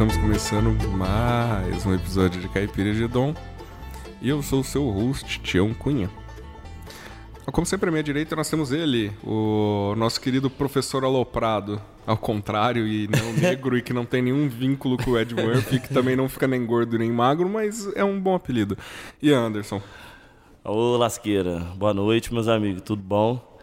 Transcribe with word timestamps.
Estamos 0.00 0.16
começando 0.16 0.88
mais 0.96 1.84
um 1.84 1.94
episódio 1.94 2.40
de 2.40 2.48
Caipira 2.48 2.90
de 2.94 3.06
Dom. 3.06 3.34
E 4.22 4.30
eu 4.30 4.42
sou 4.42 4.60
o 4.60 4.64
seu 4.64 4.88
host, 4.88 5.40
Tião 5.40 5.74
Cunha. 5.74 6.08
Como 7.52 7.66
sempre, 7.66 7.90
à 7.90 7.92
minha 7.92 8.02
direita 8.02 8.34
nós 8.34 8.48
temos 8.48 8.72
ele, 8.72 9.12
o 9.22 9.94
nosso 9.98 10.18
querido 10.18 10.48
professor 10.48 11.04
Aloprado, 11.04 11.82
ao 12.06 12.16
contrário, 12.16 12.86
e 12.86 13.08
não 13.08 13.30
negro, 13.36 13.76
e 13.76 13.82
que 13.82 13.92
não 13.92 14.06
tem 14.06 14.22
nenhum 14.22 14.48
vínculo 14.48 14.96
com 14.96 15.10
o 15.10 15.18
Ed 15.18 15.34
Murphy, 15.34 15.78
que 15.78 15.92
também 15.92 16.16
não 16.16 16.30
fica 16.30 16.48
nem 16.48 16.64
gordo 16.64 16.98
nem 16.98 17.12
magro, 17.12 17.46
mas 17.46 17.86
é 17.94 18.02
um 18.02 18.18
bom 18.18 18.34
apelido. 18.34 18.78
E 19.20 19.30
Anderson? 19.30 19.82
Ô, 20.64 20.96
lasqueira. 20.96 21.58
Boa 21.76 21.92
noite, 21.92 22.32
meus 22.32 22.48
amigos. 22.48 22.80
Tudo 22.80 23.02
bom? 23.02 23.60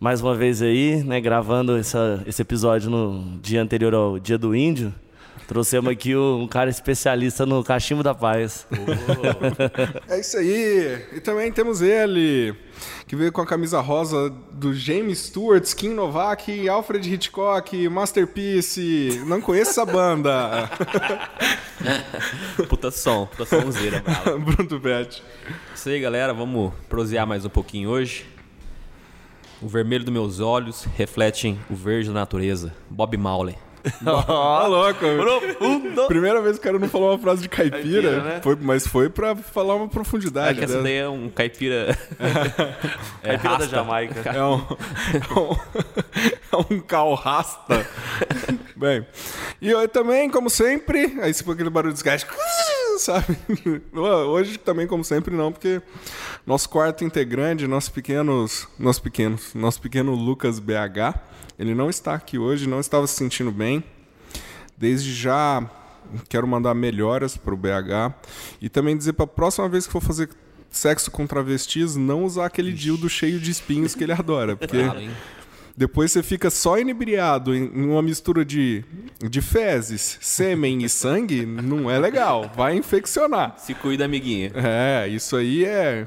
Mais 0.00 0.22
uma 0.22 0.34
vez 0.34 0.62
aí, 0.62 1.04
né, 1.04 1.20
gravando 1.20 1.76
essa, 1.76 2.24
esse 2.26 2.40
episódio 2.40 2.88
no 2.88 3.38
dia 3.42 3.60
anterior 3.60 3.92
ao 3.92 4.18
Dia 4.18 4.38
do 4.38 4.56
Índio. 4.56 4.94
Trouxemos 5.50 5.90
aqui 5.90 6.14
um 6.14 6.46
cara 6.46 6.70
especialista 6.70 7.44
no 7.44 7.64
cachimbo 7.64 8.04
da 8.04 8.14
paz. 8.14 8.68
Oh. 8.70 10.12
é 10.12 10.20
isso 10.20 10.36
aí. 10.36 11.04
E 11.12 11.18
também 11.18 11.50
temos 11.50 11.82
ele, 11.82 12.54
que 13.08 13.16
veio 13.16 13.32
com 13.32 13.40
a 13.40 13.46
camisa 13.46 13.80
rosa 13.80 14.30
do 14.52 14.72
James 14.72 15.18
Stewart, 15.18 15.64
Skin 15.64 15.88
Novak, 15.88 16.68
Alfred 16.68 17.12
Hitchcock, 17.12 17.88
Masterpiece. 17.88 19.24
Não 19.26 19.40
conheço 19.40 19.72
essa 19.72 19.84
banda. 19.84 20.70
puta 22.68 22.92
som, 22.92 23.26
puta 23.26 23.44
somzeira. 23.44 24.04
Bruno 24.54 24.80
Pet. 24.80 25.20
Isso 25.74 25.88
aí, 25.88 26.00
galera. 26.00 26.32
Vamos 26.32 26.72
prosear 26.88 27.26
mais 27.26 27.44
um 27.44 27.50
pouquinho 27.50 27.90
hoje. 27.90 28.24
O 29.60 29.66
vermelho 29.66 30.04
dos 30.04 30.12
meus 30.12 30.38
olhos 30.38 30.86
reflete 30.96 31.58
o 31.68 31.74
verde 31.74 32.06
da 32.06 32.14
natureza. 32.14 32.72
Bob 32.88 33.16
Marley. 33.16 33.56
Ó, 34.06 34.64
oh, 34.64 34.68
louco. 34.68 36.06
Primeira 36.06 36.40
vez 36.40 36.56
que 36.56 36.60
o 36.60 36.64
cara 36.64 36.78
não 36.78 36.88
falou 36.88 37.10
uma 37.10 37.18
frase 37.18 37.42
de 37.42 37.48
caipira, 37.48 37.80
caipira 37.80 38.22
né? 38.22 38.40
foi, 38.42 38.56
mas 38.60 38.86
foi 38.86 39.08
pra 39.08 39.34
falar 39.36 39.74
uma 39.74 39.88
profundidade. 39.88 40.50
É 40.50 40.54
que 40.58 40.64
essa 40.64 40.78
né? 40.78 40.82
daí 40.82 40.96
é 40.96 41.08
um 41.08 41.28
caipira. 41.30 41.96
é, 43.22 43.38
caipira 43.38 43.58
da 43.58 43.66
Jamaica. 43.66 44.30
É 44.30 44.44
um, 44.44 44.66
é 45.14 45.38
um, 45.38 45.56
é 46.52 46.74
um 46.74 46.80
cal 46.80 47.14
rasta. 47.14 47.86
Bem, 48.76 49.06
e 49.60 49.70
eu 49.70 49.86
também, 49.88 50.30
como 50.30 50.48
sempre, 50.48 51.18
aí 51.20 51.32
se 51.34 51.44
for 51.44 51.52
aquele 51.52 51.70
barulho 51.70 51.92
de 51.92 51.96
desgaste, 52.02 52.26
sabe? 53.00 53.36
Hoje 53.94 54.58
também, 54.58 54.86
como 54.86 55.04
sempre, 55.04 55.34
não, 55.34 55.50
porque 55.50 55.82
nosso 56.46 56.68
quarto 56.68 57.04
integrante, 57.04 57.66
nossos 57.66 57.90
pequenos, 57.90 58.68
nossos 58.78 59.00
pequenos, 59.00 59.54
nosso 59.54 59.80
pequeno 59.80 60.14
Lucas 60.14 60.58
BH 60.58 61.30
ele 61.60 61.74
não 61.74 61.90
está 61.90 62.14
aqui 62.14 62.38
hoje, 62.38 62.66
não 62.66 62.80
estava 62.80 63.06
se 63.06 63.16
sentindo 63.16 63.52
bem. 63.52 63.84
Desde 64.78 65.12
já 65.12 65.62
quero 66.26 66.46
mandar 66.46 66.72
melhoras 66.72 67.36
para 67.36 67.52
o 67.52 67.56
BH 67.56 68.14
e 68.62 68.70
também 68.70 68.96
dizer 68.96 69.12
para 69.12 69.24
a 69.24 69.28
próxima 69.28 69.68
vez 69.68 69.86
que 69.86 69.92
for 69.92 70.00
fazer 70.00 70.30
sexo 70.70 71.10
com 71.10 71.26
travestis, 71.26 71.96
não 71.96 72.24
usar 72.24 72.46
aquele 72.46 72.72
dildo 72.72 73.10
cheio 73.10 73.38
de 73.38 73.50
espinhos 73.50 73.94
que 73.94 74.02
ele 74.02 74.12
adora, 74.12 74.56
porque 74.56 74.78
depois 75.80 76.12
você 76.12 76.22
fica 76.22 76.50
só 76.50 76.78
inebriado 76.78 77.54
em 77.54 77.86
uma 77.86 78.02
mistura 78.02 78.44
de, 78.44 78.84
de 79.18 79.40
fezes, 79.40 80.18
sêmen 80.20 80.84
e 80.84 80.90
sangue, 80.90 81.46
não 81.46 81.90
é 81.90 81.98
legal, 81.98 82.52
vai 82.54 82.76
infeccionar. 82.76 83.54
Se 83.56 83.72
cuida, 83.72 84.04
amiguinha. 84.04 84.52
É, 84.54 85.08
isso 85.08 85.34
aí 85.36 85.64
é. 85.64 86.06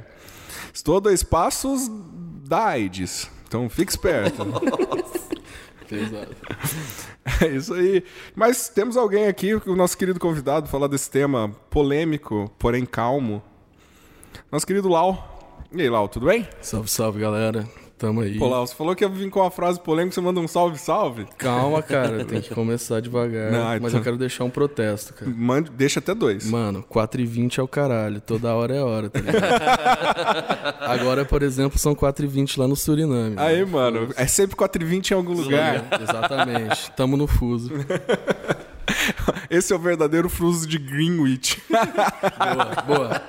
Estou 0.71 0.97
a 0.97 0.99
dois 0.99 1.23
passos 1.23 1.89
da 2.47 2.67
AIDS, 2.67 3.27
então 3.47 3.67
fique 3.67 3.91
esperto. 3.91 4.45
Pesado. 5.89 6.35
É 7.41 7.47
isso 7.47 7.73
aí. 7.73 8.03
Mas 8.35 8.69
temos 8.69 8.95
alguém 8.95 9.25
aqui, 9.25 9.55
o 9.55 9.75
nosso 9.75 9.97
querido 9.97 10.19
convidado, 10.19 10.67
falar 10.67 10.85
desse 10.85 11.09
tema 11.09 11.49
polêmico, 11.71 12.47
porém 12.59 12.85
calmo. 12.85 13.41
Nosso 14.52 14.67
querido 14.67 14.87
Lau. 14.87 15.58
E 15.71 15.81
aí, 15.81 15.89
Lau, 15.89 16.08
tudo 16.08 16.27
bem? 16.27 16.47
Salve, 16.61 16.91
salve, 16.91 17.19
galera. 17.19 17.67
Tamo 18.03 18.19
aí. 18.19 18.37
Pô, 18.37 18.49
Lau, 18.49 18.67
você 18.67 18.75
falou 18.75 18.93
que 18.93 19.02
ia 19.02 19.08
vir 19.08 19.30
com 19.30 19.39
uma 19.39 19.49
frase 19.49 19.80
polêmica, 19.80 20.14
você 20.14 20.19
manda 20.19 20.37
um 20.37 20.45
salve, 20.45 20.77
salve? 20.77 21.25
Calma, 21.37 21.81
cara, 21.81 22.25
tem 22.27 22.41
que 22.41 22.53
começar 22.53 22.99
devagar. 22.99 23.49
Não, 23.49 23.64
mas 23.64 23.77
então... 23.77 23.99
eu 23.99 24.03
quero 24.03 24.17
deixar 24.17 24.43
um 24.43 24.49
protesto, 24.49 25.14
cara. 25.14 25.31
Mande, 25.33 25.71
deixa 25.71 25.99
até 25.99 26.13
dois. 26.13 26.45
Mano, 26.45 26.83
4h20 26.92 27.59
é 27.59 27.61
o 27.63 27.67
caralho, 27.67 28.19
toda 28.19 28.53
hora 28.53 28.75
é 28.75 28.81
hora, 28.81 29.09
tá 29.09 29.21
ligado? 29.21 29.39
Agora, 30.83 31.23
por 31.23 31.42
exemplo, 31.43 31.80
são 31.80 31.95
4h20 31.95 32.59
lá 32.59 32.67
no 32.67 32.75
Suriname. 32.75 33.37
Aí, 33.37 33.65
mano, 33.65 34.02
mano 34.02 34.13
é 34.17 34.27
sempre 34.27 34.58
4h20 34.58 35.11
em 35.11 35.13
algum 35.13 35.33
lugar. 35.33 35.86
Exatamente, 36.02 36.92
tamo 36.97 37.15
no 37.15 37.25
fuso. 37.25 37.71
Esse 39.49 39.71
é 39.71 39.75
o 39.77 39.80
verdadeiro 39.80 40.27
fuso 40.27 40.67
de 40.67 40.77
Greenwich. 40.77 41.63
boa, 41.69 42.83
boa. 42.86 43.21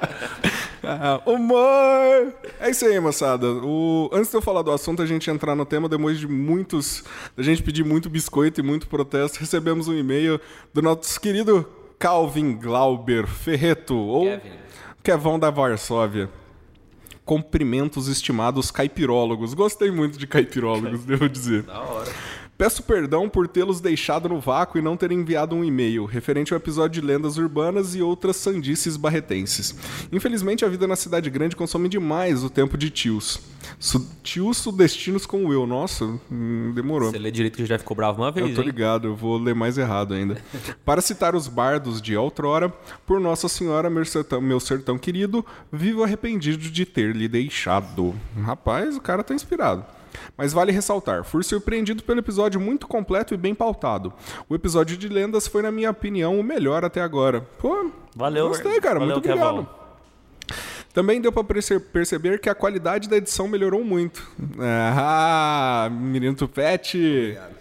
Ah, 0.87 1.21
humor! 1.27 2.35
É 2.61 2.71
isso 2.71 2.85
aí, 2.85 2.99
moçada. 3.01 3.47
O... 3.47 4.11
Antes 4.13 4.31
de 4.31 4.37
eu 4.37 4.43
falar 4.43 4.63
do 4.63 4.71
assunto, 4.71 5.03
a 5.03 5.07
gente 5.07 5.31
entrar 5.31 5.55
no 5.55 5.65
tema, 5.65 5.89
depois 5.89 6.19
de 6.19 6.27
muitos. 6.27 7.05
a 7.37 7.43
gente 7.43 7.63
pedir 7.63 7.85
muito 7.85 8.09
biscoito 8.09 8.61
e 8.61 8.63
muito 8.63 8.87
protesto, 8.89 9.39
recebemos 9.41 9.89
um 9.89 9.95
e-mail 9.95 10.41
do 10.73 10.83
nosso 10.83 11.21
querido 11.21 11.67
Calvin 11.99 12.57
Glauber 12.57 13.27
Ferreto, 13.27 13.97
ou 13.97 14.25
Kevin. 14.25 14.51
Kevão 15.03 15.39
da 15.39 15.51
Varsóvia. 15.51 16.29
Cumprimentos, 17.25 18.09
estimados 18.09 18.71
caipirólogos. 18.71 19.55
Gostei 19.55 19.91
muito 19.91 20.19
de 20.19 20.27
caipirólogos, 20.27 21.05
devo 21.07 21.29
dizer. 21.29 21.63
Da 21.63 21.81
hora. 21.81 22.13
Peço 22.57 22.85
perdão 22.85 23.29
por 23.29 23.49
tê-los 23.49 23.81
deixado 23.81 24.29
no 24.29 24.39
vácuo 24.41 24.79
e 24.79 24.83
não 24.83 24.97
ter 24.97 25.11
enviado 25.11 25.57
um 25.57 25.65
e-mail 25.65 26.05
referente 26.05 26.53
ao 26.53 26.57
episódio 26.57 27.01
de 27.01 27.07
lendas 27.07 27.37
urbanas 27.37 27.97
e 27.97 28.03
outras 28.03 28.37
sandices 28.37 28.97
barretenses. 28.97 29.75
Infelizmente, 30.13 30.65
a 30.65 30.69
vida 30.69 30.87
na 30.87 30.95
cidade 30.95 31.29
grande 31.31 31.57
consome 31.57 31.89
demais 31.89 32.45
o 32.45 32.51
tempo 32.51 32.79
de 32.79 32.91
tios. 32.91 33.41
Su 33.79 34.07
tios 34.23 34.59
sudestinos 34.59 35.27
como 35.27 35.53
eu. 35.53 35.67
Nossa, 35.67 36.05
hum, 36.31 36.73
demorou. 36.75 37.11
Você 37.11 37.19
lê 37.19 37.31
direito 37.31 37.57
que 37.57 37.67
já 37.67 37.77
ficou 37.79 37.97
bravo 37.97 38.23
uma 38.23 38.31
vez, 38.31 38.49
Eu 38.49 38.55
tô 38.55 38.61
hein? 38.61 38.67
ligado, 38.69 39.09
eu 39.09 39.17
vou 39.17 39.37
ler 39.37 39.55
mais 39.55 39.77
errado 39.77 40.15
ainda. 40.15 40.37
Para 40.85 41.01
citar 41.01 41.35
os 41.35 41.49
bardos 41.49 42.01
de 42.01 42.17
outrora, 42.17 42.69
por 43.05 43.21
Nossa 43.21 43.49
Senhora, 43.49 43.91
meu 43.91 44.05
sertão, 44.05 44.41
meu 44.41 44.61
sertão 44.61 44.97
querido, 44.97 45.45
vivo 45.73 46.05
arrependido 46.05 46.71
de 46.71 46.87
ter 46.87 47.17
lhe 47.17 47.27
deixado. 47.27 48.15
Rapaz, 48.41 48.97
o 48.97 49.01
cara 49.01 49.25
tá 49.25 49.35
inspirado. 49.35 49.85
Mas 50.37 50.53
vale 50.53 50.73
ressaltar, 50.73 51.25
fui 51.25 51.43
surpreendido 51.43 52.03
pelo 52.03 52.21
episódio 52.21 52.61
muito 52.61 52.87
completo 52.87 53.35
e 53.35 53.37
bem 53.37 53.55
pautado. 53.55 54.13
O 54.49 54.55
episódio 54.55 54.97
de 54.97 55.09
lendas 55.09 55.47
foi, 55.47 55.63
na 55.63 55.71
minha 55.71 55.91
opinião, 55.91 56.39
o 56.39 56.43
melhor 56.43 56.85
até 56.85 57.01
agora. 57.01 57.41
Pô, 57.59 57.91
valeu. 58.15 58.49
Gostei, 58.49 58.81
cara. 58.81 58.99
Valeu, 58.99 59.17
muito 59.17 59.29
obrigado. 59.31 59.69
Também 60.93 61.21
deu 61.21 61.33
para 61.33 61.43
perceber 61.43 62.39
que 62.39 62.49
a 62.49 62.55
qualidade 62.55 63.09
da 63.09 63.17
edição 63.17 63.49
melhorou 63.49 63.83
muito. 63.85 64.25
Ah, 64.97 65.89
menino 65.91 66.35
Tupete. 66.35 66.99
Obrigado. 66.99 67.54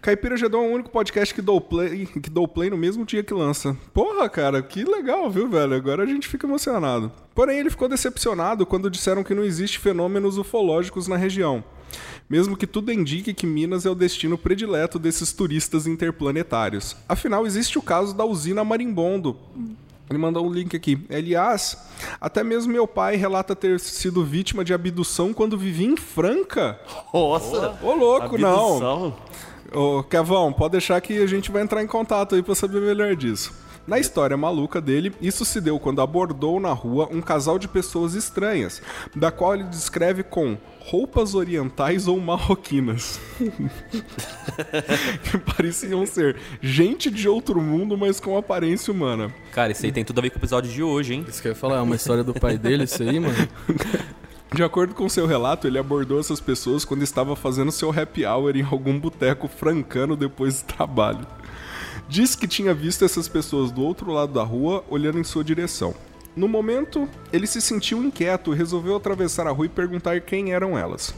Caipira 0.00 0.36
Gedon 0.36 0.64
é 0.64 0.68
o 0.68 0.74
único 0.74 0.90
podcast 0.90 1.34
que 1.34 1.42
dou 1.42 1.60
play, 1.60 2.06
que 2.22 2.30
dou 2.30 2.46
play 2.46 2.70
no 2.70 2.76
mesmo 2.76 3.04
dia 3.04 3.22
que 3.22 3.34
lança. 3.34 3.76
Porra, 3.92 4.28
cara, 4.28 4.62
que 4.62 4.84
legal, 4.84 5.28
viu, 5.30 5.48
velho? 5.48 5.74
Agora 5.74 6.04
a 6.04 6.06
gente 6.06 6.28
fica 6.28 6.46
emocionado. 6.46 7.10
Porém, 7.34 7.58
ele 7.58 7.70
ficou 7.70 7.88
decepcionado 7.88 8.64
quando 8.64 8.90
disseram 8.90 9.24
que 9.24 9.34
não 9.34 9.44
existe 9.44 9.78
fenômenos 9.78 10.38
ufológicos 10.38 11.08
na 11.08 11.16
região. 11.16 11.64
Mesmo 12.28 12.56
que 12.56 12.66
tudo 12.66 12.92
indique 12.92 13.34
que 13.34 13.46
Minas 13.46 13.86
é 13.86 13.90
o 13.90 13.94
destino 13.94 14.36
predileto 14.36 14.98
desses 14.98 15.32
turistas 15.32 15.86
interplanetários. 15.86 16.94
Afinal, 17.08 17.46
existe 17.46 17.78
o 17.78 17.82
caso 17.82 18.14
da 18.14 18.24
usina 18.24 18.62
Marimbondo, 18.62 19.36
ele 20.08 20.18
mandou 20.18 20.46
um 20.46 20.50
link 20.52 20.74
aqui. 20.74 20.98
Aliás, 21.10 21.76
até 22.20 22.42
mesmo 22.42 22.72
meu 22.72 22.86
pai 22.86 23.16
relata 23.16 23.54
ter 23.54 23.78
sido 23.78 24.24
vítima 24.24 24.64
de 24.64 24.72
abdução 24.72 25.34
quando 25.34 25.58
vivia 25.58 25.86
em 25.86 25.96
Franca. 25.96 26.80
Nossa! 27.12 27.78
Ô, 27.82 27.92
louco, 27.94 28.36
abdução. 28.36 28.80
não. 28.80 29.16
Ô, 29.72 30.02
Kevão, 30.02 30.52
pode 30.52 30.72
deixar 30.72 31.00
que 31.00 31.18
a 31.22 31.26
gente 31.26 31.50
vai 31.50 31.62
entrar 31.62 31.82
em 31.82 31.86
contato 31.86 32.34
aí 32.34 32.42
pra 32.42 32.54
saber 32.54 32.80
melhor 32.80 33.14
disso. 33.14 33.52
Na 33.88 33.98
história 33.98 34.36
maluca 34.36 34.82
dele, 34.82 35.14
isso 35.18 35.46
se 35.46 35.62
deu 35.62 35.78
quando 35.78 36.02
abordou 36.02 36.60
na 36.60 36.72
rua 36.72 37.08
um 37.10 37.22
casal 37.22 37.58
de 37.58 37.66
pessoas 37.66 38.14
estranhas, 38.14 38.82
da 39.16 39.30
qual 39.30 39.54
ele 39.54 39.64
descreve 39.64 40.22
com 40.22 40.58
roupas 40.78 41.34
orientais 41.34 42.06
ou 42.06 42.20
marroquinas. 42.20 43.18
que 45.24 45.38
pareciam 45.38 46.04
ser 46.04 46.36
gente 46.60 47.10
de 47.10 47.28
outro 47.30 47.62
mundo, 47.62 47.96
mas 47.96 48.20
com 48.20 48.36
aparência 48.36 48.92
humana. 48.92 49.32
Cara, 49.52 49.72
isso 49.72 49.86
aí 49.86 49.92
tem 49.92 50.04
tudo 50.04 50.18
a 50.18 50.22
ver 50.22 50.30
com 50.30 50.36
o 50.36 50.38
episódio 50.38 50.70
de 50.70 50.82
hoje, 50.82 51.14
hein? 51.14 51.24
Isso 51.26 51.40
que 51.40 51.48
eu 51.48 51.52
ia 51.52 51.56
falar, 51.56 51.78
é 51.78 51.80
uma 51.80 51.96
história 51.96 52.22
do 52.22 52.34
pai 52.34 52.58
dele, 52.58 52.84
isso 52.84 53.02
aí, 53.02 53.18
mano. 53.18 53.48
De 54.52 54.64
acordo 54.64 54.94
com 54.94 55.08
seu 55.08 55.26
relato, 55.26 55.66
ele 55.66 55.78
abordou 55.78 56.18
essas 56.18 56.40
pessoas 56.40 56.84
quando 56.84 57.02
estava 57.02 57.36
fazendo 57.36 57.70
seu 57.70 57.90
happy 57.90 58.24
hour 58.24 58.56
em 58.56 58.62
algum 58.62 58.98
boteco 58.98 59.46
francano 59.46 60.16
depois 60.16 60.62
do 60.62 60.66
trabalho. 60.66 61.26
Disse 62.08 62.36
que 62.36 62.48
tinha 62.48 62.72
visto 62.72 63.04
essas 63.04 63.28
pessoas 63.28 63.70
do 63.70 63.82
outro 63.82 64.10
lado 64.10 64.32
da 64.32 64.42
rua 64.42 64.82
olhando 64.88 65.18
em 65.18 65.24
sua 65.24 65.44
direção. 65.44 65.94
No 66.34 66.48
momento, 66.48 67.06
ele 67.30 67.46
se 67.46 67.60
sentiu 67.60 68.02
inquieto 68.02 68.52
e 68.52 68.56
resolveu 68.56 68.96
atravessar 68.96 69.46
a 69.46 69.50
rua 69.50 69.66
e 69.66 69.68
perguntar 69.68 70.20
quem 70.22 70.52
eram 70.52 70.78
elas. 70.78 71.14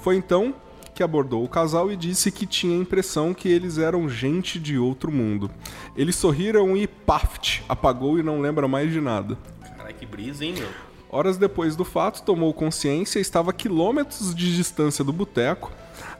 Foi 0.00 0.16
então 0.16 0.54
que 0.94 1.02
abordou 1.02 1.44
o 1.44 1.48
casal 1.48 1.92
e 1.92 1.96
disse 1.96 2.32
que 2.32 2.46
tinha 2.46 2.74
a 2.74 2.80
impressão 2.80 3.34
que 3.34 3.48
eles 3.48 3.76
eram 3.78 4.08
gente 4.08 4.58
de 4.58 4.78
outro 4.78 5.12
mundo. 5.12 5.50
Eles 5.94 6.16
sorriram 6.16 6.76
e 6.76 6.86
paft, 6.86 7.62
apagou 7.68 8.18
e 8.18 8.22
não 8.22 8.40
lembra 8.40 8.66
mais 8.66 8.90
de 8.90 9.00
nada. 9.00 9.36
Caralho, 9.76 9.94
que 9.94 10.06
brisa, 10.06 10.44
hein, 10.44 10.54
meu? 10.58 10.89
Horas 11.12 11.36
depois 11.36 11.74
do 11.74 11.84
fato, 11.84 12.22
tomou 12.22 12.52
consciência 12.54 13.18
e 13.18 13.22
estava 13.22 13.50
a 13.50 13.52
quilômetros 13.52 14.34
de 14.34 14.54
distância 14.54 15.04
do 15.04 15.12
boteco, 15.12 15.72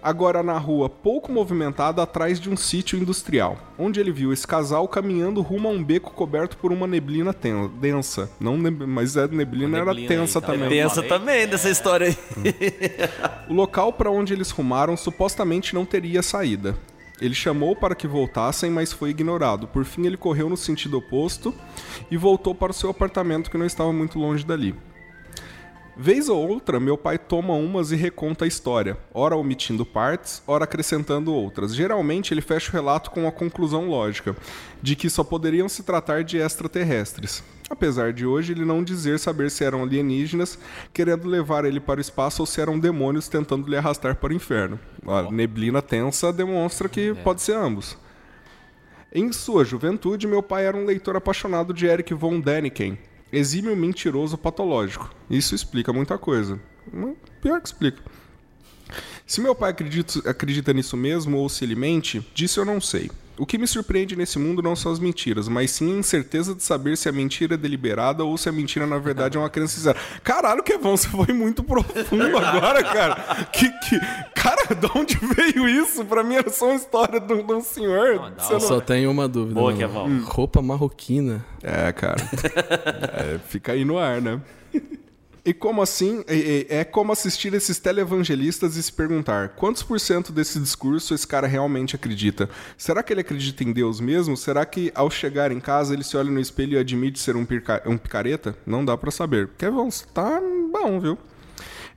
agora 0.02 0.42
na 0.42 0.58
rua 0.58 0.88
pouco 0.88 1.30
movimentada 1.30 2.02
atrás 2.02 2.40
de 2.40 2.50
um 2.50 2.56
sítio 2.56 2.98
industrial, 2.98 3.56
onde 3.78 4.00
ele 4.00 4.10
viu 4.10 4.32
esse 4.32 4.46
casal 4.46 4.88
caminhando 4.88 5.40
rumo 5.42 5.68
a 5.68 5.70
um 5.70 5.82
beco 5.84 6.10
coberto 6.12 6.56
por 6.56 6.72
uma 6.72 6.86
neblina 6.88 7.32
ten- 7.32 7.68
densa. 7.80 8.28
Não, 8.40 8.56
neb- 8.58 8.82
mas 8.86 9.16
a 9.16 9.28
neblina, 9.28 9.68
Uma 9.68 9.76
era 9.78 9.86
neblina 9.86 10.08
tensa 10.08 10.38
aí, 10.38 10.42
tá 10.44 10.52
também. 10.52 10.88
falei. 10.88 11.08
também 11.08 11.46
dessa 11.46 11.70
história 11.70 12.08
aí. 12.08 12.16
O 13.48 13.54
local 13.54 13.92
para 13.92 14.10
onde 14.10 14.32
eles 14.32 14.50
rumaram 14.50 14.96
supostamente 14.96 15.72
não 15.74 15.84
teria 15.84 16.20
saída. 16.22 16.74
Ele 17.20 17.34
chamou 17.34 17.76
para 17.76 17.94
que 17.94 18.06
voltassem, 18.06 18.70
mas 18.70 18.92
foi 18.92 19.10
ignorado. 19.10 19.68
Por 19.68 19.84
fim, 19.84 20.06
ele 20.06 20.16
correu 20.16 20.48
no 20.48 20.56
sentido 20.56 20.98
oposto 20.98 21.54
e 22.10 22.16
voltou 22.16 22.54
para 22.54 22.70
o 22.70 22.74
seu 22.74 22.90
apartamento 22.90 23.50
que 23.50 23.58
não 23.58 23.66
estava 23.66 23.92
muito 23.92 24.18
longe 24.18 24.44
dali. 24.44 24.74
Vez 26.02 26.30
ou 26.30 26.48
outra, 26.48 26.80
meu 26.80 26.96
pai 26.96 27.18
toma 27.18 27.52
umas 27.52 27.92
e 27.92 27.94
reconta 27.94 28.46
a 28.46 28.48
história, 28.48 28.96
ora 29.12 29.36
omitindo 29.36 29.84
partes, 29.84 30.42
ora 30.46 30.64
acrescentando 30.64 31.34
outras. 31.34 31.74
Geralmente, 31.74 32.32
ele 32.32 32.40
fecha 32.40 32.70
o 32.70 32.72
relato 32.72 33.10
com 33.10 33.28
a 33.28 33.30
conclusão 33.30 33.86
lógica, 33.86 34.34
de 34.80 34.96
que 34.96 35.10
só 35.10 35.22
poderiam 35.22 35.68
se 35.68 35.82
tratar 35.82 36.24
de 36.24 36.38
extraterrestres. 36.38 37.44
Apesar 37.68 38.14
de 38.14 38.24
hoje 38.24 38.52
ele 38.54 38.64
não 38.64 38.82
dizer 38.82 39.18
saber 39.18 39.50
se 39.50 39.62
eram 39.62 39.82
alienígenas 39.82 40.58
querendo 40.90 41.28
levar 41.28 41.66
ele 41.66 41.78
para 41.78 41.98
o 41.98 42.00
espaço 42.00 42.40
ou 42.40 42.46
se 42.46 42.62
eram 42.62 42.78
demônios 42.80 43.28
tentando 43.28 43.68
lhe 43.68 43.76
arrastar 43.76 44.16
para 44.16 44.32
o 44.32 44.34
inferno. 44.34 44.80
A 45.06 45.30
neblina 45.30 45.82
tensa 45.82 46.32
demonstra 46.32 46.88
que 46.88 47.12
pode 47.16 47.42
ser 47.42 47.56
ambos. 47.56 47.98
Em 49.12 49.30
sua 49.32 49.66
juventude, 49.66 50.26
meu 50.26 50.42
pai 50.42 50.64
era 50.64 50.76
um 50.78 50.86
leitor 50.86 51.14
apaixonado 51.14 51.74
de 51.74 51.84
Eric 51.84 52.14
von 52.14 52.40
Däniken, 52.40 52.96
exímio 53.32 53.76
mentiroso 53.76 54.36
patológico. 54.38 55.10
Isso 55.28 55.54
explica 55.54 55.92
muita 55.92 56.18
coisa. 56.18 56.60
Hum, 56.92 57.14
Pior 57.40 57.60
que 57.60 57.68
explica. 57.68 58.02
Se 59.26 59.40
meu 59.40 59.54
pai 59.54 59.70
acredita, 59.70 60.28
acredita 60.28 60.72
nisso 60.72 60.96
mesmo 60.96 61.38
ou 61.38 61.48
se 61.48 61.64
ele 61.64 61.76
mente, 61.76 62.26
disso 62.34 62.60
eu 62.60 62.64
não 62.64 62.80
sei. 62.80 63.10
O 63.40 63.46
que 63.46 63.56
me 63.56 63.66
surpreende 63.66 64.14
nesse 64.14 64.38
mundo 64.38 64.60
não 64.60 64.76
são 64.76 64.92
as 64.92 64.98
mentiras, 64.98 65.48
mas 65.48 65.70
sim 65.70 65.96
a 65.96 65.98
incerteza 65.98 66.54
de 66.54 66.62
saber 66.62 66.96
se 66.96 67.08
a 67.08 67.12
mentira 67.12 67.54
é 67.54 67.56
deliberada 67.56 68.22
ou 68.22 68.36
se 68.36 68.48
a 68.50 68.52
mentira 68.52 68.86
na 68.86 68.98
verdade 68.98 69.38
é 69.38 69.40
uma 69.40 69.48
crença 69.48 69.74
sincera. 69.76 69.98
Caralho, 70.22 70.62
Kevão, 70.62 70.94
você 70.96 71.08
foi 71.10 71.32
muito 71.32 71.64
profundo 71.64 72.36
agora, 72.36 72.82
cara. 72.84 73.46
Que, 73.50 73.70
que... 73.70 73.98
Cara, 74.34 74.74
de 74.74 74.86
onde 74.94 75.16
veio 75.34 75.66
isso? 75.66 76.04
Pra 76.04 76.22
mim 76.22 76.34
era 76.34 76.50
só 76.50 76.66
uma 76.66 76.74
história 76.74 77.18
de 77.18 77.32
um, 77.32 77.46
de 77.46 77.52
um 77.54 77.62
senhor. 77.62 78.16
Não, 78.16 78.50
não- 78.50 78.60
Só 78.60 78.78
tenho 78.80 79.10
uma 79.10 79.26
dúvida. 79.26 79.54
Boa, 79.58 79.72
mano. 79.72 79.78
Kevão. 79.78 80.20
Roupa 80.24 80.60
marroquina. 80.60 81.44
É, 81.62 81.90
cara. 81.92 82.16
É, 83.12 83.38
fica 83.48 83.72
aí 83.72 83.84
no 83.84 83.98
ar, 83.98 84.20
né? 84.20 84.40
E 85.44 85.52
como 85.54 85.82
assim? 85.82 86.24
É, 86.26 86.84
como 86.84 87.12
assistir 87.12 87.54
esses 87.54 87.78
televangelistas 87.78 88.76
e 88.76 88.82
se 88.82 88.92
perguntar: 88.92 89.50
quantos 89.50 89.82
por 89.82 89.98
cento 89.98 90.32
desse 90.32 90.58
discurso 90.58 91.14
esse 91.14 91.26
cara 91.26 91.46
realmente 91.46 91.96
acredita? 91.96 92.48
Será 92.76 93.02
que 93.02 93.12
ele 93.12 93.20
acredita 93.20 93.64
em 93.64 93.72
Deus 93.72 94.00
mesmo? 94.00 94.36
Será 94.36 94.64
que 94.66 94.92
ao 94.94 95.10
chegar 95.10 95.52
em 95.52 95.60
casa 95.60 95.94
ele 95.94 96.04
se 96.04 96.16
olha 96.16 96.30
no 96.30 96.40
espelho 96.40 96.74
e 96.74 96.78
admite 96.78 97.18
ser 97.18 97.36
um, 97.36 97.46
um 97.86 97.98
picareta? 97.98 98.56
Não 98.66 98.84
dá 98.84 98.96
pra 98.96 99.10
saber. 99.10 99.50
Kevin, 99.56 99.88
tá 100.12 100.40
bom, 100.72 101.00
viu? 101.00 101.18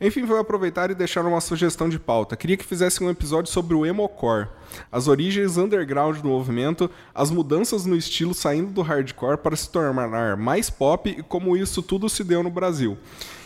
Enfim, 0.06 0.26
vou 0.26 0.38
aproveitar 0.38 0.92
e 0.92 0.96
deixar 0.96 1.26
uma 1.26 1.40
sugestão 1.40 1.88
de 1.88 1.98
pauta. 1.98 2.36
Queria 2.36 2.58
que 2.58 2.66
fizesse 2.66 3.02
um 3.02 3.10
episódio 3.10 3.50
sobre 3.50 3.74
o 3.74 3.86
emocore, 3.86 4.50
as 4.92 5.08
origens 5.08 5.56
underground 5.56 6.20
do 6.20 6.28
movimento, 6.28 6.92
as 7.16 7.32
mudanças 7.32 7.86
no 7.86 7.96
estilo 7.96 8.34
saindo 8.34 8.70
do 8.74 8.82
hardcore 8.82 9.38
para 9.38 9.56
se 9.56 9.70
tornar 9.70 10.36
mais 10.36 10.70
pop 10.70 11.10
e 11.10 11.24
como 11.24 11.56
isso 11.56 11.82
tudo 11.82 12.10
se 12.10 12.22
deu 12.22 12.44
no 12.44 12.50
Brasil. 12.50 12.98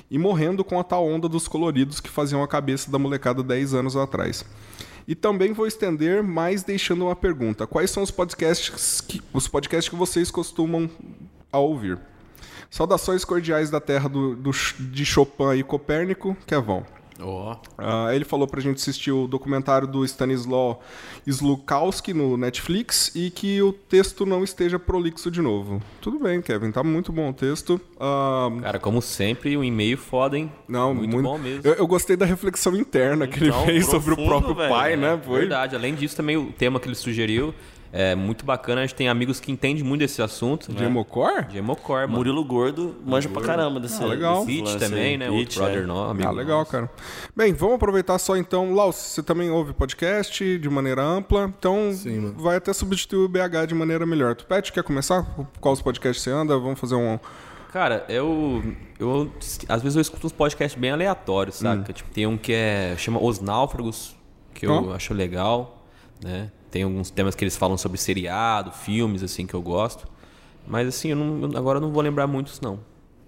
E 0.10 0.18
morrendo 0.18 0.64
com 0.64 0.80
a 0.80 0.84
tal 0.84 1.08
onda 1.08 1.30
dos 1.30 1.48
coloridos 1.48 2.00
que 2.00 2.10
faziam 2.10 2.42
a 2.42 2.48
cabeça 2.48 2.90
da 2.90 2.98
molecada 2.98 3.44
10 3.44 3.76
anos 3.76 3.96
atrás. 3.96 4.44
E 5.08 5.14
também 5.14 5.54
vou 5.54 5.68
estender 5.68 6.24
mais 6.24 6.64
deixando 6.64 7.06
uma 7.06 7.16
pergunta. 7.16 7.68
Quais 7.68 7.92
são 7.92 8.02
os 8.02 8.10
podcasts 8.10 9.00
que, 9.00 9.22
os 9.32 9.48
podcasts 9.48 9.90
que 9.90 9.96
vocês 9.96 10.32
costumam 10.32 10.90
a 11.52 11.60
ouvir? 11.60 12.00
Saudações 12.70 13.24
cordiais 13.26 13.70
da 13.70 13.80
terra 13.80 14.08
do, 14.10 14.36
do- 14.36 14.52
de 14.80 15.06
Chopin 15.06 15.54
e 15.58 15.64
Copérnico, 15.64 16.36
Kevão. 16.46 16.86
Ó. 17.20 17.56
Ah, 17.80 18.10
ele 18.14 18.24
falou 18.24 18.48
pra 18.48 18.62
gente 18.62 18.76
assistir 18.78 19.12
o 19.12 19.28
documentário 19.28 19.88
do 19.88 20.06
Stanislaw 20.06 20.80
Slukowski 21.26 22.14
no 22.14 22.38
Netflix 22.38 23.12
e 23.16 23.32
que 23.32 23.60
o 23.62 23.74
texto 23.74 24.24
não 24.26 24.44
esteja 24.44 24.78
prolixo 24.78 25.32
de 25.32 25.42
novo. 25.42 25.82
Tudo 26.00 26.20
bem, 26.20 26.42
Kevin, 26.44 26.72
tá 26.72 26.84
muito 26.84 27.12
bom 27.12 27.30
o 27.30 27.34
texto. 27.34 27.82
Ah, 28.00 28.50
Cara, 28.62 28.80
como 28.80 29.02
sempre, 29.02 29.58
um 29.58 29.64
e-mail 29.64 29.98
foda, 29.98 30.38
hein? 30.38 30.52
não, 30.68 30.94
muito, 30.94 31.20
bom 31.22 31.38
mesmo. 31.40 31.62
Eu, 31.64 31.74
eu 31.74 31.88
gostei 31.88 32.16
da 32.16 32.26
reflexão 32.26 32.76
interna 32.76 33.28
que 33.28 33.40
ele 33.40 33.50
Então, 33.50 33.66
fez 33.66 33.86
sobre 33.88 34.14
o 34.14 34.16
profundo, 34.16 34.28
próprio 34.30 34.56
velho. 34.56 34.70
pai, 34.70 34.96
né? 34.96 35.20
Foi 35.26 35.40
Verdade. 35.40 35.76
Além 35.76 35.96
disso, 35.96 36.16
também 36.16 36.38
o 36.38 36.52
tema 36.52 36.80
que 36.80 36.88
ele 36.88 36.96
sugeriu 36.96 37.54
é 37.92 38.16
muito 38.16 38.46
bacana. 38.46 38.82
A 38.82 38.86
gente 38.86 38.96
tem 38.96 39.08
amigos 39.10 39.40
que 39.40 39.52
entendem 39.52 39.84
muito 39.84 40.00
desse 40.02 40.22
assunto. 40.22 40.72
de 40.72 40.84
né? 40.84 40.86
De 41.50 41.58
Emocor, 41.58 42.02
mano. 42.02 42.14
Murilo 42.14 42.44
Gordo 42.44 42.96
manja 43.06 43.30
pra 43.30 43.42
caramba 43.42 43.80
desse. 43.80 44.02
Ah, 44.02 44.06
legal. 44.08 44.46
lance 44.46 44.78
também, 44.78 45.18
né? 45.18 45.26
Pete, 45.28 45.38
Outro 45.38 45.60
brother 45.64 45.84
é. 45.84 45.86
nosso, 45.86 46.12
amigo 46.12 46.28
Ah, 46.30 46.32
legal, 46.32 46.60
nosso. 46.60 46.72
cara. 46.72 46.90
Bem, 47.36 47.54
vamos 47.54 47.76
aproveitar 47.76 48.18
só 48.20 48.36
então. 48.38 48.74
Laus, 48.74 48.96
você 48.96 49.24
também 49.24 49.50
ouve 49.50 49.74
podcast 49.74 50.58
de 50.60 50.70
maneira 50.70 51.02
ampla, 51.04 51.52
então 51.58 51.92
Sim, 51.94 52.34
vai 52.38 52.58
até 52.58 52.74
substituir 52.74 53.26
o 53.26 53.28
BH 53.28 53.68
de 53.68 53.76
maneira 53.76 54.06
melhor. 54.06 54.36
Tu, 54.36 54.46
Pet, 54.46 54.72
quer 54.72 54.84
começar? 54.84 55.24
Qual 55.60 55.74
os 55.74 55.82
podcasts 55.82 56.24
você 56.24 56.32
anda? 56.32 56.58
Vamos 56.58 56.80
fazer 56.80 56.96
um. 56.96 57.20
Cara, 57.72 58.06
eu, 58.10 58.64
eu. 59.00 59.32
Às 59.70 59.82
vezes 59.82 59.96
eu 59.96 60.02
escuto 60.02 60.26
uns 60.26 60.32
podcasts 60.34 60.80
bem 60.80 60.92
aleatórios, 60.92 61.56
saca? 61.58 61.92
Tipo, 61.94 62.10
tem 62.12 62.26
um 62.26 62.38
que 62.38 62.54
é. 62.54 62.96
chama 62.98 63.22
Os 63.22 63.40
Náufragos, 63.40 64.16
que 64.54 64.66
eu 64.66 64.72
Ó. 64.90 64.94
acho 64.94 65.14
legal, 65.14 65.86
né? 66.24 66.50
Tem 66.72 66.84
alguns 66.84 67.10
temas 67.10 67.34
que 67.36 67.44
eles 67.44 67.56
falam 67.56 67.78
sobre 67.78 67.98
seriado, 67.98 68.72
filmes, 68.72 69.24
assim, 69.24 69.46
que 69.48 69.54
eu 69.54 69.62
gosto. 69.62 70.08
Mas 70.68 70.88
assim, 70.88 71.10
eu 71.10 71.16
não, 71.16 71.50
eu- 71.50 71.58
agora 71.58 71.78
eu 71.78 71.82
não 71.82 71.92
vou 71.92 72.02
lembrar 72.04 72.28
muitos, 72.28 72.60
não. 72.60 72.80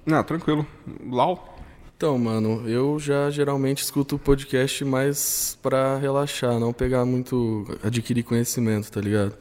Não, 0.05 0.23
tranquilo. 0.23 0.65
Lau? 1.09 1.55
Então, 1.95 2.17
mano, 2.17 2.63
eu 2.67 2.97
já 2.99 3.29
geralmente 3.29 3.83
escuto 3.83 4.15
o 4.15 4.19
podcast 4.19 4.83
mais 4.85 5.57
pra 5.61 5.97
relaxar, 5.97 6.57
não 6.59 6.71
pegar 6.73 7.03
muito. 7.05 7.65
adquirir 7.83 8.23
conhecimento, 8.23 8.89
tá 8.91 9.01
ligado? 9.01 9.35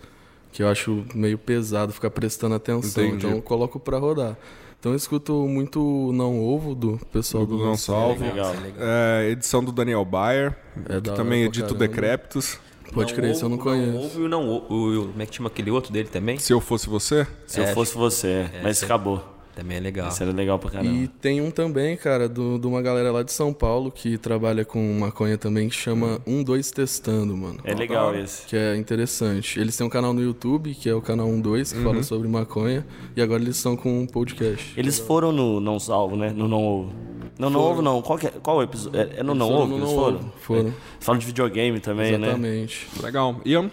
Que 0.52 0.62
eu 0.62 0.68
acho 0.68 1.04
meio 1.14 1.38
pesado 1.38 1.92
ficar 1.92 2.10
prestando 2.10 2.54
atenção. 2.56 3.04
Entendi. 3.04 3.26
Então 3.26 3.36
eu 3.36 3.42
coloco 3.42 3.78
pra 3.78 3.98
rodar. 3.98 4.36
Então 4.80 4.92
eu 4.92 4.96
escuto 4.96 5.32
muito 5.46 5.80
o 5.80 6.12
Não 6.12 6.40
Ovo 6.40 6.74
do 6.74 6.98
pessoal 7.12 7.44
do, 7.46 7.58
Do 7.58 7.64
Não 7.64 7.76
Salvo. 7.76 8.24
Legal. 8.24 8.52
É, 8.78 9.28
edição 9.30 9.62
do 9.62 9.70
Daniel 9.72 10.04
Bayer, 10.04 10.56
É 10.88 11.00
que 11.00 11.10
também 11.12 11.42
edita 11.44 11.72
o. 11.72 11.76
Decréptos. 11.76 12.58
Pode 12.92 13.14
crer, 13.14 13.34
se 13.34 13.42
eu 13.42 13.48
não 13.48 13.58
conheço. 13.58 13.92
Não 13.92 13.98
ouve 14.00 14.18
e 14.20 14.22
o 14.24 14.28
não 14.28 14.46
ouve. 14.48 14.66
o- 14.70 15.02
o- 15.02 15.08
Como 15.08 15.22
é 15.22 15.26
que 15.26 15.36
chama 15.36 15.48
aquele 15.48 15.70
outro 15.70 15.92
dele 15.92 16.08
também? 16.08 16.38
Se 16.38 16.52
eu 16.52 16.60
fosse 16.60 16.88
você, 16.88 17.26
Se 17.46 17.60
eu 17.60 17.64
É, 17.64 17.74
fosse 17.74 17.94
você, 17.96 18.48
mas 18.62 18.78
sim. 18.78 18.84
acabou. 18.86 19.22
Também 19.58 19.76
é 19.76 19.80
legal. 19.80 20.08
Isso 20.08 20.22
era 20.22 20.30
legal 20.30 20.56
pra 20.58 20.70
caramba. 20.70 20.90
E 20.94 21.08
tem 21.08 21.40
um 21.40 21.50
também, 21.50 21.96
cara, 21.96 22.28
do- 22.28 22.58
de 22.58 22.66
uma 22.66 22.80
galera 22.80 23.10
lá 23.10 23.24
de 23.24 23.32
São 23.32 23.52
Paulo 23.52 23.90
que 23.90 24.16
trabalha 24.16 24.64
com 24.64 24.80
maconha 25.00 25.36
também, 25.36 25.68
que 25.68 25.74
chama 25.74 26.20
Um 26.24 26.44
Dois 26.44 26.70
Testando, 26.70 27.36
mano. 27.36 27.58
É 27.64 27.74
legal 27.74 28.14
esse. 28.14 28.46
Que 28.46 28.56
é 28.56 28.76
interessante. 28.76 29.58
Eles 29.58 29.76
têm 29.76 29.84
um 29.84 29.90
canal 29.90 30.12
no 30.12 30.22
YouTube, 30.22 30.74
que 30.74 30.88
é 30.88 30.94
o 30.94 31.02
canal 31.02 31.28
12, 31.28 31.74
que 31.74 31.82
fala 31.82 32.02
sobre 32.04 32.28
maconha. 32.28 32.86
E 33.16 33.20
agora 33.20 33.42
eles 33.42 33.56
estão 33.56 33.76
com 33.76 34.00
um 34.02 34.06
podcast. 34.06 34.72
Eles 34.76 34.98
foram 34.98 35.32
no 35.32 35.58
Não 35.58 35.80
Salvo, 35.80 36.14
né? 36.16 36.30
No 36.30 36.46
Não 36.46 36.64
Ovo. 36.64 36.92
Não, 37.38 37.50
Não 37.50 37.60
Ovo 37.60 37.82
não. 37.82 38.00
Qual, 38.02 38.16
que 38.18 38.26
é, 38.26 38.30
qual 38.42 38.58
o 38.58 38.62
episódio? 38.62 39.00
É, 39.00 39.16
é 39.18 39.22
no 39.22 39.34
Não 39.34 39.48
foram 39.48 39.62
Ovo 39.64 39.76
eles 39.76 39.90
foram? 39.92 40.16
Ovo, 40.18 40.32
foram. 40.40 40.68
É. 40.68 40.72
Falam 41.00 41.18
de 41.18 41.26
videogame 41.26 41.80
também, 41.80 42.16
né? 42.16 42.26
Exatamente. 42.28 42.88
legal. 43.02 43.40
Ian? 43.44 43.70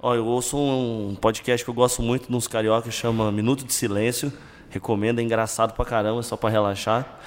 Ó, 0.00 0.14
eu 0.14 0.26
ouço 0.26 0.56
um 0.56 1.16
podcast 1.20 1.64
que 1.64 1.70
eu 1.70 1.74
gosto 1.74 2.02
muito 2.02 2.30
nos 2.30 2.46
carioca, 2.46 2.90
chama 2.90 3.30
Minuto 3.32 3.64
de 3.64 3.72
Silêncio. 3.72 4.32
Recomendo, 4.76 5.18
é 5.18 5.22
engraçado 5.22 5.72
pra 5.72 5.84
caramba, 5.84 6.22
só 6.22 6.36
pra 6.36 6.50
relaxar. 6.50 7.18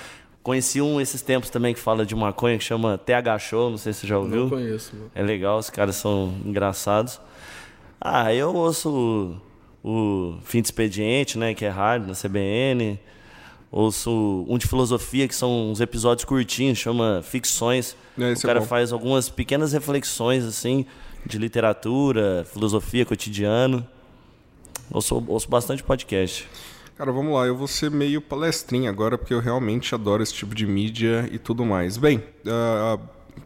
Conheci 0.44 0.82
um 0.82 1.01
esses 1.01 1.22
tempos 1.22 1.50
também 1.50 1.74
que 1.74 1.79
fala 1.79 2.06
de 2.06 2.15
maconha, 2.15 2.58
que 2.58 2.63
chama 2.63 2.98
TH 2.98 3.39
Show, 3.39 3.70
não 3.70 3.77
sei 3.77 3.91
se 3.91 4.01
você 4.01 4.08
já 4.08 4.18
ouviu. 4.18 4.44
Não 4.44 4.50
conheço, 4.50 4.96
mano. 4.96 5.12
É 5.13 5.22
legal, 5.22 5.58
os 5.58 5.70
caras 5.70 5.96
são 5.96 6.34
engraçados. 6.46 7.20
Ah, 8.00 8.34
eu 8.34 8.56
ouço 8.56 9.41
o, 9.84 9.89
o 9.89 10.38
Fim 10.44 10.62
de 10.62 10.68
Expediente, 10.68 11.38
né, 11.38 11.53
que 11.53 11.65
é 11.65 11.70
rádio, 11.70 12.08
na 12.08 12.13
CBN. 12.13 13.00
Ouço 13.72 14.46
um 14.48 14.58
de 14.58 14.65
filosofia, 14.68 15.27
que 15.27 15.36
são 15.36 15.72
uns 15.72 15.82
episódios 15.82 16.25
curtinhos, 16.25 16.77
chama 16.77 17.22
Ficções. 17.24 17.96
É, 18.18 18.22
o 18.22 18.32
é 18.32 18.36
cara 18.36 18.60
bom. 18.62 18.65
faz 18.65 18.94
algumas 18.94 19.29
pequenas 19.29 19.74
reflexões, 19.74 20.46
assim, 20.46 20.86
de 21.25 21.38
literatura, 21.38 22.46
filosofia, 22.51 23.06
cotidiano. 23.06 23.86
Ouço, 24.91 25.24
ouço 25.27 25.50
bastante 25.50 25.84
podcast. 25.84 26.48
Cara, 27.00 27.13
vamos 27.13 27.34
lá. 27.34 27.48
Eu 27.48 27.56
vou 27.56 27.65
ser 27.65 27.89
meio 27.89 28.20
palestrinha 28.20 28.89
agora, 28.89 29.18
porque 29.18 29.34
eu 29.34 29.39
realmente 29.39 29.96
adoro 29.96 30.22
esse 30.22 30.34
tipo 30.34 30.53
de 30.53 30.68
mídia 30.68 31.29
e 31.32 31.39
tudo 31.39 31.63
mais. 31.63 31.96
Bem, 31.96 32.22
ah, 32.46 33.00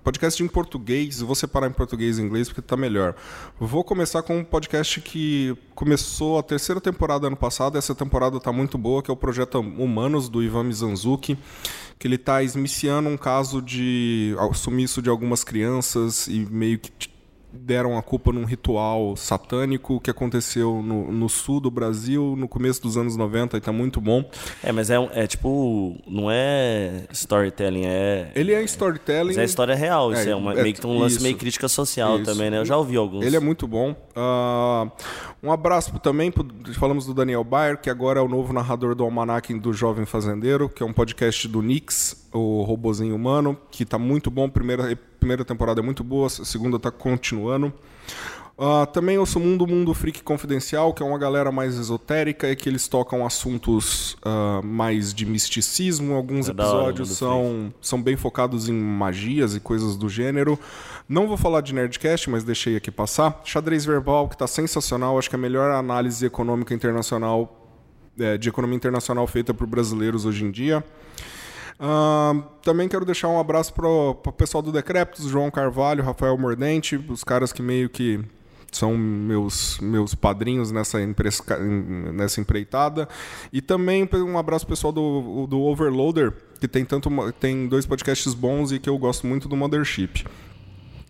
podcast 0.04 0.42
em 0.42 0.48
português, 0.48 1.22
vou 1.22 1.36
separar 1.36 1.68
em 1.68 1.72
português 1.72 2.18
e 2.18 2.24
inglês 2.24 2.48
porque 2.48 2.64
tá 2.64 2.76
melhor. 2.76 3.14
Vou 3.60 3.84
começar 3.84 4.24
com 4.24 4.40
um 4.40 4.44
podcast 4.44 5.00
que 5.02 5.56
começou 5.76 6.40
a 6.40 6.42
terceira 6.42 6.82
temporada 6.82 7.28
ano 7.28 7.38
passado, 7.38 7.78
essa 7.78 7.94
temporada 7.94 8.40
tá 8.40 8.52
muito 8.52 8.76
boa, 8.76 9.04
que 9.04 9.12
é 9.12 9.14
o 9.14 9.18
Projeto 9.18 9.60
Humanos, 9.60 10.30
do 10.30 10.42
Ivan 10.42 10.64
Mizanzuki, 10.64 11.38
que 12.00 12.08
ele 12.08 12.18
tá 12.18 12.42
esmiciando 12.42 13.08
um 13.08 13.18
caso 13.18 13.62
de 13.62 14.36
sumiço 14.56 15.00
de 15.00 15.12
algumas 15.12 15.44
crianças 15.44 16.26
e 16.26 16.40
meio 16.40 16.80
que 16.80 17.13
deram 17.54 17.98
a 17.98 18.02
culpa 18.02 18.32
num 18.32 18.44
ritual 18.44 19.16
satânico 19.16 20.00
que 20.00 20.10
aconteceu 20.10 20.82
no, 20.82 21.12
no, 21.12 21.30
sul 21.30 21.60
do 21.60 21.70
Brasil 21.70 22.36
no 22.36 22.48
começo 22.48 22.82
dos 22.82 22.98
anos 22.98 23.16
90 23.16 23.58
e 23.58 23.62
tá 23.62 23.72
muito 23.72 24.02
bom. 24.02 24.28
É, 24.64 24.72
mas 24.72 24.90
é, 24.90 24.96
é 25.14 25.28
tipo, 25.28 25.96
não 26.08 26.30
é 26.32 27.04
storytelling, 27.12 27.86
é. 27.86 28.32
Ele 28.36 28.54
é 28.54 28.64
storytelling. 28.64 29.28
Mas 29.28 29.38
é 29.38 29.44
história 29.44 29.76
real, 29.76 30.14
é, 30.14 30.20
isso 30.20 30.30
é, 30.30 30.36
uma, 30.36 30.54
é 30.54 30.64
meio 30.64 30.74
que 30.74 30.86
um 30.86 30.98
lance 30.98 31.16
isso, 31.16 31.24
meio 31.24 31.38
crítica 31.38 31.68
social 31.68 32.16
isso. 32.16 32.26
também, 32.26 32.50
né? 32.50 32.58
Eu 32.58 32.66
já 32.66 32.76
ouvi 32.76 32.98
alguns. 32.98 33.26
Ele 33.26 33.36
é 33.36 33.40
muito 33.40 33.68
bom. 33.68 33.92
Uh, 33.92 34.92
um 35.42 35.52
abraço 35.52 35.98
também, 36.00 36.34
falamos 36.74 37.06
do 37.06 37.14
Daniel 37.14 37.44
Bayer, 37.44 37.78
que 37.78 37.90
agora 37.90 38.20
é 38.20 38.24
o 38.24 38.28
novo 38.28 38.52
narrador 38.54 38.96
do 38.96 39.04
Almanac 39.04 39.54
do 39.60 39.74
Jovem 39.74 40.06
Fazendeiro, 40.06 40.70
que 40.70 40.82
é 40.82 40.86
um 40.86 40.94
podcast 40.94 41.48
do 41.48 41.62
Nix, 41.62 42.23
o 42.34 42.64
robozinho 42.64 43.16
humano, 43.16 43.58
que 43.72 43.86
tá 43.86 43.98
muito 43.98 44.32
bom. 44.32 44.50
Primeira 44.50 44.96
primeira 45.20 45.46
temporada 45.46 45.80
é 45.80 45.84
muito 45.84 46.04
boa, 46.04 46.28
a 46.28 46.30
segunda 46.30 46.76
está 46.76 46.92
continuando. 46.92 47.74
Uh, 48.56 48.86
também 48.94 49.18
ouço 49.18 49.40
Mundo 49.40 49.66
Mundo 49.66 49.96
Freak 49.96 50.22
Confidencial, 50.22 50.94
que 50.94 51.02
é 51.02 51.06
uma 51.06 51.18
galera 51.18 51.52
mais 51.52 51.76
esotérica 51.76 52.48
e 52.52 52.56
que 52.56 52.70
eles 52.70 52.88
tocam 52.88 53.26
assuntos 53.26 54.14
uh, 54.24 54.64
mais 54.64 55.12
de 55.12 55.26
misticismo. 55.26 56.14
Alguns 56.14 56.48
é 56.48 56.52
episódios 56.52 57.22
hora, 57.22 57.34
são, 57.34 57.74
são 57.82 58.02
bem 58.02 58.16
focados 58.16 58.70
em 58.70 58.74
magias 58.74 59.56
e 59.56 59.60
coisas 59.60 59.96
do 59.96 60.08
gênero. 60.08 60.60
Não 61.10 61.28
vou 61.28 61.36
falar 61.36 61.62
de 61.62 61.74
Nerdcast, 61.74 62.30
mas 62.30 62.44
deixei 62.44 62.76
aqui 62.76 62.92
passar. 62.92 63.42
Xadrez 63.44 63.86
Verbal, 63.86 64.28
que 64.28 64.36
está 64.36 64.46
sensacional. 64.46 65.18
Acho 65.18 65.30
que 65.30 65.36
é 65.36 65.40
a 65.40 65.42
melhor 65.42 65.72
análise 65.72 66.24
econômica 66.24 66.76
internacional, 66.76 67.72
é, 68.20 68.38
de 68.38 68.50
economia 68.50 68.76
internacional 68.76 69.26
feita 69.26 69.52
por 69.52 69.66
brasileiros 69.66 70.26
hoje 70.26 70.46
em 70.46 70.52
dia. 70.52 70.84
Uh, 71.80 72.44
também 72.62 72.88
quero 72.88 73.06
deixar 73.06 73.28
um 73.28 73.40
abraço 73.40 73.74
para 73.74 73.88
o 73.88 74.16
pessoal 74.16 74.62
do 74.62 74.72
Decréptos, 74.72 75.28
João 75.28 75.52
Carvalho, 75.52 76.04
Rafael 76.04 76.38
Mordente, 76.38 76.96
os 76.96 77.24
caras 77.24 77.52
que 77.52 77.62
meio 77.62 77.90
que 77.90 78.24
são 78.72 78.98
meus, 78.98 79.80
meus 79.80 80.16
padrinhos 80.16 80.72
nessa, 80.72 81.00
nessa 82.14 82.42
empreitada. 82.42 83.08
E 83.52 83.62
também 83.62 84.08
um 84.14 84.38
abraço 84.38 84.66
pessoal 84.66 84.92
do, 84.92 85.48
do 85.48 85.62
Overloader, 85.62 86.34
que 86.60 86.68
tem, 86.68 86.84
tanto, 86.86 87.10
tem 87.40 87.68
dois 87.68 87.86
podcasts 87.86 88.34
bons 88.34 88.72
e 88.72 88.80
que 88.80 88.90
eu 88.90 88.98
gosto 88.98 89.28
muito 89.28 89.48
do 89.48 89.56
Mothership. 89.56 90.26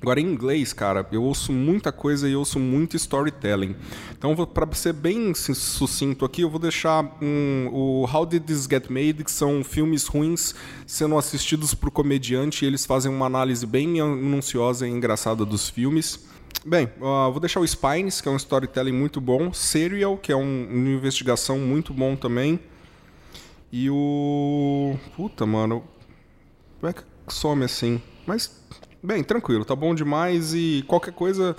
Agora, 0.03 0.19
em 0.19 0.25
inglês, 0.25 0.73
cara, 0.73 1.07
eu 1.13 1.23
ouço 1.23 1.53
muita 1.53 1.89
coisa 1.89 2.27
e 2.27 2.35
ouço 2.35 2.59
muito 2.59 2.97
storytelling. 2.97 3.73
Então, 4.11 4.35
para 4.45 4.69
ser 4.73 4.91
bem 4.91 5.33
sucinto 5.33 6.25
aqui, 6.25 6.41
eu 6.41 6.49
vou 6.49 6.59
deixar 6.59 7.17
um, 7.21 7.69
o 7.71 8.05
How 8.05 8.25
Did 8.25 8.43
This 8.43 8.67
Get 8.69 8.89
Made, 8.89 9.23
que 9.23 9.31
são 9.31 9.63
filmes 9.63 10.05
ruins 10.05 10.53
sendo 10.85 11.17
assistidos 11.17 11.73
por 11.73 11.89
comediante 11.89 12.65
e 12.65 12.67
eles 12.67 12.85
fazem 12.85 13.09
uma 13.09 13.27
análise 13.27 13.65
bem 13.65 13.87
minuciosa 13.87 14.85
e 14.85 14.91
engraçada 14.91 15.45
dos 15.45 15.69
filmes. 15.69 16.27
Bem, 16.65 16.89
uh, 16.99 17.31
vou 17.31 17.39
deixar 17.39 17.61
o 17.61 17.65
Spines, 17.65 18.19
que 18.19 18.27
é 18.27 18.31
um 18.31 18.35
storytelling 18.35 18.91
muito 18.91 19.21
bom. 19.21 19.53
Serial, 19.53 20.17
que 20.17 20.33
é 20.33 20.35
um, 20.35 20.67
uma 20.69 20.89
investigação 20.89 21.57
muito 21.57 21.93
bom 21.93 22.17
também. 22.17 22.59
E 23.71 23.89
o. 23.89 24.97
Puta, 25.15 25.45
mano. 25.45 25.81
Como 26.81 26.89
é 26.89 26.93
que 26.93 27.03
some 27.29 27.63
assim? 27.63 28.01
Mas 28.25 28.62
Bem, 29.03 29.21
tranquilo, 29.21 29.65
tá 29.65 29.75
bom 29.75 29.93
demais 29.93 30.53
e 30.53 30.81
qualquer 30.87 31.11
coisa, 31.11 31.57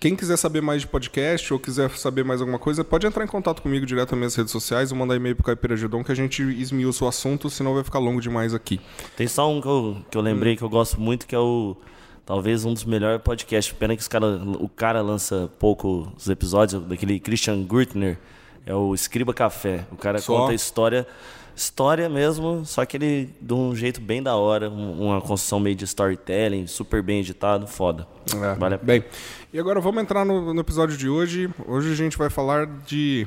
quem 0.00 0.16
quiser 0.16 0.36
saber 0.36 0.60
mais 0.60 0.82
de 0.82 0.88
podcast 0.88 1.52
ou 1.52 1.60
quiser 1.60 1.88
saber 1.90 2.24
mais 2.24 2.40
alguma 2.40 2.58
coisa, 2.58 2.82
pode 2.82 3.06
entrar 3.06 3.22
em 3.22 3.28
contato 3.28 3.62
comigo 3.62 3.86
direto 3.86 4.10
nas 4.10 4.18
minhas 4.18 4.34
redes 4.34 4.50
sociais 4.50 4.90
ou 4.90 4.98
mandar 4.98 5.14
e-mail 5.14 5.36
pro 5.36 5.44
Caipira 5.44 5.76
Gedon 5.76 6.02
que 6.02 6.10
a 6.10 6.16
gente 6.16 6.42
esmiuça 6.42 7.04
o 7.04 7.08
assunto, 7.08 7.48
senão 7.48 7.74
vai 7.74 7.84
ficar 7.84 8.00
longo 8.00 8.20
demais 8.20 8.52
aqui. 8.52 8.80
Tem 9.16 9.28
só 9.28 9.48
um 9.48 9.60
que 9.60 9.68
eu, 9.68 9.96
que 10.10 10.18
eu 10.18 10.20
lembrei 10.20 10.54
hum. 10.54 10.56
que 10.56 10.62
eu 10.64 10.68
gosto 10.68 11.00
muito, 11.00 11.28
que 11.28 11.34
é 11.34 11.38
o 11.38 11.76
talvez 12.26 12.64
um 12.64 12.74
dos 12.74 12.84
melhores 12.84 13.22
podcasts. 13.22 13.72
Pena 13.72 13.96
que 13.96 14.08
cara, 14.08 14.26
o 14.58 14.68
cara 14.68 15.00
lança 15.00 15.48
pouco 15.60 16.12
os 16.16 16.28
episódios, 16.28 16.82
daquele 16.82 17.20
Christian 17.20 17.62
Gurtner, 17.62 18.18
é 18.66 18.74
o 18.74 18.92
Escriba 18.94 19.32
Café. 19.32 19.86
O 19.92 19.96
cara 19.96 20.18
só? 20.18 20.36
conta 20.36 20.50
a 20.50 20.54
história 20.56 21.06
história 21.60 22.08
mesmo, 22.08 22.64
só 22.64 22.86
que 22.86 22.96
ele 22.96 23.34
de 23.40 23.52
um 23.52 23.76
jeito 23.76 24.00
bem 24.00 24.22
da 24.22 24.34
hora, 24.34 24.70
uma 24.70 25.20
construção 25.20 25.60
meio 25.60 25.76
de 25.76 25.84
storytelling, 25.84 26.66
super 26.66 27.02
bem 27.02 27.20
editado, 27.20 27.66
foda. 27.66 28.06
É, 28.34 28.54
vale 28.54 28.78
bem, 28.78 29.04
e 29.52 29.60
agora 29.60 29.78
vamos 29.78 30.02
entrar 30.02 30.24
no, 30.24 30.54
no 30.54 30.60
episódio 30.60 30.96
de 30.96 31.08
hoje. 31.08 31.50
Hoje 31.66 31.92
a 31.92 31.94
gente 31.94 32.16
vai 32.16 32.30
falar 32.30 32.66
de 32.86 33.26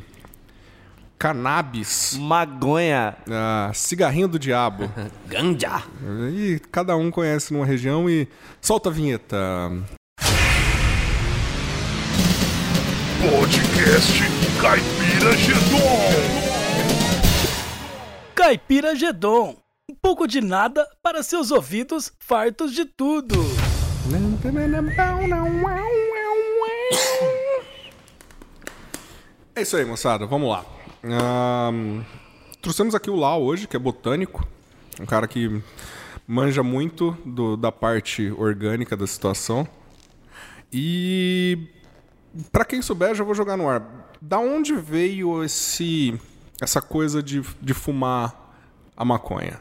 cannabis. 1.20 2.18
Magonha. 2.20 3.16
Ah, 3.30 3.72
cigarrinho 3.74 4.28
do 4.28 4.40
diabo. 4.40 4.90
Ganja. 5.28 5.84
E 6.34 6.60
cada 6.72 6.98
um 6.98 7.12
conhece 7.12 7.54
numa 7.54 7.66
região 7.66 8.10
e 8.10 8.28
solta 8.60 8.90
a 8.90 8.92
vinheta. 8.92 9.38
Podcast 13.22 14.22
Caipira 14.60 15.38
Gedon. 15.38 16.43
Caipira 18.44 18.94
Gedon. 18.94 19.56
Um 19.90 19.96
pouco 19.96 20.28
de 20.28 20.42
nada 20.42 20.86
para 21.02 21.24
seus 21.24 21.50
ouvidos 21.50 22.12
fartos 22.20 22.74
de 22.74 22.84
tudo. 22.84 23.36
É 29.56 29.62
isso 29.62 29.78
aí, 29.78 29.86
moçada. 29.86 30.26
Vamos 30.26 30.50
lá. 30.50 30.66
Um, 31.72 32.04
trouxemos 32.62 32.94
aqui 32.94 33.10
o 33.10 33.16
Lau 33.16 33.42
hoje, 33.42 33.66
que 33.66 33.78
é 33.78 33.80
botânico. 33.80 34.46
Um 35.00 35.06
cara 35.06 35.26
que 35.26 35.64
manja 36.28 36.62
muito 36.62 37.18
do, 37.26 37.56
da 37.56 37.72
parte 37.72 38.30
orgânica 38.32 38.98
da 38.98 39.08
situação. 39.08 39.66
E 40.70 41.70
para 42.52 42.66
quem 42.66 42.82
souber, 42.82 43.16
já 43.16 43.24
vou 43.24 43.34
jogar 43.34 43.56
no 43.56 43.70
ar. 43.70 44.12
Da 44.22 44.38
onde 44.38 44.76
veio 44.76 45.46
esse 45.46 46.20
essa 46.64 46.82
coisa 46.82 47.22
de, 47.22 47.42
de 47.62 47.74
fumar 47.74 48.56
a 48.96 49.06
maconha? 49.06 49.60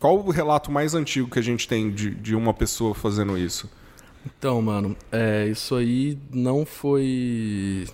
Qual 0.00 0.16
o 0.16 0.30
relato 0.30 0.72
mais 0.72 0.94
antigo 0.94 1.28
que 1.28 1.38
a 1.38 1.42
gente 1.42 1.68
tem 1.68 1.90
de, 1.90 2.10
de 2.14 2.34
uma 2.34 2.54
pessoa 2.54 2.94
fazendo 2.94 3.36
isso? 3.36 3.70
Então, 4.24 4.60
mano, 4.62 4.96
é, 5.12 5.46
isso 5.46 5.74
aí 5.74 6.18
não 6.32 6.64
foi. 6.64 7.86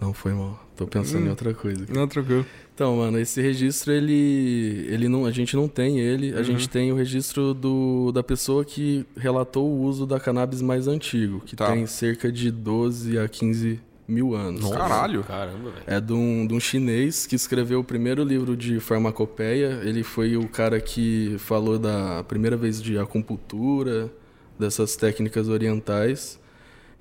Não 0.00 0.14
foi 0.14 0.32
mal. 0.32 0.58
Tô 0.74 0.86
pensando 0.86 1.24
hum, 1.24 1.26
em 1.26 1.28
outra 1.28 1.52
coisa. 1.52 1.84
Aqui. 1.84 1.92
Não, 1.92 2.08
tranquilo. 2.08 2.46
Então, 2.74 2.96
mano, 2.96 3.18
esse 3.18 3.42
registro, 3.42 3.92
ele. 3.92 4.86
ele 4.88 5.06
não, 5.06 5.26
a 5.26 5.30
gente 5.30 5.54
não 5.54 5.68
tem 5.68 6.00
ele. 6.00 6.32
A 6.32 6.38
uhum. 6.38 6.44
gente 6.44 6.66
tem 6.66 6.90
o 6.90 6.94
registro 6.96 7.52
do, 7.52 8.10
da 8.10 8.22
pessoa 8.22 8.64
que 8.64 9.04
relatou 9.14 9.68
o 9.68 9.82
uso 9.82 10.06
da 10.06 10.18
cannabis 10.18 10.62
mais 10.62 10.88
antigo, 10.88 11.40
que 11.40 11.54
tá. 11.54 11.70
tem 11.70 11.86
cerca 11.86 12.32
de 12.32 12.50
12 12.50 13.18
a 13.18 13.28
15 13.28 13.78
mil 14.06 14.34
anos. 14.34 14.62
Nossa, 14.62 14.76
Caralho! 14.76 15.22
Caramba, 15.24 15.70
velho. 15.70 15.84
É 15.86 16.00
de 16.00 16.12
um, 16.12 16.46
de 16.46 16.54
um 16.54 16.60
chinês 16.60 17.26
que 17.26 17.34
escreveu 17.36 17.80
o 17.80 17.84
primeiro 17.84 18.22
livro 18.24 18.56
de 18.56 18.80
farmacopeia. 18.80 19.80
Ele 19.84 20.02
foi 20.02 20.36
o 20.36 20.48
cara 20.48 20.80
que 20.80 21.36
falou 21.38 21.78
da 21.78 22.24
primeira 22.24 22.56
vez 22.56 22.82
de 22.82 22.98
acupuntura, 22.98 24.10
dessas 24.58 24.96
técnicas 24.96 25.48
orientais. 25.48 26.40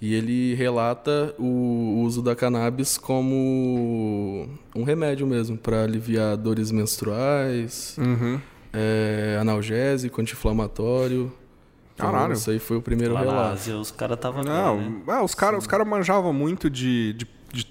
E 0.01 0.15
ele 0.15 0.55
relata 0.55 1.35
o 1.37 2.01
uso 2.03 2.23
da 2.23 2.35
cannabis 2.35 2.97
como 2.97 4.49
um 4.75 4.83
remédio 4.83 5.27
mesmo, 5.27 5.55
para 5.55 5.83
aliviar 5.83 6.35
dores 6.35 6.71
menstruais, 6.71 7.95
uhum. 7.99 8.41
é, 8.73 9.37
analgésico, 9.39 10.19
anti-inflamatório. 10.19 11.31
Então, 12.01 12.11
Caralho. 12.11 12.33
Isso 12.33 12.49
aí 12.49 12.59
foi 12.59 12.77
o 12.77 12.81
primeiro 12.81 13.13
Lá 13.13 13.21
relato. 13.21 13.53
Ásia, 13.53 13.77
os 13.77 13.91
caras 13.91 14.15
estavam. 14.15 14.43
Não, 14.43 14.77
né? 14.77 15.01
é, 15.07 15.21
os 15.21 15.35
caras 15.35 15.67
cara 15.67 15.85
manjavam 15.85 16.33
muito 16.33 16.69
de, 16.69 17.13
de, 17.13 17.27
de, 17.53 17.67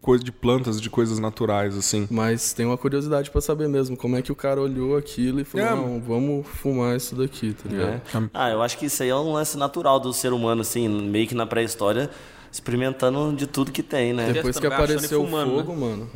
coisa 0.00 0.22
de 0.22 0.30
plantas, 0.30 0.80
de 0.80 0.90
coisas 0.90 1.18
naturais, 1.18 1.76
assim. 1.76 2.06
Mas 2.10 2.52
tem 2.52 2.66
uma 2.66 2.76
curiosidade 2.76 3.30
para 3.30 3.40
saber 3.40 3.68
mesmo 3.68 3.96
como 3.96 4.16
é 4.16 4.22
que 4.22 4.30
o 4.30 4.36
cara 4.36 4.60
olhou 4.60 4.96
aquilo 4.96 5.40
e 5.40 5.44
falou: 5.44 5.66
é. 5.66 5.70
não, 5.70 6.00
vamos 6.00 6.46
fumar 6.46 6.96
isso 6.96 7.14
daqui, 7.16 7.54
tá 7.54 7.68
ligado? 7.68 8.02
É. 8.14 8.30
Ah, 8.34 8.50
eu 8.50 8.62
acho 8.62 8.76
que 8.76 8.86
isso 8.86 9.02
aí 9.02 9.08
é 9.08 9.16
um 9.16 9.32
lance 9.32 9.56
natural 9.56 9.98
do 9.98 10.12
ser 10.12 10.32
humano, 10.32 10.60
assim, 10.60 10.88
meio 10.88 11.26
que 11.26 11.34
na 11.34 11.46
pré-história 11.46 12.10
experimentando 12.52 13.32
de 13.36 13.46
tudo 13.46 13.70
que 13.70 13.82
tem, 13.82 14.12
né? 14.12 14.32
Depois 14.32 14.58
que 14.58 14.66
apareceu 14.66 15.22
o 15.22 15.26
fogo, 15.28 15.74
mano. 15.76 16.08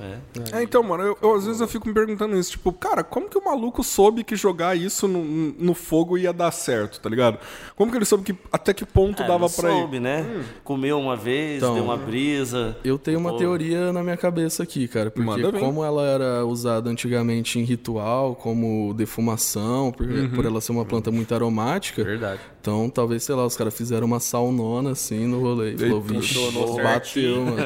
É. 0.53 0.59
É, 0.59 0.63
então, 0.63 0.83
mano, 0.83 1.03
eu, 1.05 1.19
eu, 1.23 1.35
às 1.35 1.47
vezes 1.47 1.61
eu 1.61 1.69
fico 1.69 1.87
me 1.87 1.95
perguntando 1.95 2.37
isso, 2.37 2.53
tipo, 2.53 2.73
cara, 2.73 3.03
como 3.05 3.29
que 3.29 3.39
o 3.39 3.45
maluco 3.45 3.83
soube 3.85 4.25
que 4.25 4.35
jogar 4.37 4.77
isso 4.77 5.07
no, 5.07 5.23
no 5.25 5.75
fogo 5.75 6.19
ia 6.19 6.33
dar 6.33 6.51
certo, 6.51 7.01
tá 7.01 7.09
ligado? 7.09 7.39
Como 7.77 7.91
que 7.91 7.99
ele 7.99 8.05
soube 8.05 8.25
que 8.25 8.39
até 8.53 8.75
que 8.75 8.85
ponto 8.85 9.23
É, 9.23 9.27
dava 9.27 9.41
não 9.47 9.51
pra 9.51 9.71
soube, 9.71 9.97
ir? 9.97 10.01
né? 10.01 10.45
Comeu 10.65 10.99
uma 10.99 11.17
vez, 11.17 11.59
Então, 11.63 11.75
deu 11.75 11.85
uma 11.85 11.97
brisa. 11.97 12.77
Eu 12.85 12.99
tenho 12.99 13.19
uma 13.19 13.31
Pô, 13.31 13.37
teoria 13.39 13.93
na 13.93 14.03
minha 14.03 14.17
cabeça 14.17 14.63
aqui, 14.63 14.89
cara. 14.89 15.11
Porque 15.11 15.25
Manda 15.27 15.53
bem. 15.53 15.61
como 15.61 15.85
ela 15.85 16.03
era 16.05 16.45
usada 16.45 16.91
antigamente 16.91 17.59
em 17.59 17.63
ritual, 17.63 18.35
como 18.35 18.93
defumação, 18.95 19.93
por, 19.93 20.05
Uhum. 20.07 20.31
por 20.31 20.45
ela 20.45 20.61
ser 20.61 20.73
uma 20.73 20.85
planta 20.85 21.11
muito 21.11 21.35
aromática, 21.35 22.03
Verdade. 22.05 22.41
Então 22.65 22.89
talvez, 22.89 23.23
sei 23.23 23.35
lá, 23.35 23.45
os 23.45 23.55
caras 23.59 23.75
fizeram 23.77 24.07
uma 24.07 24.19
saunona 24.19 24.93
assim 24.93 25.27
no 25.27 25.39
rolê. 25.39 25.75
E 25.75 25.79
falou, 25.79 26.01
vixe, 26.01 26.39
bateu, 26.83 27.43
mano. 27.45 27.57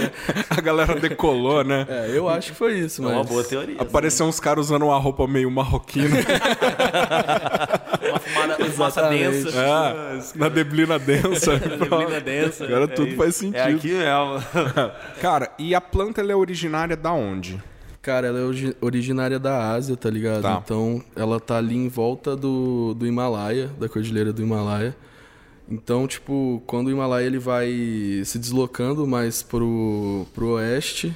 A 0.48 0.60
galera 0.60 0.94
decolou, 0.94 1.64
né? 1.64 1.84
É, 1.88 2.10
eu 2.16 2.28
acho 2.28 2.52
que 2.52 2.56
foi 2.56 2.78
isso, 2.78 3.02
É 3.02 3.06
mas... 3.06 3.14
uma 3.14 3.24
boa 3.24 3.42
teoria. 3.42 3.74
Apareceu 3.80 4.26
uns 4.26 4.38
caras 4.38 4.66
usando 4.66 4.84
uma 4.84 4.96
roupa 4.96 5.26
meio 5.26 5.50
marroquina. 5.50 6.18
Uma 8.08 8.18
fumada, 8.20 8.56
uma 8.58 8.70
fumaça 8.70 9.08
densa. 9.08 9.50
é, 9.58 10.38
na 10.38 10.48
deblina 10.48 10.96
densa. 10.96 11.52
Neblina 11.58 12.20
densa. 12.20 12.64
Agora 12.66 12.84
É 12.84 12.86
tudo 12.86 13.08
isso. 13.08 13.16
faz 13.16 13.34
sentido. 13.34 13.56
É 13.56 13.72
aqui 13.72 13.88
mesmo. 13.88 14.92
Cara, 15.20 15.50
e 15.58 15.74
a 15.74 15.80
planta 15.80 16.20
ela 16.20 16.30
é 16.30 16.36
originária 16.36 16.96
da 16.96 17.12
onde? 17.12 17.60
Cara, 18.02 18.28
ela 18.28 18.38
é 18.38 18.42
origi- 18.44 18.76
originária 18.80 19.38
da 19.38 19.72
Ásia, 19.72 19.94
tá 19.96 20.08
ligado? 20.08 20.42
Tá. 20.42 20.60
Então, 20.64 21.02
ela 21.14 21.38
tá 21.38 21.58
ali 21.58 21.76
em 21.76 21.88
volta 21.88 22.34
do, 22.34 22.94
do 22.94 23.06
Himalaia, 23.06 23.70
da 23.78 23.88
cordilheira 23.88 24.32
do 24.32 24.42
Himalaia. 24.42 24.96
Então, 25.68 26.06
tipo, 26.08 26.62
quando 26.66 26.86
o 26.86 26.90
Himalaia 26.90 27.26
ele 27.26 27.38
vai 27.38 27.70
se 28.24 28.38
deslocando 28.38 29.06
mais 29.06 29.42
pro, 29.42 30.26
pro 30.34 30.52
oeste, 30.54 31.14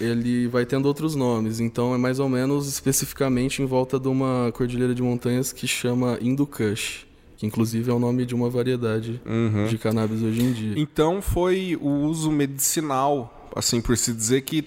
ele 0.00 0.48
vai 0.48 0.64
tendo 0.64 0.86
outros 0.86 1.14
nomes. 1.14 1.60
Então, 1.60 1.94
é 1.94 1.98
mais 1.98 2.18
ou 2.18 2.28
menos 2.28 2.66
especificamente 2.66 3.62
em 3.62 3.66
volta 3.66 4.00
de 4.00 4.08
uma 4.08 4.50
cordilheira 4.54 4.94
de 4.94 5.02
montanhas 5.02 5.52
que 5.52 5.66
chama 5.68 6.18
Hindu 6.20 6.46
Kush, 6.46 7.06
que 7.36 7.46
inclusive 7.46 7.90
é 7.90 7.94
o 7.94 7.98
nome 7.98 8.24
de 8.24 8.34
uma 8.34 8.48
variedade 8.50 9.20
de 9.68 9.78
cannabis 9.78 10.22
hoje 10.22 10.42
em 10.42 10.52
dia. 10.52 10.74
Então 10.76 11.20
foi 11.22 11.78
o 11.80 11.88
uso 12.06 12.32
medicinal, 12.32 13.48
assim 13.54 13.80
por 13.80 13.96
se 13.96 14.12
dizer, 14.12 14.40
que 14.40 14.64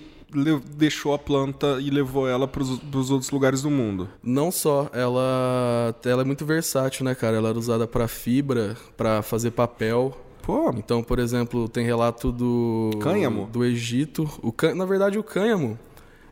deixou 0.76 1.14
a 1.14 1.20
planta 1.20 1.78
e 1.82 1.90
levou 1.90 2.28
ela 2.28 2.48
para 2.48 2.62
os 2.62 3.10
outros 3.12 3.30
lugares 3.32 3.62
do 3.62 3.70
mundo. 3.70 4.10
Não 4.22 4.52
só, 4.52 4.90
ela, 4.94 5.96
ela 6.04 6.22
é 6.22 6.26
muito 6.26 6.46
versátil, 6.46 7.06
né, 7.06 7.16
cara? 7.16 7.38
Ela 7.38 7.50
era 7.50 7.58
usada 7.58 7.88
para 7.88 8.08
fibra, 8.08 8.76
para 8.96 9.22
fazer 9.22 9.52
papel. 9.52 10.16
Pô, 10.42 10.70
Então, 10.78 11.04
por 11.04 11.20
exemplo, 11.20 11.68
tem 11.68 11.86
relato 11.86 12.32
do 12.32 12.92
Cânhamo? 13.02 13.50
do 13.52 13.66
Egito. 13.66 14.30
O 14.42 14.52
cân- 14.52 14.76
na 14.76 14.86
verdade, 14.86 15.18
o 15.20 15.24
cânhamo, 15.24 15.78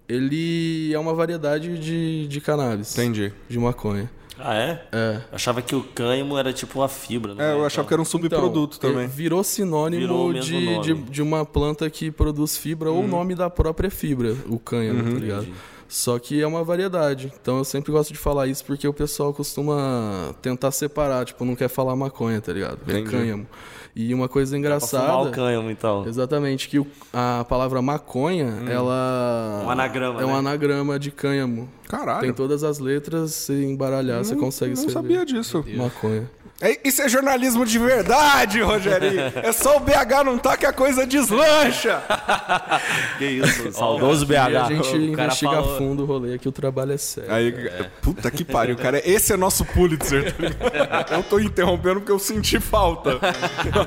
ele 0.08 0.94
é 0.94 1.00
uma 1.00 1.14
variedade 1.14 1.78
de, 1.78 2.28
de 2.28 2.42
cannabis, 2.42 2.94
entendi. 2.98 3.34
de 3.50 3.60
maconha. 3.60 4.10
Ah, 4.40 4.56
é? 4.56 4.84
É. 4.92 5.16
Eu 5.32 5.36
achava 5.36 5.62
que 5.62 5.76
o 5.76 5.82
cânhamo 5.82 6.38
era 6.38 6.52
tipo 6.52 6.80
uma 6.80 6.90
fibra. 6.90 7.32
É, 7.32 7.34
eu 7.34 7.56
Então, 7.56 7.66
achava 7.66 7.88
que 7.88 7.94
era 7.94 8.02
um 8.02 8.06
subproduto 8.06 8.78
Então, 8.78 8.92
também. 8.92 9.08
Virou 9.08 9.44
sinônimo 9.44 10.02
Virou 10.02 10.34
de, 10.34 10.80
de, 10.82 10.94
de 10.94 11.22
uma 11.22 11.46
planta 11.46 11.90
que 11.90 12.12
produz 12.12 12.58
fibra 12.58 12.92
ou 12.92 13.04
o 13.04 13.08
nome 13.08 13.34
da 13.36 13.50
própria 13.50 13.90
fibra, 13.90 14.36
o 14.48 14.60
cânhamo, 14.60 15.04
tá 15.14 15.20
ligado? 15.20 15.48
Só 15.88 16.18
que 16.20 16.42
é 16.42 16.48
uma 16.48 16.64
variedade. 16.64 17.32
Então 17.42 17.60
eu 17.60 17.64
sempre 17.64 17.92
gosto 17.92 18.12
de 18.12 18.20
falar 18.20 18.48
isso 18.48 18.66
porque 18.66 18.88
o 18.88 18.94
pessoal 18.94 19.34
costuma 19.34 20.34
tentar 20.42 20.72
separar, 20.72 21.26
tipo, 21.26 21.46
não 21.46 21.56
quer 21.56 21.70
falar 21.70 21.96
maconha, 21.96 22.42
tá 22.42 22.52
ligado? 22.52 22.80
É 22.88 22.92
Entendi. 23.00 23.10
cânhamo. 23.12 23.48
E 23.96 24.14
uma 24.14 24.28
coisa 24.28 24.52
Pra 24.52 24.60
fumar 24.60 24.78
engraçada. 24.78 25.30
o 25.30 25.32
cânhamo, 25.32 25.72
então. 25.72 26.06
Exatamente, 26.06 26.68
que 26.68 26.78
o- 26.80 26.88
a 27.14 27.46
palavra 27.48 27.82
maconha, 27.82 28.62
ela. 28.70 29.64
Um 29.66 29.70
anagrama, 29.70 30.22
É 30.22 30.26
um 30.26 30.34
né? 30.34 30.38
anagrama 30.40 31.00
de 31.00 31.12
cânhamo. 31.12 31.70
Caralho. 31.88 32.20
Tem 32.22 32.34
todas 32.34 32.64
as 32.66 32.78
letras, 32.80 33.32
se 33.32 33.54
embaralhar, 33.54 34.24
você 34.24 34.36
consegue 34.36 34.74
não 34.76 34.86
escrever. 34.86 34.94
sabia 34.94 35.26
disso. 35.26 35.64
Maconha. 35.78 36.30
É, 36.62 36.80
isso 36.88 37.02
é 37.02 37.10
jornalismo 37.10 37.66
de 37.66 37.78
verdade, 37.78 38.62
Rogerinho. 38.62 39.20
É 39.44 39.52
só 39.52 39.76
o 39.76 39.80
BH 39.82 40.24
não 40.26 40.38
tá 40.38 40.56
que 40.56 40.66
a 40.66 40.72
coisa 40.72 41.06
deslancha. 41.06 42.02
Que 43.18 43.26
isso, 43.26 43.72
saudoso 43.74 44.26
E 44.32 44.36
a 44.38 44.46
BH. 44.50 44.68
gente 44.68 44.80
o 44.80 45.12
cara 45.16 45.28
investiga 45.28 45.52
falou- 45.52 45.76
a 45.76 45.78
fundo 45.78 46.04
o 46.04 46.06
rolê, 46.06 46.38
que 46.38 46.48
o 46.48 46.52
trabalho 46.52 46.94
é 46.94 46.98
sério. 46.98 47.34
Aí, 47.34 47.54
puta 48.02 48.30
que 48.32 48.44
pariu, 48.46 48.76
cara. 48.78 49.02
Esse 49.06 49.34
é 49.34 49.38
nosso 49.38 49.66
Pulitzer. 49.66 50.34
tá? 50.34 51.06
Eu 51.16 51.24
tô 51.24 51.40
interrompendo 51.40 52.00
porque 52.00 52.12
eu 52.12 52.20
senti 52.20 52.60
falta. 52.60 53.20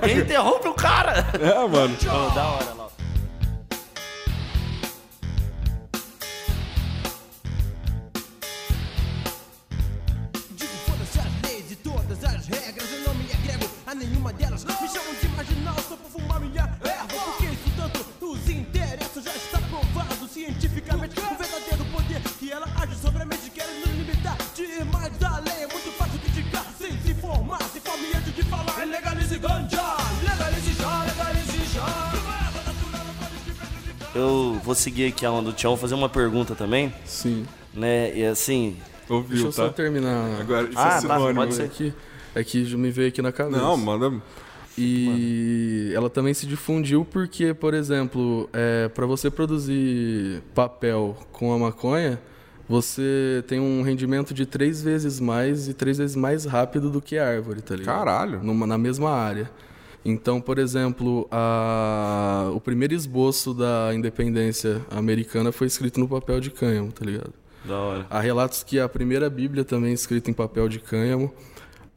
Quem 0.04 0.18
interrompe 0.18 0.68
o 0.68 0.74
cara? 0.74 1.26
É, 1.40 1.66
mano. 1.68 1.96
Oh, 2.02 2.34
da 2.34 2.46
hora, 2.48 2.74
lá. 2.76 2.87
Nenhuma 13.98 14.32
delas 14.32 14.64
Me 14.64 14.72
chamam 14.88 15.14
de 15.20 15.28
marginal 15.28 15.74
só 15.88 15.96
por 15.96 16.10
fumar 16.10 16.40
minha 16.40 16.62
erva 16.62 17.06
Porque 17.08 17.46
isso 17.46 17.70
tanto 17.76 18.06
nos 18.20 18.48
interessa 18.48 19.20
Já 19.22 19.34
está 19.34 19.58
provado 19.68 20.28
cientificamente 20.28 21.18
O 21.18 21.36
verdadeiro 21.36 21.84
poder 21.92 22.20
que 22.38 22.50
ela 22.52 22.66
age 22.80 22.94
sobre 22.96 23.22
a 23.22 23.26
mente 23.26 23.50
Quer 23.50 23.66
nos 23.66 23.94
limitar 23.94 24.36
de 24.54 24.62
ir 24.62 24.84
mais 24.86 25.12
além 25.22 25.62
É 25.62 25.66
muito 25.66 25.90
fácil 25.98 26.18
criticar 26.20 26.64
sem 26.78 26.92
se 27.02 27.10
informar 27.10 27.60
Se 27.72 27.80
forme 27.80 28.06
antes 28.16 28.34
de 28.34 28.42
falar 28.44 28.84
Legalize 28.86 29.38
ganja 29.38 29.96
Legalize 30.22 30.72
já, 30.74 31.04
legalize 31.04 31.74
já 31.74 32.12
Eu 34.14 34.60
vou 34.64 34.74
seguir 34.74 35.08
aqui 35.08 35.24
a 35.26 35.30
onda 35.30 35.50
do 35.50 35.56
Tião, 35.56 35.76
fazer 35.76 35.94
uma 35.94 36.08
pergunta 36.08 36.54
também, 36.54 36.92
Sim. 37.04 37.46
né? 37.74 38.12
E 38.16 38.24
assim, 38.24 38.76
Deixa 39.00 39.14
Ouviu, 39.14 39.46
eu 39.46 39.52
só 39.52 39.68
tá? 39.68 39.74
terminar. 39.74 40.40
Agora, 40.40 40.68
isso 40.68 40.78
Ah, 40.78 40.98
é 41.02 41.06
tá, 41.06 41.16
pode 41.18 41.34
né? 41.38 41.50
ser. 41.52 41.62
Aqui, 41.62 41.94
é 42.40 42.44
que 42.44 42.76
me 42.76 42.90
veio 42.90 43.08
aqui 43.08 43.20
na 43.22 43.32
cabeça. 43.32 43.60
Não, 43.60 43.76
manda. 43.76 44.12
E 44.80 45.90
ela 45.94 46.08
também 46.08 46.32
se 46.32 46.46
difundiu 46.46 47.04
porque, 47.04 47.52
por 47.52 47.74
exemplo, 47.74 48.48
é, 48.52 48.88
para 48.88 49.06
você 49.06 49.28
produzir 49.30 50.40
papel 50.54 51.16
com 51.32 51.52
a 51.52 51.58
maconha, 51.58 52.20
você 52.68 53.42
tem 53.48 53.58
um 53.58 53.82
rendimento 53.82 54.32
de 54.32 54.46
três 54.46 54.80
vezes 54.82 55.18
mais 55.18 55.68
e 55.68 55.74
três 55.74 55.98
vezes 55.98 56.14
mais 56.14 56.44
rápido 56.44 56.90
do 56.90 57.00
que 57.00 57.18
a 57.18 57.26
árvore, 57.28 57.60
tá 57.60 57.74
ligado? 57.74 57.94
Caralho. 57.96 58.42
Numa, 58.42 58.66
na 58.66 58.78
mesma 58.78 59.10
área. 59.10 59.50
Então, 60.04 60.40
por 60.40 60.58
exemplo, 60.58 61.26
a- 61.30 62.50
o 62.54 62.60
primeiro 62.60 62.94
esboço 62.94 63.52
da 63.52 63.90
independência 63.92 64.80
americana 64.90 65.50
foi 65.50 65.66
escrito 65.66 65.98
no 65.98 66.06
papel 66.06 66.40
de 66.40 66.50
cânhamo, 66.50 66.92
tá 66.92 67.04
ligado? 67.04 67.32
da 67.64 67.76
hora. 67.76 68.06
Há 68.08 68.20
relatos 68.20 68.62
que 68.62 68.78
a 68.80 68.88
primeira 68.88 69.28
Bíblia 69.28 69.62
também 69.64 69.90
é 69.90 69.94
escrita 69.94 70.30
em 70.30 70.32
papel 70.32 70.68
de 70.70 70.78
cânhamo. 70.78 71.30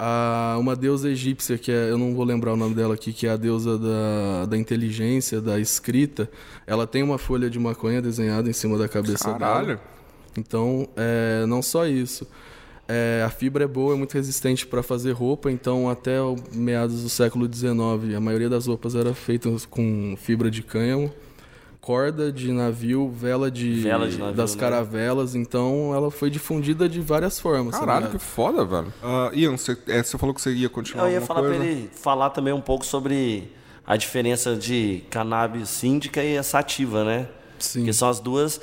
Há 0.04 0.58
uma 0.60 0.76
deusa 0.76 1.12
egípcia, 1.12 1.60
que 1.60 1.72
é, 1.72 1.92
eu 1.92 1.98
não 1.98 2.16
vou 2.16 2.26
lembrar 2.26 2.54
o 2.54 2.58
nome 2.58 2.74
dela 2.74 2.96
aqui, 2.96 3.14
que 3.14 3.28
é 3.28 3.30
a 3.30 3.38
deusa 3.38 3.78
da, 3.78 4.48
da 4.48 4.58
inteligência, 4.58 5.40
da 5.40 5.60
escrita. 5.60 6.28
Ela 6.66 6.88
tem 6.88 7.04
uma 7.04 7.20
folha 7.20 7.52
de 7.52 7.60
maconha 7.60 8.02
desenhada 8.02 8.50
em 8.50 8.54
cima 8.54 8.80
da 8.80 8.88
cabeça 8.88 9.32
Caralho. 9.32 9.68
dela. 9.68 9.82
Então, 10.36 10.90
é, 10.96 11.46
não 11.46 11.62
só 11.62 11.86
isso. 11.86 12.28
É, 12.88 13.24
a 13.24 13.30
fibra 13.30 13.66
é 13.66 13.68
boa, 13.68 13.94
é 13.94 13.96
muito 13.96 14.16
resistente 14.16 14.66
para 14.66 14.82
fazer 14.82 15.12
roupa, 15.12 15.52
então 15.52 15.88
até 15.88 16.18
meados 16.52 17.04
do 17.04 17.10
século 17.10 17.48
XIX 17.48 18.16
a 18.18 18.20
maioria 18.20 18.50
das 18.50 18.66
roupas 18.66 18.96
era 18.96 19.14
feita 19.14 19.50
com 19.70 20.16
fibra 20.18 20.50
de 20.50 20.64
cânhamo, 20.64 21.14
corda 21.82 22.32
de 22.32 22.52
navio, 22.52 23.10
vela 23.10 23.50
de, 23.50 23.82
Vela 23.82 24.08
de 24.08 24.18
navio, 24.20 24.36
das 24.36 24.54
né? 24.56 24.60
caravelas, 24.62 25.34
então 25.34 25.92
ela 25.96 26.12
foi 26.12 26.30
difundida 26.30 26.88
de 26.88 27.02
várias 27.02 27.40
formas. 27.40 27.76
Caralho, 27.78 28.06
que 28.06 28.14
ligado? 28.14 28.22
foda, 28.22 28.64
velho. 28.64 28.94
Ah, 29.04 29.32
Ian, 29.34 29.58
você, 29.58 29.76
é, 29.88 30.04
você 30.04 30.18
falou 30.18 30.36
que 30.36 30.42
você 30.42 30.54
ia 30.54 30.70
continuar 30.70 31.08
Eu 31.08 31.14
ia 31.14 31.22
falar 31.22 31.42
coisa? 31.42 31.56
pra 31.58 31.66
ele 31.66 31.90
falar 31.94 32.30
também 32.30 32.54
um 32.54 32.62
pouco 32.62 32.86
sobre 32.86 33.52
a 33.86 33.98
diferença 33.98 34.56
de 34.56 35.04
cannabis 35.10 35.70
síndica 35.70 36.24
e 36.24 36.38
a 36.38 36.44
sativa, 36.44 37.04
né? 37.04 37.28
Sim. 37.58 37.84
Que 37.86 37.94
são 37.94 38.10
as 38.10 38.20
duas. 38.20 38.62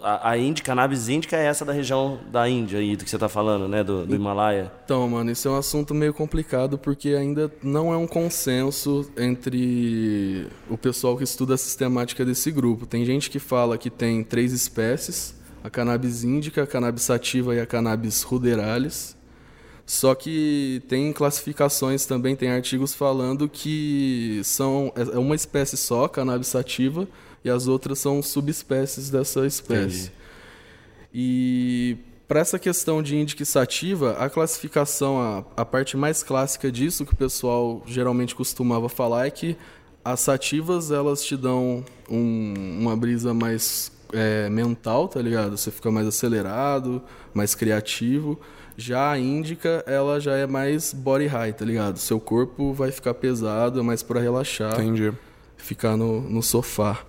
A, 0.00 0.30
a 0.30 0.38
índica, 0.38 0.66
cannabis 0.66 1.08
índica 1.08 1.36
é 1.36 1.46
essa 1.46 1.64
da 1.64 1.72
região 1.72 2.18
da 2.30 2.48
Índia 2.48 2.78
aí, 2.78 2.96
do 2.96 3.04
que 3.04 3.10
você 3.10 3.18
tá 3.18 3.28
falando, 3.28 3.66
né? 3.68 3.82
Do, 3.82 4.06
do 4.06 4.14
Himalaia. 4.14 4.70
Então, 4.84 5.08
mano, 5.08 5.30
isso 5.30 5.48
é 5.48 5.50
um 5.50 5.56
assunto 5.56 5.94
meio 5.94 6.14
complicado 6.14 6.78
porque 6.78 7.10
ainda 7.10 7.50
não 7.62 7.92
é 7.92 7.96
um 7.96 8.06
consenso 8.06 9.10
entre 9.16 10.46
o 10.68 10.78
pessoal 10.78 11.16
que 11.16 11.24
estuda 11.24 11.54
a 11.54 11.58
sistemática 11.58 12.24
desse 12.24 12.50
grupo. 12.50 12.86
Tem 12.86 13.04
gente 13.04 13.28
que 13.30 13.38
fala 13.38 13.76
que 13.76 13.90
tem 13.90 14.22
três 14.22 14.52
espécies: 14.52 15.34
a 15.64 15.70
cannabis 15.70 16.22
índica, 16.22 16.62
a 16.62 16.66
cannabis 16.66 17.02
sativa 17.02 17.54
e 17.54 17.60
a 17.60 17.66
cannabis 17.66 18.22
ruderalis. 18.22 19.16
Só 19.88 20.14
que 20.14 20.82
tem 20.86 21.10
classificações 21.14 22.04
também, 22.04 22.36
tem 22.36 22.50
artigos 22.50 22.92
falando 22.92 23.48
que 23.48 24.42
são 24.44 24.92
é 24.94 25.18
uma 25.18 25.34
espécie 25.34 25.78
só, 25.78 26.04
a 26.04 26.08
cannabis 26.10 26.48
sativa, 26.48 27.08
e 27.44 27.50
as 27.50 27.66
outras 27.68 27.98
são 27.98 28.22
subespécies 28.22 29.10
dessa 29.10 29.46
espécie. 29.46 30.10
E 31.12 31.96
para 32.26 32.40
essa 32.40 32.58
questão 32.58 33.02
de 33.02 33.16
índica 33.16 33.42
e 33.42 33.46
sativa, 33.46 34.12
a 34.18 34.28
classificação, 34.28 35.18
a, 35.20 35.44
a 35.56 35.64
parte 35.64 35.96
mais 35.96 36.22
clássica 36.22 36.70
disso, 36.70 37.06
que 37.06 37.14
o 37.14 37.16
pessoal 37.16 37.82
geralmente 37.86 38.34
costumava 38.34 38.88
falar, 38.88 39.26
é 39.26 39.30
que 39.30 39.56
as 40.04 40.20
sativas, 40.20 40.90
elas 40.90 41.22
te 41.24 41.36
dão 41.36 41.84
um- 42.10 42.54
uma 42.80 42.96
brisa 42.96 43.32
mais 43.34 43.90
é, 44.10 44.48
mental, 44.48 45.06
tá 45.06 45.20
ligado? 45.20 45.54
Você 45.56 45.70
fica 45.70 45.90
mais 45.90 46.06
acelerado, 46.06 47.02
mais 47.34 47.54
criativo. 47.54 48.40
Já 48.74 49.10
a 49.10 49.18
índica, 49.18 49.84
ela 49.86 50.18
já 50.18 50.34
é 50.34 50.46
mais 50.46 50.94
body 50.94 51.26
high, 51.26 51.52
tá 51.52 51.62
ligado? 51.62 51.98
Seu 51.98 52.18
corpo 52.18 52.72
vai 52.72 52.90
ficar 52.90 53.12
pesado, 53.12 53.80
é 53.80 53.82
mais 53.82 54.02
para 54.02 54.18
relaxar 54.18 54.72
Entendi. 54.80 55.12
ficar 55.58 55.94
no, 55.94 56.22
no 56.22 56.42
sofá. 56.42 57.04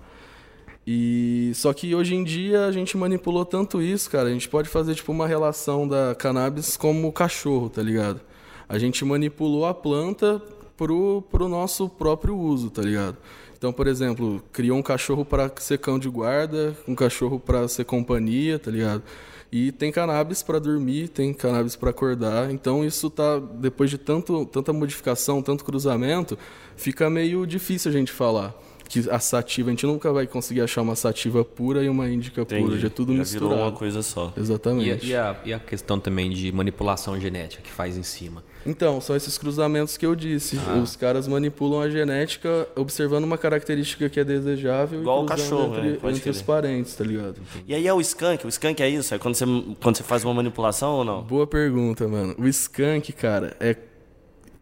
E 0.92 1.52
só 1.54 1.72
que 1.72 1.94
hoje 1.94 2.16
em 2.16 2.24
dia 2.24 2.64
a 2.64 2.72
gente 2.72 2.96
manipulou 2.96 3.44
tanto 3.44 3.80
isso, 3.80 4.10
cara. 4.10 4.28
A 4.28 4.32
gente 4.32 4.48
pode 4.48 4.68
fazer 4.68 4.96
tipo 4.96 5.12
uma 5.12 5.24
relação 5.24 5.86
da 5.86 6.16
cannabis 6.16 6.76
como 6.76 7.06
o 7.06 7.12
cachorro, 7.12 7.70
tá 7.70 7.80
ligado? 7.80 8.20
A 8.68 8.76
gente 8.76 9.04
manipulou 9.04 9.66
a 9.66 9.72
planta 9.72 10.42
pro, 10.76 11.22
pro 11.30 11.48
nosso 11.48 11.88
próprio 11.88 12.36
uso, 12.36 12.70
tá 12.70 12.82
ligado? 12.82 13.16
Então, 13.56 13.72
por 13.72 13.86
exemplo, 13.86 14.42
criou 14.52 14.76
um 14.76 14.82
cachorro 14.82 15.24
para 15.24 15.48
ser 15.58 15.78
cão 15.78 15.96
de 15.96 16.08
guarda, 16.08 16.76
um 16.88 16.96
cachorro 16.96 17.38
para 17.38 17.68
ser 17.68 17.84
companhia, 17.84 18.58
tá 18.58 18.72
ligado? 18.72 19.04
E 19.52 19.70
tem 19.70 19.92
cannabis 19.92 20.42
para 20.42 20.58
dormir, 20.58 21.06
tem 21.06 21.32
cannabis 21.32 21.76
para 21.76 21.90
acordar. 21.90 22.50
Então 22.50 22.84
isso 22.84 23.08
tá 23.08 23.38
depois 23.38 23.90
de 23.90 23.98
tanto 23.98 24.44
tanta 24.46 24.72
modificação, 24.72 25.40
tanto 25.40 25.64
cruzamento, 25.64 26.36
fica 26.74 27.08
meio 27.08 27.46
difícil 27.46 27.92
a 27.92 27.94
gente 27.94 28.10
falar 28.10 28.60
que 28.90 29.08
a 29.08 29.20
sativa, 29.20 29.68
a 29.68 29.70
gente 29.70 29.86
nunca 29.86 30.12
vai 30.12 30.26
conseguir 30.26 30.62
achar 30.62 30.82
uma 30.82 30.96
sativa 30.96 31.44
pura 31.44 31.82
e 31.84 31.88
uma 31.88 32.08
índica 32.10 32.44
pura, 32.44 32.60
Entendi. 32.60 32.80
já 32.80 32.86
é 32.88 32.90
tudo 32.90 33.12
Já 33.12 33.18
misturado. 33.20 33.48
virou 33.50 33.64
uma 33.68 33.72
coisa 33.72 34.02
só. 34.02 34.32
E, 34.36 34.38
a- 34.38 34.42
Exatamente. 34.42 35.06
e 35.06 35.14
a, 35.14 35.36
e 35.44 35.52
a 35.54 35.58
questão 35.60 36.00
também 36.00 36.28
de 36.30 36.50
manipulação 36.50 37.18
genética 37.20 37.62
que 37.62 37.70
faz 37.70 37.96
em 37.96 38.02
cima? 38.02 38.42
Então, 38.66 39.00
são 39.00 39.14
esses 39.16 39.38
cruzamentos 39.38 39.96
que 39.96 40.04
eu 40.04 40.14
disse. 40.16 40.58
Ah. 40.68 40.74
Os 40.82 40.96
caras 40.96 41.26
manipulam 41.28 41.80
a 41.80 41.88
genética 41.88 42.68
observando 42.76 43.24
uma 43.24 43.38
característica 43.38 44.08
que 44.10 44.18
é 44.20 44.24
desejável 44.24 45.00
Igual 45.00 45.20
e 45.20 45.22
o 45.22 45.26
cachorro, 45.26 45.76
entre, 45.76 45.90
né? 45.92 45.98
Pode 46.00 46.16
entre 46.18 46.28
os 46.30 46.36
crer. 46.38 46.46
parentes, 46.46 46.94
tá 46.94 47.04
ligado? 47.04 47.36
E 47.66 47.74
aí 47.74 47.86
é 47.86 47.94
o 47.94 48.00
skunk? 48.00 48.44
O 48.44 48.48
skunk 48.48 48.82
é 48.82 48.88
isso? 48.90 49.14
É 49.14 49.18
quando 49.18 49.34
você, 49.36 49.44
quando 49.80 49.96
você 49.96 50.02
faz 50.02 50.24
uma 50.24 50.34
manipulação 50.34 50.92
ou 50.96 51.04
não? 51.04 51.22
Boa 51.22 51.46
pergunta, 51.46 52.06
mano. 52.08 52.34
O 52.36 52.46
skunk, 52.48 53.12
cara, 53.12 53.56
é. 53.60 53.76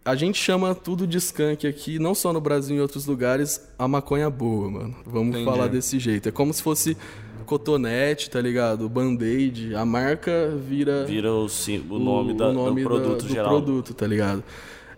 A 0.09 0.15
gente 0.15 0.39
chama 0.43 0.75
tudo 0.75 1.07
de 1.07 1.19
skunk 1.19 1.67
aqui, 1.67 1.99
não 1.99 2.15
só 2.15 2.33
no 2.33 2.41
Brasil 2.41 2.75
e 2.75 2.79
em 2.79 2.81
outros 2.81 3.05
lugares, 3.05 3.61
a 3.79 3.87
maconha 3.87 4.31
boa, 4.31 4.71
mano. 4.71 4.97
Vamos 5.05 5.35
Entendi. 5.37 5.45
falar 5.45 5.67
desse 5.67 5.99
jeito. 5.99 6.31
É 6.31 6.33
como 6.33 6.51
se 6.55 6.63
fosse 6.63 6.97
cotonete, 7.45 8.31
tá 8.31 8.41
ligado? 8.41 8.89
Band-aid. 8.89 9.75
A 9.75 9.85
marca 9.85 10.57
vira. 10.57 11.05
Vira 11.05 11.31
o, 11.31 11.47
sim- 11.47 11.85
o 11.91 11.99
nome, 11.99 12.33
da, 12.35 12.49
o 12.49 12.53
nome 12.55 12.83
do 12.83 12.89
produto 12.89 13.23
da- 13.23 13.29
do 13.29 13.35
geral. 13.35 13.49
produto, 13.51 13.93
tá 13.93 14.07
ligado? 14.07 14.43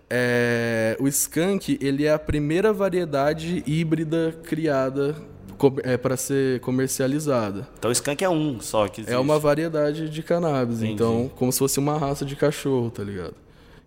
É, 0.09 0.95
o 0.99 1.07
skunk, 1.09 1.77
ele 1.81 2.05
é 2.05 2.13
a 2.13 2.19
primeira 2.19 2.71
variedade 2.71 3.63
híbrida 3.67 4.33
criada 4.43 5.15
é, 5.83 5.97
para 5.97 6.15
ser 6.15 6.61
comercializada. 6.61 7.67
Então 7.77 7.89
o 7.89 7.91
skunk 7.91 8.23
é 8.23 8.29
um 8.29 8.61
só 8.61 8.87
que 8.87 9.01
existe. 9.01 9.13
É 9.13 9.19
uma 9.19 9.37
variedade 9.37 10.09
de 10.09 10.23
cannabis, 10.23 10.77
Entendi. 10.77 10.93
então, 10.93 11.29
como 11.35 11.51
se 11.51 11.59
fosse 11.59 11.79
uma 11.79 11.97
raça 11.97 12.23
de 12.25 12.35
cachorro, 12.37 12.89
tá 12.89 13.03
ligado? 13.03 13.35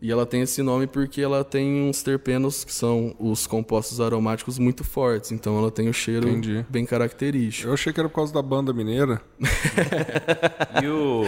E 0.04 0.12
ela 0.12 0.26
tem 0.26 0.42
esse 0.42 0.62
nome 0.62 0.86
porque 0.86 1.22
ela 1.22 1.42
tem 1.42 1.88
uns 1.88 2.02
terpenos 2.02 2.62
que 2.62 2.74
são 2.74 3.16
os 3.18 3.46
compostos 3.46 4.02
aromáticos 4.02 4.58
muito 4.58 4.84
fortes, 4.84 5.32
então 5.32 5.56
ela 5.56 5.70
tem 5.70 5.88
o 5.88 5.94
cheiro 5.94 6.28
Entendi. 6.28 6.62
bem 6.68 6.84
característico. 6.84 7.68
Eu 7.68 7.72
achei 7.72 7.90
que 7.90 7.98
era 7.98 8.06
por 8.06 8.16
causa 8.16 8.30
da 8.30 8.42
banda 8.42 8.70
mineira. 8.74 9.22
E 10.82 10.88
o. 10.88 11.22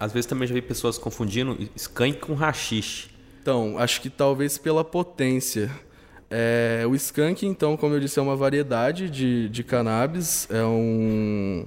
Às 0.00 0.12
vezes 0.12 0.26
também 0.26 0.48
já 0.48 0.54
vi 0.54 0.62
pessoas 0.62 0.98
confundindo 0.98 1.56
skunk 1.76 2.18
com 2.18 2.34
rachixe. 2.34 3.10
Então, 3.40 3.78
acho 3.78 4.00
que 4.00 4.10
talvez 4.10 4.58
pela 4.58 4.82
potência. 4.82 5.70
É, 6.28 6.84
o 6.88 6.96
skunk, 6.96 7.46
então, 7.46 7.76
como 7.76 7.94
eu 7.94 8.00
disse, 8.00 8.18
é 8.18 8.22
uma 8.22 8.34
variedade 8.34 9.08
de, 9.08 9.48
de 9.50 9.62
cannabis, 9.62 10.48
é 10.50 10.64
um, 10.64 11.66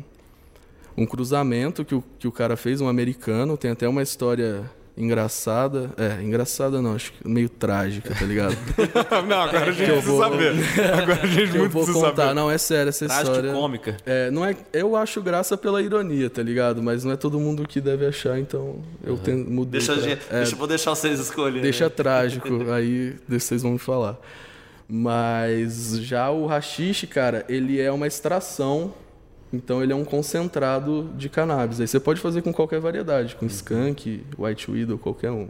um 0.98 1.06
cruzamento 1.06 1.86
que 1.86 1.96
o, 1.96 2.04
que 2.18 2.28
o 2.28 2.32
cara 2.34 2.58
fez, 2.58 2.82
um 2.82 2.90
americano, 2.90 3.56
tem 3.56 3.72
até 3.72 3.88
uma 3.88 4.02
história 4.02 4.70
engraçada, 5.00 5.90
é, 5.98 6.22
engraçada 6.22 6.82
não, 6.82 6.94
acho 6.96 7.14
que 7.14 7.28
meio 7.28 7.48
trágica, 7.50 8.14
tá 8.14 8.26
ligado? 8.26 8.56
não, 9.28 9.42
agora 9.42 9.70
a 9.70 9.72
gente 9.72 9.86
precisa 9.92 10.12
vou- 10.12 10.22
saber. 10.22 10.54
Agora 11.02 11.20
a 11.24 11.28
gente 11.28 11.52
muito 11.58 11.72
vou 11.72 11.84
precisa 11.86 12.06
contar, 12.06 12.22
saber. 12.24 12.34
não, 12.36 12.52
é 12.52 12.58
sério 12.58 12.90
essa 12.90 13.06
Trágico 13.06 13.30
história. 13.32 13.54
cômica. 13.54 13.98
É, 14.06 14.30
não 14.30 14.46
é, 14.46 14.56
eu 14.74 14.96
acho 14.96 15.22
graça 15.22 15.58
pela 15.58 15.82
ironia, 15.82 16.30
tá 16.30 16.44
ligado? 16.44 16.84
Mas 16.84 17.04
não 17.06 17.12
é 17.12 17.16
todo 17.16 17.40
mundo 17.40 17.66
que 17.68 17.80
deve 17.80 18.06
achar, 18.06 18.38
então 18.40 18.82
eu 19.04 19.18
tenho, 19.18 19.50
mudei. 19.50 19.80
Deixa, 19.80 19.94
a 19.94 19.96
pra- 19.96 20.04
gente- 20.10 20.22
é, 20.30 20.38
deixa, 20.40 20.56
vou 20.56 20.68
deixar 20.68 20.92
vocês 20.92 21.20
escolherem. 21.20 21.62
Deixa 21.62 21.90
trágico, 21.90 22.48
aí 22.72 23.16
vocês 23.28 23.62
vão 23.64 23.72
me 23.74 23.80
falar. 23.80 24.20
Mas 24.88 26.00
já 26.02 26.30
o 26.32 26.46
rachixe, 26.48 27.06
cara, 27.08 27.46
ele 27.48 27.80
é 27.80 27.92
uma 27.92 28.08
extração, 28.08 28.94
então 29.52 29.82
ele 29.82 29.92
é 29.92 29.96
um 29.96 30.06
concentrado 30.06 31.10
de 31.18 31.28
cannabis. 31.30 31.80
Aí 31.82 31.88
você 31.88 32.00
pode 32.00 32.20
fazer 32.22 32.42
com 32.42 32.54
qualquer 32.54 32.80
variedade, 32.80 33.36
com 33.36 33.46
skunk, 33.46 34.24
white 34.38 34.70
widow, 34.70 34.98
qualquer 34.98 35.32
uma. 35.32 35.50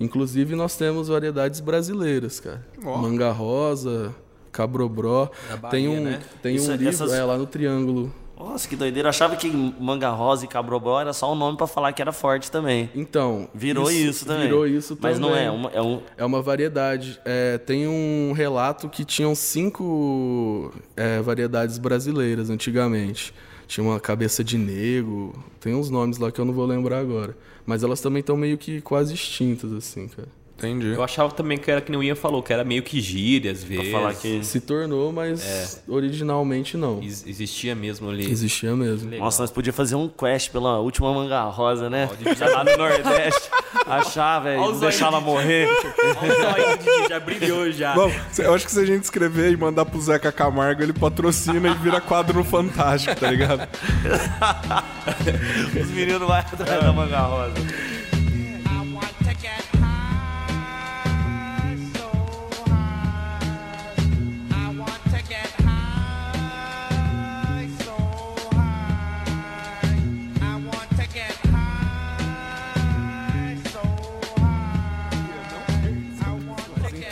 Inclusive 0.00 0.54
nós 0.56 0.76
temos 0.76 1.08
variedades 1.08 1.60
brasileiras, 1.60 2.40
cara. 2.40 2.64
Ó. 2.84 2.96
Manga 2.98 3.30
rosa, 3.30 4.14
cabrobró. 4.50 5.30
Bahia, 5.60 5.70
tem 5.70 5.88
um, 5.88 6.02
né? 6.04 6.20
tem 6.42 6.56
Isso- 6.56 6.70
um 6.70 6.74
livro 6.74 6.88
essas- 6.88 7.12
é, 7.12 7.22
lá 7.24 7.36
no 7.38 7.46
Triângulo. 7.46 8.12
Nossa, 8.38 8.68
que 8.68 8.74
doideira. 8.74 9.06
Eu 9.06 9.10
achava 9.10 9.36
que 9.36 9.48
manga 9.78 10.10
rosa 10.10 10.44
e 10.44 10.48
cabrobó 10.48 11.00
era 11.00 11.12
só 11.12 11.32
um 11.32 11.34
nome 11.34 11.56
pra 11.56 11.66
falar 11.66 11.92
que 11.92 12.02
era 12.02 12.12
forte 12.12 12.50
também. 12.50 12.90
Então. 12.94 13.48
Virou 13.54 13.90
isso, 13.90 14.26
também. 14.26 14.44
Virou 14.44 14.66
isso 14.66 14.98
Mas 15.00 15.18
também. 15.18 15.30
não 15.30 15.36
é. 15.36 15.50
Uma, 15.50 15.70
é 15.70 15.80
um, 15.82 16.02
É 16.16 16.24
uma 16.24 16.42
variedade. 16.42 17.20
É, 17.24 17.58
tem 17.58 17.86
um 17.86 18.32
relato 18.32 18.88
que 18.88 19.04
tinham 19.04 19.34
cinco 19.34 20.72
é, 20.96 21.20
variedades 21.20 21.78
brasileiras 21.78 22.50
antigamente. 22.50 23.32
Tinha 23.66 23.84
uma 23.84 23.98
cabeça 24.00 24.44
de 24.44 24.58
negro, 24.58 25.32
tem 25.58 25.74
uns 25.74 25.88
nomes 25.88 26.18
lá 26.18 26.30
que 26.30 26.38
eu 26.38 26.44
não 26.44 26.52
vou 26.52 26.66
lembrar 26.66 26.98
agora. 26.98 27.36
Mas 27.64 27.82
elas 27.82 28.00
também 28.00 28.20
estão 28.20 28.36
meio 28.36 28.58
que 28.58 28.80
quase 28.82 29.14
extintas, 29.14 29.72
assim, 29.72 30.08
cara. 30.08 30.28
Entendi. 30.62 30.92
Eu 30.92 31.02
achava 31.02 31.32
também 31.32 31.58
que 31.58 31.70
era 31.70 31.80
que 31.80 31.90
nem 31.90 31.98
o 31.98 32.02
Ian 32.04 32.14
falou, 32.14 32.42
que 32.42 32.52
era 32.52 32.62
meio 32.62 32.82
que 32.82 33.00
gíria 33.00 33.50
às 33.50 33.64
pra 33.64 33.76
vezes. 33.76 33.92
falar 33.92 34.14
que. 34.14 34.44
Se 34.44 34.60
tornou, 34.60 35.12
mas 35.12 35.82
originalmente 35.88 36.76
não. 36.76 37.02
Ex- 37.02 37.26
Existia 37.26 37.74
mesmo 37.74 38.08
ali. 38.08 38.30
Existia 38.30 38.74
mesmo. 38.76 39.10
Nossa, 39.18 39.42
nós 39.42 39.50
podíamos 39.50 39.76
fazer 39.76 39.96
um 39.96 40.08
quest 40.08 40.50
pela 40.50 40.78
última 40.78 41.12
manga 41.12 41.42
rosa, 41.44 41.90
né? 41.90 42.08
Já 42.38 42.48
lá 42.48 42.64
no 42.64 42.76
Nordeste. 42.76 43.50
Achar, 43.86 44.40
velho. 44.40 44.72
Deixar 44.78 45.06
ela 45.06 45.20
morrer. 45.20 45.68
Olha 46.52 46.74
o 46.74 46.78
Didi, 46.78 47.08
já 47.08 47.18
brilhou 47.20 47.70
já. 47.72 47.94
Bom, 47.94 48.10
eu 48.38 48.54
acho 48.54 48.66
que 48.66 48.72
se 48.72 48.80
a 48.80 48.84
gente 48.84 49.02
escrever 49.02 49.50
e 49.52 49.56
mandar 49.56 49.84
pro 49.84 50.00
Zeca 50.00 50.30
Camargo, 50.30 50.82
ele 50.82 50.92
patrocina 50.92 51.68
e 51.70 51.74
vira 51.74 52.00
quadro 52.00 52.38
no 52.38 52.44
Fantástico, 52.44 53.18
tá 53.18 53.30
ligado? 53.30 53.66
Os 55.80 55.90
meninos 55.90 56.20
vão 56.20 56.32
atrás 56.32 56.82
da 56.84 56.92
manga 56.92 57.20
rosa. 57.20 57.54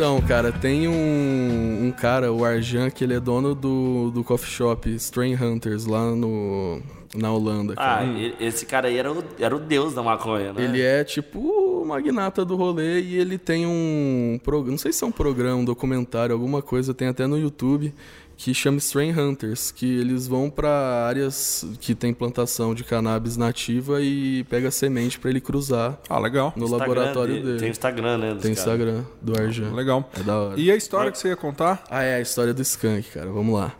Então, 0.00 0.18
cara, 0.22 0.50
tem 0.50 0.88
um, 0.88 1.86
um 1.88 1.92
cara, 1.92 2.32
o 2.32 2.42
Arjan, 2.42 2.88
que 2.88 3.04
ele 3.04 3.12
é 3.12 3.20
dono 3.20 3.54
do, 3.54 4.10
do 4.10 4.24
coffee 4.24 4.48
shop 4.48 4.88
Strain 4.94 5.34
Hunters 5.34 5.84
lá 5.84 6.16
no, 6.16 6.80
na 7.14 7.30
Holanda. 7.30 7.74
Ah, 7.76 7.96
Cara. 7.96 8.06
e- 8.06 8.34
esse 8.40 8.64
cara 8.64 8.88
aí 8.88 8.96
era 8.96 9.12
o, 9.12 9.22
era 9.38 9.54
o 9.54 9.58
deus 9.58 9.92
da 9.92 10.02
maconha, 10.02 10.54
né? 10.54 10.64
Ele 10.64 10.80
é 10.80 11.04
tipo 11.04 11.38
o 11.38 11.84
magnata 11.84 12.46
do 12.46 12.56
rolê 12.56 13.02
e 13.02 13.18
ele 13.18 13.36
tem 13.36 13.66
um 13.66 14.40
programa, 14.42 14.70
não 14.70 14.78
sei 14.78 14.90
se 14.90 15.04
é 15.04 15.06
um 15.06 15.12
programa, 15.12 15.56
um 15.56 15.64
documentário, 15.66 16.32
alguma 16.34 16.62
coisa, 16.62 16.94
tem 16.94 17.08
até 17.08 17.26
no 17.26 17.38
YouTube, 17.38 17.92
que 18.42 18.54
chama 18.54 18.78
Strain 18.78 19.12
Hunters, 19.12 19.70
que 19.70 19.84
eles 19.98 20.26
vão 20.26 20.48
pra 20.48 20.70
áreas 21.06 21.62
que 21.78 21.94
tem 21.94 22.14
plantação 22.14 22.74
de 22.74 22.82
cannabis 22.82 23.36
nativa 23.36 24.00
e 24.00 24.44
pega 24.44 24.70
semente 24.70 25.18
pra 25.18 25.28
ele 25.28 25.42
cruzar 25.42 25.98
Ah, 26.08 26.18
legal. 26.18 26.50
no 26.56 26.64
Instagram 26.64 26.86
laboratório 26.94 27.34
dele. 27.34 27.46
dele. 27.46 27.58
Tem 27.58 27.68
Instagram, 27.68 28.16
né? 28.16 28.38
Tem. 28.40 28.52
Instagram 28.52 29.04
do 29.20 29.38
Arjan. 29.38 29.74
Legal. 29.74 30.08
É 30.18 30.22
da 30.22 30.38
hora. 30.40 30.58
E 30.58 30.70
a 30.70 30.74
história 30.74 31.12
que 31.12 31.18
você 31.18 31.28
ia 31.28 31.36
contar? 31.36 31.82
Ah, 31.90 32.02
é 32.02 32.14
a 32.14 32.20
história 32.22 32.54
do 32.54 32.62
skunk, 32.62 33.10
cara. 33.10 33.30
Vamos 33.30 33.54
lá. 33.60 33.72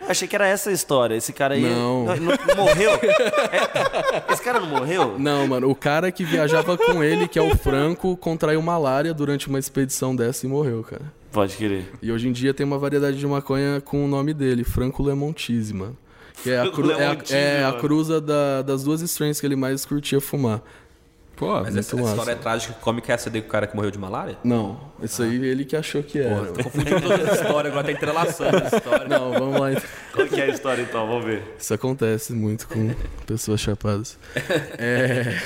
Eu 0.00 0.08
achei 0.08 0.26
que 0.26 0.34
era 0.34 0.46
essa 0.48 0.70
a 0.70 0.72
história. 0.72 1.14
Esse 1.14 1.34
cara 1.34 1.52
aí. 1.52 1.60
Não. 1.60 2.06
não- 2.06 2.16
não 2.16 2.56
morreu? 2.56 2.92
É, 2.92 4.32
esse 4.32 4.42
cara 4.42 4.60
não 4.60 4.66
morreu? 4.68 5.18
Não, 5.18 5.46
mano, 5.46 5.68
o 5.70 5.74
cara 5.74 6.10
que 6.10 6.24
viajava 6.24 6.78
com 6.78 7.04
ele, 7.04 7.28
que 7.28 7.38
é 7.38 7.42
o 7.42 7.54
Franco, 7.54 8.16
contraiu 8.16 8.62
malária 8.62 9.12
durante 9.12 9.48
uma 9.48 9.58
expedição 9.58 10.16
dessa 10.16 10.46
e 10.46 10.48
morreu, 10.48 10.82
cara. 10.82 11.12
Pode 11.32 11.56
querer. 11.56 11.90
E 12.02 12.12
hoje 12.12 12.28
em 12.28 12.32
dia 12.32 12.52
tem 12.52 12.64
uma 12.66 12.78
variedade 12.78 13.18
de 13.18 13.26
maconha 13.26 13.80
com 13.80 14.04
o 14.04 14.08
nome 14.08 14.34
dele, 14.34 14.64
Franco 14.64 15.02
Lemontise, 15.02 15.72
mano. 15.72 15.96
Que 16.42 16.50
é 16.50 16.60
a, 16.60 16.70
cru, 16.70 16.90
é 16.90 17.06
a, 17.06 17.16
é 17.36 17.64
a 17.64 17.72
cruza 17.74 18.20
da- 18.20 18.62
das 18.62 18.82
duas 18.84 19.00
strains 19.02 19.40
que 19.40 19.46
ele 19.46 19.56
mais 19.56 19.84
curtia 19.84 20.20
fumar. 20.20 20.60
Pô, 21.36 21.60
Mas 21.62 21.76
essa, 21.76 21.96
essa 21.98 22.10
história 22.10 22.32
é 22.32 22.34
trágica. 22.34 22.74
Come 22.80 23.00
que 23.00 23.10
é 23.10 23.14
essa 23.14 23.30
daí 23.30 23.40
com 23.40 23.48
o 23.48 23.50
cara 23.50 23.66
que 23.66 23.74
morreu 23.74 23.90
de 23.90 23.98
malária? 23.98 24.36
Não, 24.44 24.78
isso 25.02 25.22
aí 25.22 25.42
ele 25.44 25.64
que 25.64 25.74
achou 25.74 26.02
que 26.02 26.18
era. 26.18 26.34
mano. 26.36 26.52
Confundiu 26.62 27.00
toda 27.00 27.30
a 27.30 27.34
história, 27.34 27.70
agora 27.70 27.84
tá 27.84 27.92
entrelaçando 27.92 28.56
a 28.58 28.76
história. 28.76 29.08
Não, 29.08 29.32
vamos 29.32 29.58
lá 29.60 29.72
então. 29.72 29.82
Qual 30.14 30.26
que 30.26 30.40
é 30.40 30.44
a 30.44 30.48
história 30.48 30.82
então? 30.82 31.06
Vamos 31.06 31.24
ver. 31.24 31.42
Isso 31.58 31.72
acontece 31.74 32.32
muito 32.32 32.68
com 32.68 32.94
pessoas 33.26 33.60
chapadas. 33.60 34.18
É. 34.78 35.36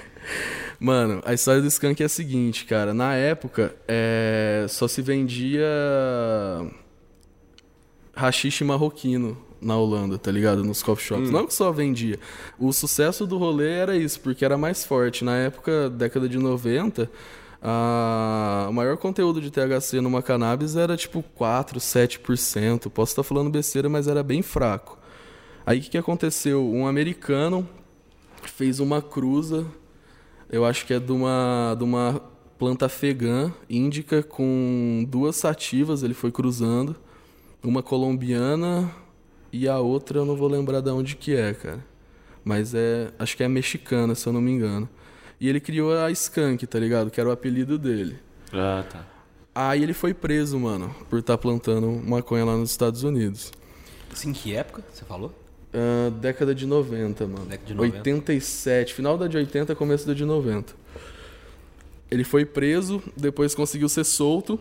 Mano, 0.80 1.20
a 1.24 1.34
história 1.34 1.60
do 1.60 1.66
skunk 1.66 2.02
é 2.02 2.06
a 2.06 2.08
seguinte, 2.08 2.64
cara. 2.64 2.94
Na 2.94 3.14
época, 3.14 3.74
é, 3.88 4.64
só 4.68 4.86
se 4.86 5.02
vendia 5.02 5.66
rachixe 8.14 8.64
marroquino 8.64 9.36
na 9.60 9.76
Holanda, 9.76 10.18
tá 10.18 10.30
ligado? 10.30 10.64
Nos 10.64 10.82
coffee 10.82 11.06
shops. 11.06 11.30
Não 11.30 11.46
que 11.46 11.54
só 11.54 11.72
vendia. 11.72 12.18
O 12.58 12.72
sucesso 12.72 13.26
do 13.26 13.38
rolê 13.38 13.70
era 13.70 13.96
isso, 13.96 14.20
porque 14.20 14.44
era 14.44 14.56
mais 14.56 14.84
forte. 14.84 15.24
Na 15.24 15.36
época, 15.36 15.90
década 15.90 16.28
de 16.28 16.38
90, 16.38 17.10
a... 17.60 18.66
o 18.68 18.72
maior 18.72 18.96
conteúdo 18.96 19.40
de 19.40 19.50
THC 19.50 20.00
numa 20.00 20.22
cannabis 20.22 20.76
era 20.76 20.96
tipo 20.96 21.22
4, 21.34 21.80
7%. 21.80 22.88
Posso 22.90 23.12
estar 23.12 23.22
falando 23.22 23.50
besteira, 23.50 23.88
mas 23.88 24.06
era 24.06 24.22
bem 24.22 24.42
fraco. 24.42 24.98
Aí 25.66 25.78
o 25.78 25.82
que, 25.82 25.90
que 25.90 25.98
aconteceu? 25.98 26.64
Um 26.64 26.86
americano 26.86 27.68
fez 28.42 28.80
uma 28.80 29.02
cruza, 29.02 29.66
eu 30.50 30.64
acho 30.64 30.86
que 30.86 30.94
é 30.94 31.00
de 31.00 31.12
uma, 31.12 31.74
de 31.76 31.84
uma 31.84 32.20
planta 32.58 32.86
afegã, 32.86 33.52
índica, 33.68 34.22
com 34.22 35.06
duas 35.08 35.36
sativas, 35.36 36.02
ele 36.02 36.14
foi 36.14 36.32
cruzando. 36.32 36.96
Uma 37.62 37.82
colombiana 37.82 38.90
e 39.52 39.68
a 39.68 39.78
outra 39.78 40.18
eu 40.18 40.24
não 40.24 40.36
vou 40.36 40.48
lembrar 40.48 40.80
de 40.80 40.90
onde 40.90 41.16
que 41.16 41.34
é, 41.34 41.52
cara. 41.52 41.84
Mas 42.44 42.74
é, 42.74 43.12
acho 43.18 43.36
que 43.36 43.42
é 43.42 43.48
mexicana, 43.48 44.14
se 44.14 44.26
eu 44.26 44.32
não 44.32 44.40
me 44.40 44.50
engano. 44.50 44.88
E 45.40 45.48
ele 45.48 45.60
criou 45.60 45.96
a 45.96 46.10
Skunk, 46.10 46.66
tá 46.66 46.78
ligado? 46.78 47.10
Que 47.10 47.20
era 47.20 47.28
o 47.28 47.32
apelido 47.32 47.78
dele. 47.78 48.18
Ah, 48.52 48.84
tá. 48.88 49.06
Aí 49.54 49.82
ele 49.82 49.92
foi 49.92 50.14
preso, 50.14 50.58
mano, 50.58 50.94
por 51.10 51.18
estar 51.18 51.36
plantando 51.36 51.90
maconha 51.90 52.44
lá 52.44 52.56
nos 52.56 52.70
Estados 52.70 53.02
Unidos. 53.02 53.52
Assim, 54.12 54.32
que 54.32 54.54
época 54.54 54.82
você 54.92 55.04
falou? 55.04 55.32
Ah, 55.72 56.10
década 56.10 56.54
de 56.54 56.66
90, 56.66 57.26
mano. 57.26 57.46
Década 57.46 57.66
de 57.66 57.74
90. 57.74 57.98
87, 57.98 58.94
final 58.94 59.18
da 59.18 59.26
de 59.26 59.36
80, 59.36 59.74
começo 59.74 60.06
da 60.06 60.14
de 60.14 60.24
90. 60.24 60.74
Ele 62.10 62.24
foi 62.24 62.44
preso, 62.44 63.02
depois 63.16 63.54
conseguiu 63.54 63.88
ser 63.88 64.04
solto. 64.04 64.58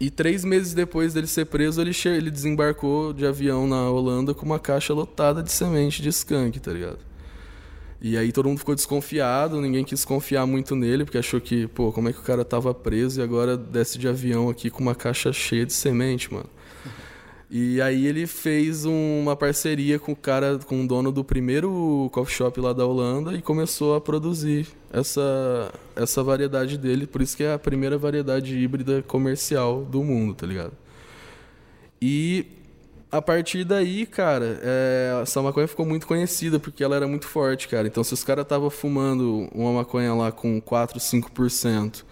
E 0.00 0.10
três 0.10 0.44
meses 0.44 0.74
depois 0.74 1.14
dele 1.14 1.26
ser 1.26 1.46
preso, 1.46 1.80
ele, 1.80 1.92
ele 2.06 2.30
desembarcou 2.30 3.12
de 3.12 3.26
avião 3.26 3.66
na 3.66 3.88
Holanda 3.88 4.34
com 4.34 4.44
uma 4.44 4.58
caixa 4.58 4.92
lotada 4.92 5.42
de 5.42 5.52
semente 5.52 6.02
de 6.02 6.08
skunk, 6.08 6.58
tá 6.58 6.72
ligado? 6.72 6.98
E 8.00 8.18
aí 8.18 8.32
todo 8.32 8.48
mundo 8.48 8.58
ficou 8.58 8.74
desconfiado, 8.74 9.60
ninguém 9.60 9.84
quis 9.84 10.04
confiar 10.04 10.46
muito 10.46 10.74
nele, 10.74 11.04
porque 11.04 11.16
achou 11.16 11.40
que, 11.40 11.66
pô, 11.68 11.92
como 11.92 12.08
é 12.08 12.12
que 12.12 12.18
o 12.18 12.22
cara 12.22 12.44
tava 12.44 12.74
preso 12.74 13.20
e 13.20 13.22
agora 13.22 13.56
desce 13.56 13.98
de 13.98 14.08
avião 14.08 14.50
aqui 14.50 14.68
com 14.68 14.82
uma 14.82 14.94
caixa 14.94 15.32
cheia 15.32 15.64
de 15.64 15.72
semente, 15.72 16.32
mano. 16.32 16.50
E 17.56 17.80
aí 17.80 18.04
ele 18.08 18.26
fez 18.26 18.84
um- 18.84 19.20
uma 19.22 19.36
parceria 19.36 19.96
com 19.96 20.10
o 20.10 20.16
cara, 20.16 20.58
com 20.58 20.82
o 20.82 20.88
dono 20.88 21.12
do 21.12 21.22
primeiro 21.22 22.10
coffee 22.12 22.34
shop 22.34 22.60
lá 22.60 22.72
da 22.72 22.84
Holanda 22.84 23.32
e 23.32 23.40
começou 23.40 23.94
a 23.94 24.00
produzir 24.00 24.66
essa, 24.92 25.72
essa 25.94 26.20
variedade 26.24 26.76
dele. 26.76 27.06
Por 27.06 27.22
isso 27.22 27.36
que 27.36 27.44
é 27.44 27.52
a 27.52 27.58
primeira 27.58 27.96
variedade 27.96 28.58
híbrida 28.58 29.04
comercial 29.06 29.84
do 29.84 30.02
mundo, 30.02 30.34
tá 30.34 30.44
ligado? 30.48 30.72
E 32.02 32.44
a 33.08 33.22
partir 33.22 33.62
daí, 33.62 34.04
cara, 34.04 34.58
é, 34.60 35.20
essa 35.22 35.40
maconha 35.40 35.68
ficou 35.68 35.86
muito 35.86 36.08
conhecida 36.08 36.58
porque 36.58 36.82
ela 36.82 36.96
era 36.96 37.06
muito 37.06 37.28
forte, 37.28 37.68
cara. 37.68 37.86
Então, 37.86 38.02
se 38.02 38.12
os 38.12 38.24
caras 38.24 38.42
estavam 38.42 38.68
fumando 38.68 39.48
uma 39.54 39.72
maconha 39.72 40.12
lá 40.12 40.32
com 40.32 40.60
4, 40.60 40.98
5% 40.98 42.04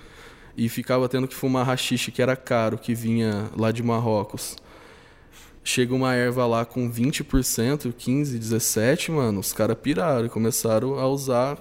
e 0.56 0.68
ficava 0.68 1.08
tendo 1.08 1.26
que 1.26 1.34
fumar 1.34 1.66
rachixe 1.66 2.12
que 2.12 2.22
era 2.22 2.36
caro, 2.36 2.78
que 2.78 2.94
vinha 2.94 3.50
lá 3.56 3.72
de 3.72 3.82
Marrocos, 3.82 4.56
chega 5.64 5.94
uma 5.94 6.14
erva 6.14 6.46
lá 6.46 6.64
com 6.64 6.90
20%, 6.90 7.92
15, 7.96 8.38
17, 8.38 9.10
mano, 9.12 9.40
os 9.40 9.52
caras 9.52 9.76
piraram 9.80 10.26
e 10.26 10.28
começaram 10.28 10.98
a 10.98 11.06
usar 11.06 11.58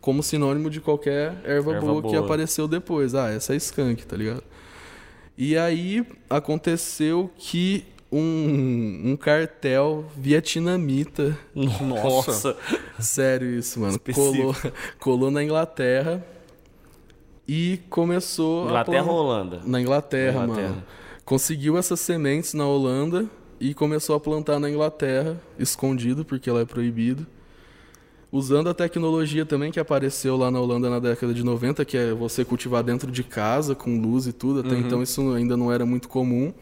como 0.00 0.22
sinônimo 0.22 0.68
de 0.70 0.80
qualquer 0.80 1.34
erva, 1.44 1.74
Erva 1.74 1.86
boa, 1.86 2.02
que 2.02 2.08
boa. 2.08 2.20
apareceu 2.24 2.66
depois. 2.68 3.14
Ah, 3.14 3.30
essa 3.30 3.52
é 3.54 3.56
skunk, 3.56 4.04
tá 4.06 4.16
ligado? 4.16 4.42
E 5.38 5.56
aí 5.56 6.04
aconteceu 6.28 7.30
que 7.36 7.84
um, 8.10 9.12
um 9.12 9.16
cartel 9.16 10.04
vietnamita, 10.16 11.36
Nossa. 11.54 12.56
sério 12.98 13.48
isso, 13.58 13.80
mano, 13.80 13.92
Específico. 13.92 14.32
colou, 14.36 14.56
colou 15.00 15.30
na 15.30 15.42
Inglaterra 15.42 16.22
e 17.48 17.80
começou 17.88 18.66
Inglaterra 18.66 19.08
a 19.08 19.12
ou 19.12 19.18
Holanda? 19.18 19.60
na 19.64 19.80
Inglaterra, 19.80 20.38
Na 20.40 20.44
Inglaterra. 20.44 20.68
mano. 20.68 20.82
Conseguiu 21.24 21.78
essas 21.78 22.00
sementes 22.00 22.52
na 22.52 22.66
Holanda 22.66 23.28
e 23.60 23.74
começou 23.74 24.16
a 24.16 24.20
plantar 24.20 24.58
na 24.58 24.68
Inglaterra, 24.68 25.40
escondido, 25.56 26.24
porque 26.24 26.50
ela 26.50 26.62
é 26.62 26.64
proibido. 26.64 27.26
Usando 28.30 28.68
a 28.68 28.74
tecnologia 28.74 29.46
também 29.46 29.70
que 29.70 29.78
apareceu 29.78 30.36
lá 30.36 30.50
na 30.50 30.58
Holanda 30.58 30.90
na 30.90 30.98
década 30.98 31.32
de 31.32 31.44
90, 31.44 31.84
que 31.84 31.96
é 31.96 32.12
você 32.12 32.44
cultivar 32.44 32.82
dentro 32.82 33.12
de 33.12 33.22
casa, 33.22 33.74
com 33.74 34.00
luz 34.00 34.26
e 34.26 34.32
tudo. 34.32 34.60
Até 34.60 34.76
então 34.76 35.02
isso 35.02 35.32
ainda 35.32 35.56
não 35.56 35.70
era 35.70 35.86
muito 35.86 36.08
comum. 36.08 36.52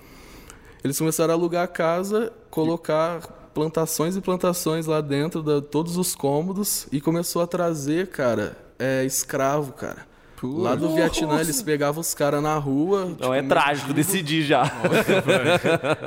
Eles 0.85 0.99
começaram 0.99 1.33
a 1.33 1.37
alugar 1.37 1.65
a 1.65 1.69
casa, 1.69 2.33
colocar 2.51 3.51
plantações 3.55 4.17
e 4.17 4.21
plantações 4.21 4.87
lá 4.87 5.01
dentro, 5.01 5.43
de 5.43 5.63
todos 5.63 5.97
os 5.97 6.15
cômodos, 6.15 6.87
e 6.91 7.01
começou 7.01 7.41
a 7.41 7.47
trazer, 7.47 8.09
cara, 8.09 8.57
é, 8.79 9.05
escravo, 9.05 9.73
cara. 9.73 10.10
Lá 10.49 10.75
do 10.75 10.95
Vietnã, 10.95 11.41
eles 11.41 11.63
pegavam 11.63 12.01
os 12.01 12.15
caras 12.15 12.43
na 12.43 12.57
rua. 12.57 13.05
Não, 13.05 13.15
tipo, 13.15 13.35
é 13.35 13.43
trágico, 13.43 13.93
decidi 13.93 14.43
já. 14.43 14.63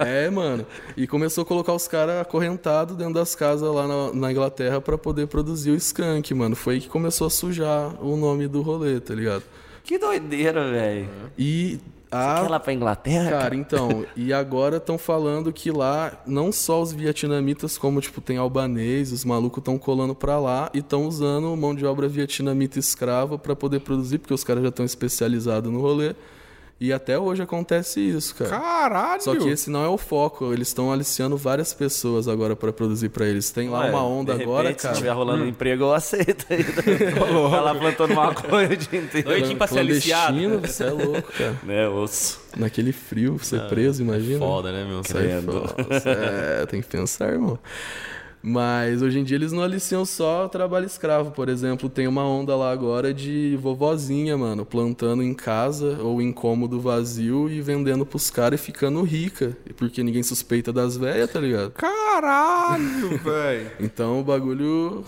é, 0.05 0.29
mano. 0.29 0.65
E 0.97 1.05
começou 1.07 1.43
a 1.43 1.45
colocar 1.45 1.73
os 1.73 1.87
caras 1.87 2.21
acorrentados 2.21 2.95
dentro 2.95 3.13
das 3.13 3.35
casas 3.35 3.73
lá 3.73 3.87
na, 3.87 4.13
na 4.13 4.31
Inglaterra 4.31 4.81
pra 4.81 4.97
poder 4.97 5.27
produzir 5.27 5.71
o 5.71 5.75
skunk, 5.75 6.33
mano. 6.33 6.55
Foi 6.55 6.75
aí 6.75 6.81
que 6.81 6.89
começou 6.89 7.27
a 7.27 7.29
sujar 7.29 7.93
o 8.03 8.15
nome 8.15 8.47
do 8.47 8.61
rolê, 8.61 8.99
tá 8.99 9.13
ligado? 9.13 9.43
Que 9.83 9.97
doideira, 9.97 10.71
velho. 10.71 11.09
E 11.37 11.79
Quer 12.13 12.41
a. 12.41 12.45
ir 12.45 12.49
lá 12.49 12.59
pra 12.59 12.73
Inglaterra? 12.73 13.29
Cara, 13.29 13.55
então, 13.55 14.05
e 14.15 14.31
agora 14.31 14.77
estão 14.77 14.97
falando 14.97 15.51
que 15.51 15.71
lá 15.71 16.21
não 16.25 16.51
só 16.51 16.81
os 16.81 16.91
vietnamitas, 16.93 17.77
como 17.77 17.99
tipo 17.99 18.21
tem 18.21 18.37
albanês, 18.37 19.11
os 19.11 19.25
malucos 19.25 19.59
estão 19.59 19.77
colando 19.77 20.13
pra 20.13 20.39
lá 20.39 20.69
e 20.73 20.79
estão 20.79 21.07
usando 21.07 21.55
mão 21.57 21.73
de 21.73 21.85
obra 21.85 22.07
vietnamita 22.07 22.79
escrava 22.79 23.37
pra 23.37 23.55
poder 23.55 23.79
produzir, 23.79 24.19
porque 24.19 24.33
os 24.33 24.43
caras 24.43 24.63
já 24.63 24.69
estão 24.69 24.85
especializados 24.85 25.71
no 25.71 25.81
rolê. 25.81 26.15
E 26.79 26.91
até 26.91 27.17
hoje 27.17 27.41
acontece 27.41 28.01
isso, 28.01 28.35
cara. 28.35 28.49
Caralho! 28.49 29.21
Só 29.21 29.35
que 29.35 29.47
esse 29.47 29.69
não 29.69 29.85
é 29.85 29.87
o 29.87 29.97
foco. 29.97 30.51
Eles 30.51 30.67
estão 30.67 30.91
aliciando 30.91 31.37
várias 31.37 31.73
pessoas 31.73 32.27
agora 32.27 32.55
pra 32.57 32.73
produzir 32.73 33.07
pra 33.09 33.25
eles. 33.25 33.51
Tem 33.51 33.69
lá 33.69 33.81
Ué, 33.81 33.89
uma 33.89 34.03
onda 34.03 34.35
de 34.35 34.43
agora, 34.43 34.63
repente, 34.67 34.81
cara. 34.81 34.95
Se 34.95 34.99
tiver 35.01 35.11
rolando 35.11 35.45
emprego, 35.45 35.83
eu 35.83 35.93
aceito 35.93 36.45
aí. 36.49 36.63
tá 37.51 37.61
lá 37.61 37.75
plantando 37.75 38.13
maconha 38.15 38.67
o 38.69 38.75
dia 38.75 38.99
inteiro. 38.99 39.29
Noitinho 39.29 39.57
pra 39.57 39.67
ser 39.67 39.79
aliciado. 39.79 40.59
Você 40.59 40.83
é 40.83 40.91
louco, 40.91 41.31
cara. 41.31 41.53
Né, 41.63 41.87
osso. 41.87 42.41
Naquele 42.57 42.91
frio, 42.91 43.39
ser 43.39 43.61
preso, 43.69 44.01
imagina. 44.01 44.39
Foda, 44.39 44.71
né, 44.71 44.83
meu? 44.83 45.03
Sai 45.03 45.23
Credo. 45.23 45.51
fora. 45.51 45.75
É, 46.05 46.65
tem 46.65 46.81
que 46.81 46.87
pensar, 46.87 47.29
irmão. 47.31 47.57
Mas 48.45 49.01
hoje 49.01 49.19
em 49.19 49.23
dia 49.23 49.37
eles 49.37 49.53
não 49.53 49.63
aliciam 49.63 50.03
só 50.03 50.49
trabalho 50.49 50.85
escravo. 50.85 51.31
Por 51.31 51.47
exemplo, 51.47 51.87
tem 51.87 52.07
uma 52.07 52.27
onda 52.27 52.53
lá 52.57 52.71
agora 52.71 53.13
de 53.13 53.57
vovozinha, 53.61 54.37
mano, 54.37 54.65
plantando 54.65 55.23
em 55.23 55.33
casa 55.33 55.97
ou 56.01 56.21
em 56.21 56.33
cômodo 56.33 56.81
vazio 56.81 57.49
e 57.49 57.61
vendendo 57.61 58.05
pros 58.05 58.29
caras 58.29 58.59
e 58.59 58.63
ficando 58.63 59.01
rica. 59.01 59.55
Porque 59.77 60.03
ninguém 60.03 60.21
suspeita 60.21 60.73
das 60.73 60.97
velhas, 60.97 61.31
tá 61.31 61.39
ligado? 61.39 61.71
Caralho, 61.71 63.17
velho. 63.23 63.71
Então 63.79 64.19
o 64.19 64.23
bagulho 64.25 65.05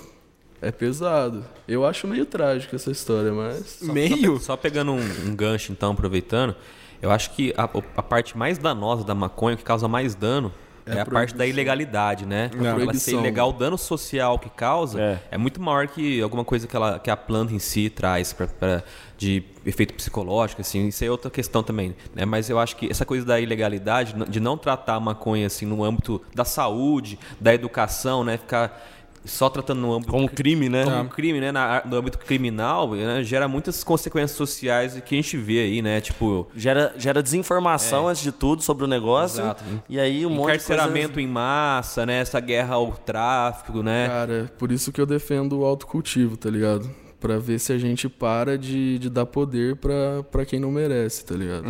é 0.61 0.71
pesado. 0.71 1.43
Eu 1.67 1.85
acho 1.85 2.07
meio 2.07 2.25
trágico 2.25 2.73
essa 2.73 2.89
história, 2.89 3.33
mas. 3.33 3.79
Meio? 3.81 4.39
Só 4.39 4.55
pegando 4.55 4.93
um, 4.93 5.01
um 5.27 5.35
gancho, 5.35 5.73
então, 5.73 5.91
aproveitando, 5.91 6.55
eu 7.01 7.11
acho 7.11 7.31
que 7.31 7.53
a, 7.57 7.69
a 7.97 8.01
parte 8.01 8.37
mais 8.37 8.57
danosa 8.57 9.03
da 9.03 9.13
maconha, 9.13 9.57
que 9.57 9.63
causa 9.63 9.89
mais 9.89 10.15
dano, 10.15 10.53
é, 10.85 10.99
a 10.99 11.01
a 11.01 11.05
parte 11.05 11.33
da 11.35 11.45
ilegalidade, 11.45 12.25
né? 12.25 12.49
A 12.59 12.81
Ela 12.81 12.93
ser 12.93 13.13
ilegal, 13.15 13.49
o 13.49 13.53
dano 13.53 13.77
social 13.77 14.37
que 14.39 14.49
causa 14.49 14.99
É. 15.01 15.19
é, 15.31 15.37
muito 15.37 15.61
maior 15.61 15.87
que 15.87 16.21
alguma 16.21 16.43
coisa 16.45 16.67
que, 16.67 16.75
ela, 16.75 16.99
que 16.99 17.09
a 17.09 17.17
planta 17.17 17.53
em 17.53 17.59
si 17.59 17.89
traz 17.89 18.33
pra, 18.33 18.47
pra- 18.47 18.83
de 19.17 19.43
efeito 19.65 19.93
psicológico, 19.93 20.59
assim. 20.61 20.87
Isso 20.87 21.03
é 21.05 21.09
outra 21.09 21.31
questão 21.31 21.63
também, 21.63 21.95
né? 22.13 22.25
Mas 22.25 22.49
eu 22.49 22.59
acho 22.59 22.75
que 22.75 22.91
essa 22.91 23.05
coisa 23.05 23.25
da 23.25 23.39
ilegalidade, 23.39 24.13
de 24.29 24.39
não 24.41 24.57
tratar 24.57 24.95
a 24.95 24.99
maconha, 24.99 25.47
assim, 25.47 25.65
no 25.65 25.83
âmbito 25.83 26.21
da 26.35 26.43
saúde, 26.43 27.17
da 27.39 27.53
educação, 27.53 28.23
né? 28.25 28.37
Ficar 28.37 28.77
só 29.25 29.49
tratando 29.49 29.81
no 29.81 29.93
âmbito 29.93 30.11
Como 30.11 30.29
crime, 30.29 30.69
né? 30.69 30.83
como 30.83 30.97
um 30.97 31.07
crime, 31.07 31.41
né, 31.41 31.51
na- 31.51 31.81
no 31.85 31.97
âmbito 31.97 32.17
criminal, 32.19 32.91
né, 32.95 33.23
gera 33.23 33.47
muitas 33.47 33.83
consequências 33.83 34.37
sociais 34.37 34.93
que 35.05 35.15
a 35.15 35.17
gente 35.17 35.35
vê 35.37 35.59
aí, 35.59 35.81
né? 35.81 35.99
Tipo, 35.99 36.47
Gera, 36.55 36.93
gera 36.97 37.21
desinformação 37.23 38.07
antes 38.07 38.21
de 38.21 38.31
tudo 38.31 38.61
sobre 38.61 38.83
o 38.83 38.87
negócio. 38.87 39.41
Exato. 39.41 39.63
E 39.89 39.99
aí 39.99 40.25
um 40.25 40.29
monte 40.29 40.37
de 40.37 40.43
coisa... 40.59 40.73
encarceramento 40.73 41.19
em 41.19 41.27
massa, 41.27 42.05
né? 42.05 42.19
Essa 42.19 42.39
guerra 42.39 42.75
ao 42.75 42.91
tráfico, 42.91 43.81
né? 43.83 44.07
Cara, 44.07 44.51
por 44.57 44.71
isso 44.71 44.91
que 44.91 45.01
eu 45.01 45.05
defendo 45.05 45.59
o 45.59 45.65
autocultivo, 45.65 46.37
tá 46.37 46.49
ligado? 46.49 46.89
Pra 47.19 47.39
ver 47.39 47.59
se 47.59 47.73
a 47.73 47.77
gente 47.77 48.07
para 48.07 48.57
de, 48.57 48.99
de 48.99 49.09
dar 49.09 49.25
poder 49.25 49.77
pra, 49.77 50.21
pra 50.31 50.45
quem 50.45 50.59
não 50.59 50.69
merece, 50.71 51.25
tá 51.25 51.33
ligado? 51.35 51.65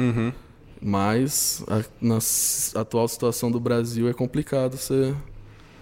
Mas 0.82 1.64
a, 1.68 1.82
na 2.02 2.18
atual 2.82 3.08
situação 3.08 3.50
do 3.50 3.60
Brasil 3.60 4.10
é 4.10 4.14
complicado 4.14 4.76
você 4.78 5.14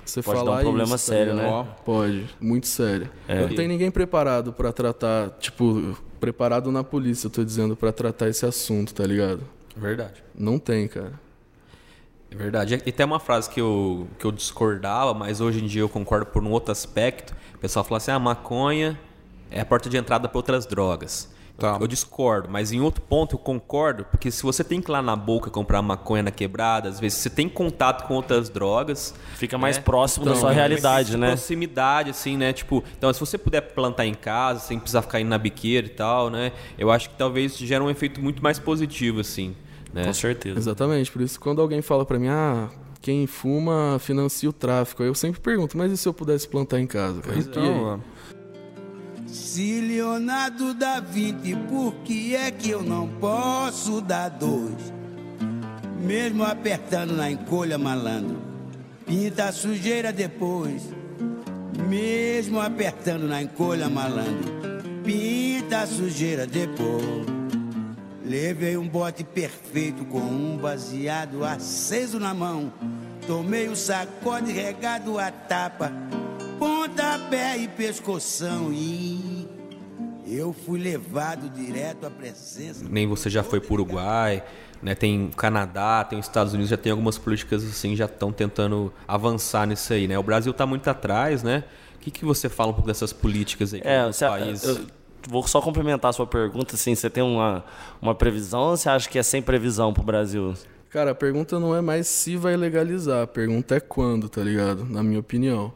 você 0.06 0.22
Pode 0.22 0.40
dar 0.40 0.46
falar 0.46 0.58
um 0.60 0.62
problema 0.62 0.96
isso, 0.96 1.06
tá 1.08 1.14
sério, 1.14 1.34
né? 1.34 1.68
Pode, 1.86 2.30
muito 2.40 2.68
sério. 2.68 3.10
É. 3.28 3.42
Não 3.42 3.50
tem 3.50 3.68
ninguém 3.68 3.90
preparado 3.92 4.54
pra 4.54 4.72
tratar, 4.72 5.32
tipo, 5.40 5.98
preparado 6.20 6.72
na 6.72 6.84
polícia, 6.84 7.28
eu 7.28 7.32
tô 7.32 7.44
dizendo, 7.44 7.76
pra 7.76 7.92
tratar 7.92 8.30
esse 8.30 8.46
assunto, 8.46 8.94
tá 8.94 9.06
ligado? 9.06 9.42
Verdade. 9.76 10.24
Não 10.38 10.60
tem, 10.60 10.88
cara. 10.88 11.14
É 12.32 12.36
verdade. 12.36 12.82
E 12.86 12.92
tem 12.92 13.06
uma 13.06 13.20
frase 13.20 13.50
que 13.50 13.62
eu, 13.62 14.08
que 14.18 14.26
eu 14.26 14.32
discordava, 14.32 15.14
mas 15.14 15.40
hoje 15.40 15.64
em 15.64 15.68
dia 15.68 15.82
eu 15.82 15.90
concordo 15.90 16.26
por 16.26 16.44
um 16.44 16.50
outro 16.50 16.72
aspecto. 16.72 17.36
O 17.54 17.58
pessoal 17.60 17.86
fala 17.86 17.98
assim: 17.98 18.12
ah, 18.12 18.20
maconha 18.20 19.00
é 19.52 19.62
a 19.62 19.66
porta 19.66 19.90
de 19.90 19.98
entrada 19.98 20.28
para 20.28 20.38
outras 20.38 20.66
drogas. 20.66 21.32
Tá. 21.64 21.78
Eu 21.80 21.88
discordo, 21.88 22.50
mas 22.52 22.74
em 22.74 22.82
outro 22.82 23.02
ponto 23.02 23.36
eu 23.36 23.40
concordo, 23.40 24.04
porque 24.04 24.30
se 24.30 24.44
você 24.44 24.66
tem 24.66 24.82
que 24.82 24.90
ir 24.90 24.92
lá 24.92 25.02
na 25.02 25.16
boca 25.16 25.50
comprar 25.50 25.82
maconha 25.82 26.22
na 26.22 26.30
quebrada, 26.30 26.90
às 26.90 27.00
vezes 27.00 27.20
você 27.20 27.30
tem 27.30 27.48
contato 27.48 28.06
com 28.06 28.16
outras 28.16 28.50
drogas. 28.50 29.16
Fica 29.36 29.58
mais 29.58 29.78
né? 29.78 29.84
próximo 29.84 30.26
da 30.26 30.32
Então, 30.32 30.42
sua 30.42 30.52
é, 30.52 30.56
realidade, 30.56 31.16
né? 31.16 31.28
Proximidade, 31.28 32.10
assim, 32.10 32.36
né? 32.36 32.52
Tipo, 32.52 32.84
então 32.98 33.14
se 33.14 33.20
você 33.22 33.38
puder 33.38 33.62
plantar 33.62 34.06
em 34.06 34.14
casa, 34.14 34.60
sem 34.60 34.78
precisar 34.78 35.04
ficar 35.04 35.22
indo 35.22 35.30
na 35.30 35.38
biqueira 35.38 35.88
e 35.88 35.92
tal, 35.92 36.30
né? 36.30 36.52
Eu 36.78 36.92
acho 36.92 37.10
que 37.10 37.16
talvez 37.16 37.58
gera 37.58 37.82
um 37.82 37.90
efeito 37.90 38.22
muito 38.22 38.44
mais 38.44 38.60
positivo, 38.60 39.22
assim. 39.22 39.56
Né? 39.94 40.04
Com 40.04 40.14
certeza. 40.14 40.60
Exatamente, 40.60 41.10
por 41.10 41.22
isso 41.22 41.40
quando 41.40 41.62
alguém 41.62 41.82
fala 41.82 42.06
pra 42.06 42.20
mim, 42.20 42.28
ah, 42.28 42.68
quem 43.00 43.26
fuma 43.26 43.98
financia 44.02 44.50
o 44.50 44.54
tráfico, 44.54 45.02
aí 45.02 45.08
eu 45.08 45.16
sempre 45.16 45.40
pergunto, 45.40 45.78
mas 45.78 45.94
e 45.94 45.98
se 45.98 46.10
eu 46.10 46.14
pudesse 46.14 46.46
plantar 46.46 46.82
em 46.82 46.88
casa? 46.88 47.22
Cara? 47.22 47.38
Então, 47.38 48.02
Se 49.34 49.82
Leonardo 49.82 50.76
dá 50.76 51.00
20, 51.00 51.56
por 51.68 51.92
que 52.04 52.36
é 52.36 52.52
que 52.52 52.70
eu 52.70 52.84
não 52.84 53.08
posso 53.08 54.00
dar 54.00 54.30
dois? 54.30 54.94
Mesmo 56.00 56.44
apertando 56.44 57.16
na 57.16 57.32
encolha, 57.32 57.80
malandro, 57.80 58.40
pinta 59.08 59.46
a 59.46 59.52
sujeira 59.52 60.14
depois. 60.14 60.84
Mesmo 61.90 62.62
apertando 62.62 63.28
na 63.28 63.42
encolha, 63.42 63.90
malandro, 63.90 64.54
pinta 65.04 65.80
a 65.80 65.88
sujeira 65.88 66.46
depois. 66.46 67.26
Levei 68.24 68.78
um 68.78 68.88
bote 68.88 69.24
perfeito 69.24 70.06
com 70.06 70.20
um 70.20 70.58
baseado 70.58 71.44
aceso 71.44 72.20
na 72.20 72.36
mão. 72.36 72.72
Tomei 73.26 73.68
o 73.68 73.76
sacode 73.76 74.52
regado 74.52 75.18
a 75.18 75.32
tapa, 75.32 75.92
pontapé 76.64 77.58
e 77.58 77.68
pescoção. 77.68 78.72
E 78.72 79.48
eu 80.26 80.54
fui 80.54 80.80
levado 80.80 81.50
direto 81.50 82.06
à 82.06 82.10
presença. 82.10 82.86
nem 82.90 83.06
você 83.06 83.30
já 83.30 83.44
foi 83.44 83.60
para 83.60 83.72
o 83.72 83.74
Uruguai, 83.74 84.42
né? 84.82 84.96
Tem 84.96 85.26
o 85.26 85.36
Canadá, 85.36 86.06
tem 86.10 86.18
os 86.18 86.26
Estados 86.26 86.54
Unidos, 86.54 86.70
já 86.70 86.78
tem 86.78 86.92
algumas 86.92 87.18
políticas 87.18 87.64
assim, 87.66 87.96
já 87.96 88.06
estão 88.06 88.32
tentando 88.32 88.94
avançar 89.06 89.68
nisso 89.68 89.92
aí, 89.92 90.08
né? 90.08 90.18
O 90.18 90.24
Brasil 90.24 90.52
está 90.52 90.66
muito 90.66 90.90
atrás, 90.90 91.44
né? 91.44 91.66
O 91.96 92.00
que, 92.00 92.10
que 92.12 92.24
você 92.26 92.48
fala 92.48 92.72
um 92.72 92.74
pouco 92.74 92.88
dessas 92.88 93.12
políticas 93.12 93.74
aí 93.74 93.82
que 93.82 93.88
É, 93.88 94.06
você, 94.06 94.26
países? 94.26 94.64
eu 94.64 94.86
vou 95.28 95.46
só 95.48 95.62
complementar 95.62 96.10
a 96.10 96.14
sua 96.14 96.28
pergunta, 96.28 96.76
assim, 96.76 96.96
você 96.96 97.10
tem 97.10 97.24
uma, 97.24 97.64
uma 98.02 98.16
previsão 98.16 98.62
ou 98.62 98.78
você 98.78 98.90
acha 98.90 99.10
que 99.10 99.20
é 99.20 99.24
sem 99.24 99.42
previsão 99.42 99.94
pro 99.94 100.04
Brasil? 100.04 100.54
Cara, 100.90 101.12
a 101.12 101.16
pergunta 101.16 101.60
não 101.60 101.76
é 101.76 101.82
mais 101.82 102.08
se 102.08 102.36
vai 102.38 102.56
legalizar, 102.56 103.24
a 103.24 103.28
pergunta 103.28 103.76
é 103.76 103.80
quando, 103.80 104.30
tá 104.30 104.42
ligado? 104.42 104.86
Na 104.86 105.02
minha 105.04 105.20
opinião. 105.20 105.74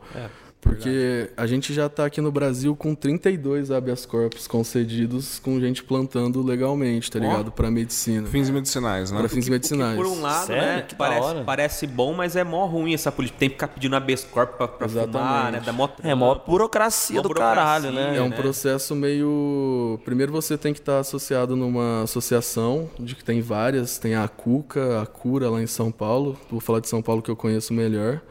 Porque 0.67 1.29
a 1.35 1.47
gente 1.47 1.73
já 1.73 1.89
tá 1.89 2.05
aqui 2.05 2.21
no 2.21 2.31
Brasil 2.31 2.75
com 2.75 2.93
32 2.93 3.71
habeas 3.71 4.05
corpus 4.05 4.47
concedidos 4.47 5.39
com 5.39 5.59
gente 5.59 5.83
plantando 5.83 6.41
legalmente, 6.41 7.09
tá 7.09 7.19
ligado? 7.19 7.51
Pra 7.51 7.71
medicina. 7.71 8.27
fins 8.27 8.49
medicinais, 8.49 9.11
né? 9.11 9.19
Pra 9.19 9.29
fins 9.29 9.49
medicinais. 9.49 9.95
Por 9.95 10.05
um 10.05 10.21
lado, 10.21 10.47
Sério? 10.47 10.61
né? 10.61 10.81
Que 10.81 10.95
da 10.95 10.97
parece, 10.97 11.43
parece 11.43 11.87
bom, 11.87 12.13
mas 12.13 12.35
é 12.35 12.43
mó 12.43 12.65
ruim 12.65 12.93
essa 12.93 13.11
política. 13.11 13.39
Tem 13.39 13.49
que 13.49 13.55
ficar 13.55 13.67
pedindo 13.67 13.95
habeas 13.95 14.23
corpus 14.23 14.57
pra, 14.57 14.67
pra 14.67 14.87
fumar, 14.89 15.51
né? 15.51 15.61
Dá 15.65 15.71
mó 15.71 15.89
É, 16.03 16.13
mó 16.13 16.35
burocracia 16.35 17.17
Mó 17.17 17.21
do 17.21 17.29
burocracia, 17.29 17.55
caralho, 17.55 17.91
né? 17.91 18.17
É 18.17 18.21
um 18.21 18.29
né? 18.29 18.35
processo 18.35 18.95
meio. 18.95 19.99
Primeiro 20.03 20.31
você 20.31 20.57
tem 20.57 20.73
que 20.73 20.79
estar 20.79 20.99
associado 20.99 21.55
numa 21.55 22.03
associação, 22.03 22.89
de 22.99 23.15
que 23.15 23.23
tem 23.23 23.41
várias, 23.41 23.97
tem 23.97 24.15
a 24.15 24.27
Cuca, 24.27 25.01
a 25.01 25.05
Cura 25.05 25.49
lá 25.49 25.61
em 25.61 25.67
São 25.67 25.91
Paulo. 25.91 26.37
Vou 26.49 26.59
falar 26.59 26.79
de 26.79 26.89
São 26.89 27.01
Paulo 27.01 27.21
que 27.21 27.31
eu 27.31 27.35
conheço 27.35 27.73
melhor. 27.73 28.21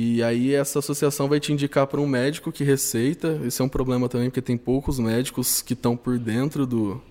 E 0.00 0.22
aí 0.22 0.54
essa 0.54 0.78
associação 0.78 1.26
vai 1.26 1.40
te 1.40 1.52
indicar 1.52 1.84
para 1.88 2.00
um 2.00 2.06
médico 2.06 2.52
que 2.52 2.62
receita. 2.62 3.40
Esse 3.44 3.60
é 3.60 3.64
um 3.64 3.68
problema 3.68 4.08
também, 4.08 4.30
porque 4.30 4.40
tem 4.40 4.56
poucos 4.56 5.00
médicos 5.00 5.60
que 5.60 5.72
estão 5.72 5.96
por 5.96 6.20
dentro 6.20 6.64
do, 6.64 7.02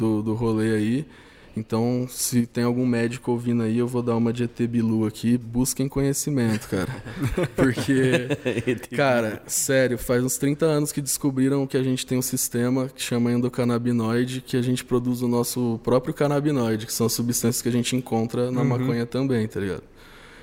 do, 0.00 0.22
do 0.22 0.32
rolê 0.32 0.74
aí. 0.74 1.06
Então, 1.54 2.06
se 2.08 2.46
tem 2.46 2.64
algum 2.64 2.86
médico 2.86 3.32
ouvindo 3.32 3.62
aí, 3.62 3.76
eu 3.76 3.86
vou 3.86 4.02
dar 4.02 4.16
uma 4.16 4.32
de 4.32 4.44
ET 4.44 4.58
Bilu 4.62 5.04
aqui. 5.04 5.36
Busquem 5.36 5.86
conhecimento, 5.86 6.70
cara. 6.70 7.04
Porque, 7.54 8.28
cara, 8.96 9.42
sério, 9.46 9.98
faz 9.98 10.24
uns 10.24 10.38
30 10.38 10.64
anos 10.64 10.90
que 10.90 11.02
descobriram 11.02 11.66
que 11.66 11.76
a 11.76 11.82
gente 11.82 12.06
tem 12.06 12.16
um 12.16 12.22
sistema 12.22 12.88
que 12.88 13.02
chama 13.02 13.30
endocannabinoide, 13.30 14.40
que 14.40 14.56
a 14.56 14.62
gente 14.62 14.82
produz 14.82 15.20
o 15.20 15.28
nosso 15.28 15.78
próprio 15.84 16.14
canabinoide, 16.14 16.86
que 16.86 16.92
são 16.94 17.04
as 17.04 17.12
substâncias 17.12 17.60
que 17.60 17.68
a 17.68 17.72
gente 17.72 17.94
encontra 17.94 18.50
na 18.50 18.64
maconha 18.64 19.04
também, 19.04 19.46
tá 19.46 19.60
ligado? 19.60 19.91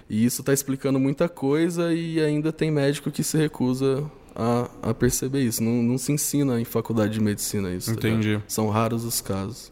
E 0.10 0.26
isso 0.26 0.42
tá 0.44 0.52
explicando 0.52 1.00
muita 1.00 1.30
coisa 1.30 1.94
e 1.94 2.20
ainda 2.20 2.52
tem 2.52 2.72
médico 2.72 3.12
que 3.12 3.24
se 3.24 3.38
recusa 3.38 4.04
a, 4.36 4.68
a 4.90 4.94
perceber 4.94 5.42
isso. 5.42 5.62
Não, 5.64 5.84
não 5.84 5.98
se 6.00 6.12
ensina 6.12 6.60
em 6.60 6.66
faculdade 6.66 7.14
de 7.14 7.22
medicina 7.22 7.70
isso. 7.72 7.96
tá 7.96 8.08
Entendi. 8.08 8.30
ligado? 8.30 8.44
São 8.48 8.68
raros 8.70 9.06
os 9.06 9.22
casos. 9.22 9.72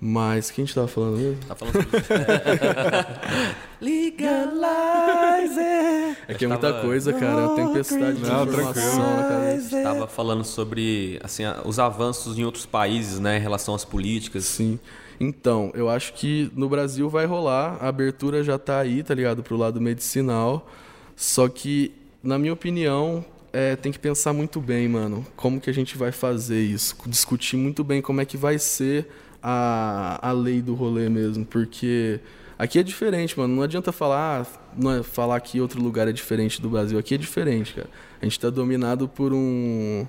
Mas, 0.00 0.48
o 0.48 0.52
que 0.52 0.60
a 0.60 0.64
gente 0.64 0.74
tava 0.76 0.86
falando 0.86 1.16
mesmo? 1.16 1.38
Tá 1.48 1.56
falando 1.56 1.72
sobre 1.74 1.98
É 6.28 6.34
que 6.34 6.44
é 6.44 6.48
muita 6.48 6.72
tava- 6.72 6.86
coisa, 6.86 7.12
cara. 7.12 7.40
É 7.40 7.46
uma 7.46 7.56
tempestade 7.56 8.18
de 8.18 8.22
Não, 8.28 8.44
informação 8.44 9.16
na 9.16 9.28
cabeça. 9.28 9.76
Estava 9.78 10.06
falando 10.06 10.44
sobre 10.44 11.18
assim, 11.22 11.42
os 11.64 11.78
avanços 11.78 12.38
em 12.38 12.44
outros 12.44 12.66
países, 12.66 13.18
né, 13.18 13.38
em 13.38 13.40
relação 13.40 13.74
às 13.74 13.84
políticas. 13.84 14.44
Sim. 14.44 14.78
Então, 15.20 15.72
eu 15.74 15.88
acho 15.88 16.12
que 16.14 16.50
no 16.54 16.68
Brasil 16.68 17.08
vai 17.08 17.26
rolar, 17.26 17.76
a 17.80 17.88
abertura 17.88 18.42
já 18.44 18.58
tá 18.58 18.78
aí, 18.78 19.02
tá 19.02 19.14
ligado? 19.14 19.42
Pro 19.42 19.56
lado 19.56 19.80
medicinal. 19.80 20.70
Só 21.16 21.48
que, 21.48 21.92
na 22.22 22.38
minha 22.38 22.52
opinião, 22.52 23.24
é, 23.52 23.74
tem 23.74 23.90
que 23.90 23.98
pensar 23.98 24.32
muito 24.32 24.60
bem, 24.60 24.88
mano. 24.88 25.26
Como 25.34 25.60
que 25.60 25.68
a 25.68 25.74
gente 25.74 25.98
vai 25.98 26.12
fazer 26.12 26.60
isso? 26.60 26.96
Discutir 27.06 27.56
muito 27.56 27.82
bem 27.82 28.00
como 28.00 28.20
é 28.20 28.24
que 28.24 28.36
vai 28.36 28.58
ser 28.58 29.08
a, 29.42 30.18
a 30.22 30.32
lei 30.32 30.62
do 30.62 30.74
rolê 30.74 31.08
mesmo. 31.08 31.44
Porque 31.44 32.20
aqui 32.58 32.78
é 32.78 32.82
diferente, 32.82 33.36
mano. 33.38 33.56
Não 33.56 33.62
adianta 33.62 33.90
falar, 33.90 34.42
ah, 34.42 34.46
não 34.76 34.92
é 34.92 35.02
falar 35.02 35.40
que 35.40 35.60
outro 35.60 35.82
lugar 35.82 36.06
é 36.06 36.12
diferente 36.12 36.62
do 36.62 36.68
Brasil. 36.68 36.98
Aqui 36.98 37.14
é 37.14 37.18
diferente, 37.18 37.74
cara. 37.74 37.88
A 38.20 38.24
gente 38.24 38.38
tá 38.38 38.50
dominado 38.50 39.08
por 39.08 39.32
um. 39.32 40.06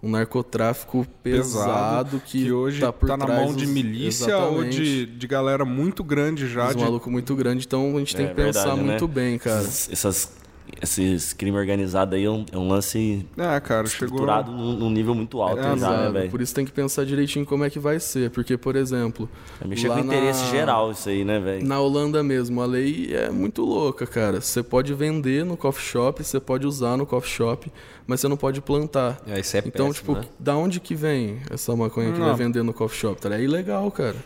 Um 0.00 0.10
narcotráfico 0.10 1.04
pesado, 1.22 2.20
que, 2.24 2.52
hoje 2.52 2.80
tá, 2.80 2.92
por 2.92 3.08
na 3.08 3.18
trás 3.18 3.40
mão 3.46 3.54
de 3.54 3.66
milícia 3.66 4.36
ou 4.38 4.62
de, 4.64 5.06
de 5.06 5.26
galera 5.26 5.64
muito 5.64 6.04
grande 6.04 6.48
já. 6.48 6.72
De... 6.72 6.78
maluco 6.78 7.10
muito 7.10 7.34
grande, 7.34 7.64
então 7.66 7.96
a 7.96 7.98
gente 7.98 8.14
tem 8.14 8.26
É 8.26 8.28
que 8.28 8.34
pensar 8.36 8.60
verdade, 8.66 8.80
né? 8.82 8.86
muito 8.90 9.08
bem, 9.08 9.38
cara. 9.38 9.58
Essas, 9.60 9.88
essas- 9.92 10.38
esses 10.82 11.32
crimes 11.32 11.58
organizados 11.58 12.14
aí 12.14 12.24
é 12.26 12.30
um, 12.30 12.44
é 12.52 12.58
um 12.58 12.68
lance 12.68 13.26
É, 13.38 13.58
cara, 13.58 13.86
chegou. 13.86 14.06
estruturado 14.08 14.52
num, 14.52 14.74
num 14.74 14.90
nível 14.90 15.14
muito 15.14 15.40
alto 15.40 15.58
É, 15.60 15.76
já, 15.78 15.90
né, 16.04 16.10
velho? 16.10 16.30
Por 16.30 16.42
isso 16.42 16.54
tem 16.54 16.64
que 16.66 16.70
pensar 16.70 17.04
direitinho 17.06 17.46
como 17.46 17.64
é 17.64 17.70
que 17.70 17.78
vai 17.78 17.98
ser. 17.98 18.30
Porque, 18.30 18.54
por 18.56 18.76
exemplo. 18.76 19.28
É 19.62 19.66
mexer 19.66 19.88
lá 19.88 19.94
com 19.96 20.04
interesse 20.04 20.44
na- 20.44 20.50
geral 20.50 20.92
isso 20.92 21.08
aí, 21.08 21.24
né, 21.24 21.40
velho? 21.40 21.66
Na 21.66 21.80
Holanda 21.80 22.22
mesmo, 22.22 22.60
a 22.60 22.66
lei 22.66 23.08
é 23.14 23.30
muito 23.30 23.64
louca, 23.64 24.06
cara. 24.06 24.42
Você 24.42 24.62
pode 24.62 24.92
vender 24.92 25.42
no 25.44 25.56
coffee 25.56 25.82
shop, 25.84 26.22
você 26.22 26.38
pode 26.38 26.66
usar 26.66 26.98
no 26.98 27.06
coffee 27.06 27.30
shop, 27.32 27.72
mas 28.08 28.20
você 28.20 28.26
não 28.26 28.38
pode 28.38 28.62
plantar. 28.62 29.20
É, 29.26 29.38
isso 29.38 29.54
é 29.54 29.60
então, 29.66 29.88
péssimo, 29.88 29.92
tipo, 29.92 30.12
né? 30.14 30.34
da 30.40 30.56
onde 30.56 30.80
que 30.80 30.94
vem 30.94 31.42
essa 31.50 31.76
maconha 31.76 32.10
que 32.10 32.18
Não. 32.18 32.26
vai 32.26 32.34
vender 32.34 32.62
no 32.62 32.72
coffee 32.72 32.98
shop? 32.98 33.20
Tá? 33.20 33.34
É 33.34 33.42
ilegal, 33.42 33.90
cara. 33.90 34.16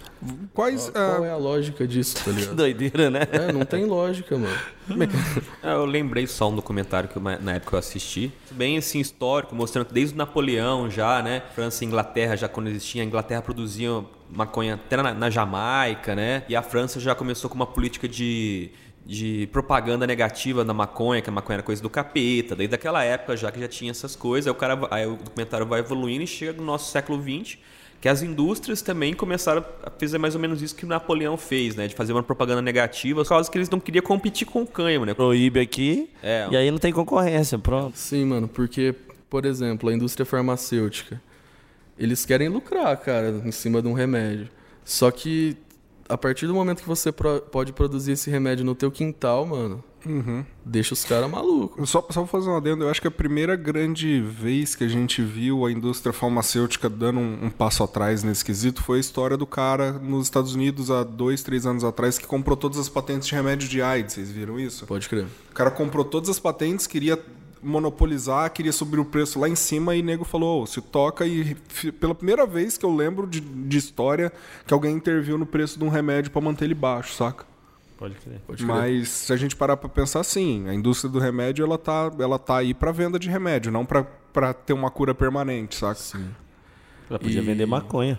Quais. 0.55 0.89
Qual 0.89 1.25
ah, 1.25 1.27
é 1.27 1.31
a 1.33 1.37
lógica 1.37 1.85
disso, 1.85 2.15
tá 2.15 2.23
Que 2.23 2.31
ligado? 2.31 2.55
doideira, 2.57 3.11
né? 3.11 3.23
É, 3.33 3.53
não 3.53 3.65
tem 3.65 3.85
lógica, 3.85 4.39
mano. 4.39 4.57
É, 5.65 5.73
Eu 5.75 5.85
lembrei 5.85 6.29
só 6.29 6.49
um 6.49 6.55
documentário 6.55 7.09
que 7.09 7.17
eu- 7.17 7.23
na 7.23 7.55
época 7.55 7.75
eu 7.75 7.79
assisti. 7.81 8.33
Bem 8.53 8.79
assim, 8.79 9.01
histórico, 9.01 9.53
mostrando 9.53 9.87
que 9.87 9.95
desde 9.95 10.15
o 10.15 10.17
Napoleão 10.19 10.89
já, 10.89 11.21
né? 11.21 11.43
França 11.53 11.83
e 11.83 11.87
Inglaterra, 11.89 12.37
já 12.37 12.49
quando 12.49 12.69
existia, 12.69 13.03
a 13.03 13.05
Inglaterra 13.05 13.43
produzia 13.43 14.05
maconha 14.31 14.75
até 14.75 14.97
na, 14.97 15.13
na 15.13 15.29
Jamaica, 15.29 16.15
né? 16.15 16.45
E 16.49 16.55
a 16.55 16.63
França 16.63 17.01
já 17.01 17.17
começou 17.17 17.51
com 17.51 17.57
uma 17.57 17.67
política 17.67 18.09
de, 18.09 18.71
de 19.05 19.49
propaganda 19.53 20.07
negativa 20.07 20.65
da 20.65 20.73
maconha, 20.73 21.21
que 21.21 21.29
a 21.29 21.33
maconha 21.33 21.57
era 21.57 21.63
coisa 21.63 21.83
do 21.83 21.91
capeta. 21.91 22.55
Desde 22.55 22.75
aquela 22.75 23.03
época 23.05 23.37
já 23.37 23.51
que 23.51 23.59
já 23.61 23.69
tinha 23.69 23.91
essas 23.91 24.15
coisas. 24.15 24.47
Aí 24.47 24.53
o, 24.53 24.55
cara, 24.55 24.79
aí 24.91 25.07
o 25.07 25.17
documentário 25.17 25.67
vai 25.67 25.81
evoluindo 25.81 26.23
e 26.23 26.27
chega 26.27 26.53
no 26.53 26.65
nosso 26.65 26.91
século 26.91 27.21
XX 27.21 27.59
que 28.01 28.09
as 28.09 28.21
indústrias 28.21 28.83
também 28.83 29.15
começaram 29.15 29.65
a 29.85 29.89
fazer 29.89 30.19
mais 30.19 30.35
ou 30.35 30.41
menos 30.41 30.61
isso 30.61 30.75
que 30.75 30.85
o 30.85 30.89
Napoleão 30.89 31.37
fez, 31.37 31.77
né? 31.77 31.87
De 31.87 31.95
fazer 31.95 32.13
uma 32.13 32.23
propaganda 32.23 32.61
negativa, 32.61 33.23
por 33.23 33.29
causa 33.29 33.49
que 33.49 33.57
eles 33.57 33.71
não 33.71 33.79
queriam 33.79 34.03
competir 34.03 34.45
com 34.45 34.63
o 34.63 34.67
cânhamo, 34.67 35.07
né? 35.07 35.15
Proíbe 35.15 35.61
aqui 35.61 36.11
É. 36.21 36.49
e 36.51 36.57
aí 36.57 36.69
não 36.69 36.79
tem 36.79 36.93
concorrência, 36.93 37.57
pronto. 37.61 37.97
Sim, 37.97 38.25
mano, 38.25 38.49
porque, 38.49 38.93
por 39.31 39.45
exemplo, 39.47 39.89
a 39.89 39.93
indústria 39.95 40.27
farmacêutica, 40.27 41.23
eles 41.97 42.25
querem 42.25 42.49
lucrar, 42.49 42.97
cara, 42.97 43.41
em 43.45 43.53
cima 43.53 43.81
de 43.81 43.87
um 43.87 43.93
remédio. 43.93 44.49
Só 44.85 45.09
que 45.13 45.57
a 46.09 46.19
partir 46.19 46.47
do 46.47 46.55
momento 46.55 46.83
que 46.83 46.89
você 46.89 47.11
pro- 47.13 47.41
pode 47.41 47.73
produzir 47.73 48.13
esse 48.13 48.31
remédio 48.31 48.65
no 48.65 48.75
teu 48.75 48.91
quintal, 48.91 49.47
mano, 49.47 49.83
deixa 50.65 50.95
os 50.95 51.05
caras 51.05 51.31
malucos. 51.31 51.89
Só, 51.89 52.05
só 52.11 52.27
fazer 52.27 52.51
um 52.51 52.57
adendo, 52.57 52.85
eu 52.85 52.91
acho 52.91 53.01
que 53.01 53.07
a 53.07 53.11
primeira 53.11 53.55
grande 53.57 54.21
vez 54.21 54.75
que 54.75 54.83
a 54.85 54.89
gente 54.89 55.23
viu 55.23 55.65
a 55.65 55.71
indústria 55.71 56.13
farmacêutica 56.13 56.89
dando 56.91 57.21
um, 57.21 57.45
um 57.47 57.51
passo 57.51 57.83
atrás 57.85 58.23
nesse 58.25 58.45
quesito 58.45 58.83
foi 58.83 58.99
a 58.99 59.01
história 59.01 59.37
do 59.37 59.47
cara 59.47 59.93
nos 59.93 60.25
Estados 60.27 60.55
Unidos 60.55 60.91
há 60.91 61.05
dois, 61.05 61.43
três 61.43 61.67
anos 61.67 61.85
atrás 61.85 62.19
que 62.19 62.27
comprou 62.27 62.57
todas 62.57 62.79
as 62.79 62.89
patentes 62.89 63.29
de 63.29 63.35
remédio 63.35 63.69
de 63.69 63.81
AIDS. 63.81 64.15
Vocês 64.15 64.31
viram 64.31 64.59
isso? 64.59 64.87
Pode 64.87 65.09
crer. 65.09 65.27
O 65.51 65.55
cara 65.55 65.71
comprou 65.71 66.05
todas 66.05 66.29
as 66.29 66.39
patentes, 66.41 66.87
queria 66.87 67.19
monopolizar, 67.63 68.51
queria 68.53 68.73
subir 68.73 68.99
o 68.99 69.05
preço 69.05 69.39
lá 69.39 69.49
em 69.49 69.55
cima 69.55 69.95
e 69.95 70.03
nego 70.03 70.25
falou, 70.25 70.63
"Ô, 70.63 70.67
se 70.67 70.81
toca 70.81 71.25
e 71.27 71.55
pela 72.01 72.15
primeira 72.15 72.47
vez 72.47 72.77
que 72.77 72.85
eu 72.85 72.95
lembro 72.95 73.27
de, 73.27 73.41
de 73.41 73.79
história 73.79 74.33
que 74.67 74.75
alguém 74.75 74.95
interviu 74.97 75.39
no 75.39 75.47
preço 75.47 75.79
de 75.79 75.85
um 75.85 75.89
remédio 75.89 76.31
pra 76.31 76.41
manter 76.41 76.65
ele 76.67 76.75
baixo, 76.75 77.15
saca? 77.15 77.45
Pode 77.99 78.15
crer. 78.17 78.41
Pode 78.47 78.65
crer. 78.65 78.77
Mas 78.77 79.09
se 79.09 79.33
a 79.33 79.37
gente 79.37 79.55
parar 79.55 79.77
pra 79.77 79.89
pensar 79.89 80.21
assim, 80.21 80.69
a 80.69 80.75
indústria 80.75 81.09
do 81.11 81.19
remédio 81.21 81.65
ela 81.65 81.79
tá, 81.79 82.11
ela 82.19 82.39
tá 82.39 82.57
aí 82.57 82.75
pra 82.75 82.91
venda 82.91 83.19
de 83.19 83.29
remédio, 83.31 83.71
não 83.71 83.85
pra 83.87 84.05
pra 84.33 84.55
ter 84.55 84.73
uma 84.73 84.91
cura 84.91 85.15
permanente, 85.15 85.75
saca? 85.77 85.95
Sim. 86.01 86.27
Ela 87.11 87.19
podia 87.19 87.41
E- 87.43 87.45
vender 87.45 87.67
maconha. 87.67 88.19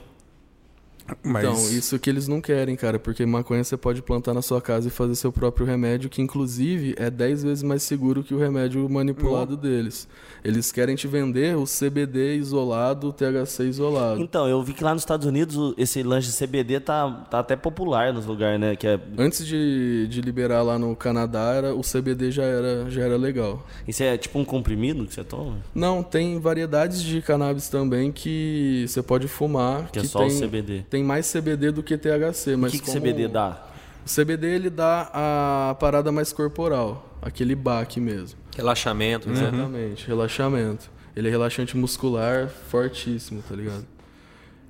Mas 1.21 1.43
Então, 1.43 1.55
isso 1.77 1.99
que 1.99 2.09
eles 2.09 2.27
não 2.27 2.39
querem, 2.39 2.75
cara, 2.75 2.97
porque 2.97 3.25
maconha 3.25 3.63
você 3.63 3.75
pode 3.75 4.01
plantar 4.01 4.33
na 4.33 4.41
sua 4.41 4.61
casa 4.61 4.87
e 4.87 4.91
fazer 4.91 5.15
seu 5.15 5.31
próprio 5.31 5.65
remédio, 5.65 6.09
que 6.09 6.21
inclusive 6.21 6.95
é 6.97 7.09
10 7.09 7.43
vezes 7.43 7.63
mais 7.63 7.83
seguro 7.83 8.23
que 8.23 8.33
o 8.33 8.37
remédio 8.39 8.87
manipulado 8.89 9.57
deles. 9.57 10.07
Eles 10.43 10.71
querem 10.71 10.95
te 10.95 11.07
vender 11.07 11.55
o 11.57 11.63
CBD 11.65 12.35
isolado, 12.35 13.07
o 13.09 13.13
THC 13.13 13.63
isolado. 13.63 14.21
Então, 14.21 14.47
eu 14.47 14.61
vi 14.63 14.73
que 14.73 14.83
lá 14.83 14.93
nos 14.93 15.01
Estados 15.03 15.25
Unidos 15.25 15.55
o- 15.57 15.73
esse 15.77 16.03
lanche 16.03 16.27
de 16.29 16.33
CBD 16.35 16.79
tá, 16.79 17.09
tá 17.29 17.39
até 17.39 17.55
popular 17.55 18.13
nos 18.13 18.25
lugares, 18.25 18.59
né? 18.59 18.75
Que 18.75 18.87
é, 18.87 18.99
Antes 19.17 19.45
de, 19.45 20.07
de 20.09 20.21
liberar 20.21 20.61
lá 20.61 20.77
no 20.77 20.95
Canadá, 20.95 21.53
era, 21.53 21.73
o 21.75 21.81
CBD 21.81 22.31
já 22.31 22.43
era, 22.43 22.89
já 22.89 23.01
era 23.03 23.15
legal. 23.17 23.65
isso 23.87 24.03
é 24.03 24.17
tipo 24.17 24.37
um 24.39 24.45
comprimido 24.45 25.05
que 25.05 25.13
você 25.13 25.23
toma? 25.23 25.57
Não, 25.73 26.03
tem 26.03 26.39
variedades 26.39 27.01
de 27.01 27.21
cannabis 27.21 27.69
também 27.69 28.11
que 28.11 28.85
você 28.87 29.01
pode 29.01 29.27
fumar. 29.27 29.89
Que 29.91 29.99
é 29.99 30.03
só 30.03 30.25
o 30.25 30.27
tem, 30.27 30.39
CBD. 30.41 30.85
Tem 30.93 31.03
mais 31.03 31.25
CBD 31.25 31.71
do 31.71 31.81
que 31.81 31.97
THC, 31.97 32.53
O 32.53 32.59
mas 32.59 32.71
que, 32.71 32.77
que 32.77 32.85
como- 32.85 32.99
CBD 32.99 33.27
dá? 33.27 33.65
O 34.05 34.07
CBD 34.15 34.45
ele 34.45 34.69
dá 34.69 35.09
a 35.11 35.75
parada 35.79 36.11
mais 36.11 36.31
corporal, 36.31 37.17
aquele 37.19 37.55
baque 37.55 37.99
mesmo. 37.99 38.37
Relaxamento, 38.55 39.27
né? 39.27 39.33
Exatamente, 39.41 40.05
relaxamento. 40.05 40.91
Ele 41.15 41.29
é 41.29 41.31
relaxante 41.31 41.75
muscular 41.75 42.47
fortíssimo, 42.47 43.41
tá 43.41 43.55
ligado? 43.55 43.87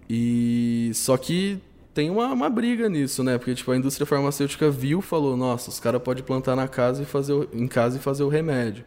E 0.10 0.92
só 0.94 1.18
que 1.18 1.60
tem 1.94 2.10
uma, 2.10 2.28
uma 2.28 2.50
briga 2.50 2.88
nisso, 2.88 3.22
né? 3.22 3.38
Porque 3.38 3.54
tipo 3.54 3.70
a 3.74 3.76
indústria 3.76 4.06
farmacêutica 4.06 4.70
viu, 4.72 5.02
falou: 5.02 5.36
"Nossa, 5.36 5.70
os 5.70 5.78
caras 5.82 6.02
podem 6.02 6.24
plantar 6.24 6.56
na 6.56 6.70
casa 6.70 7.04
e 7.04 7.06
fazer 7.06 7.34
o- 7.34 7.50
em 7.52 7.68
casa 7.68 7.98
e 7.98 8.00
fazer 8.00 8.24
o 8.24 8.30
remédio". 8.30 8.86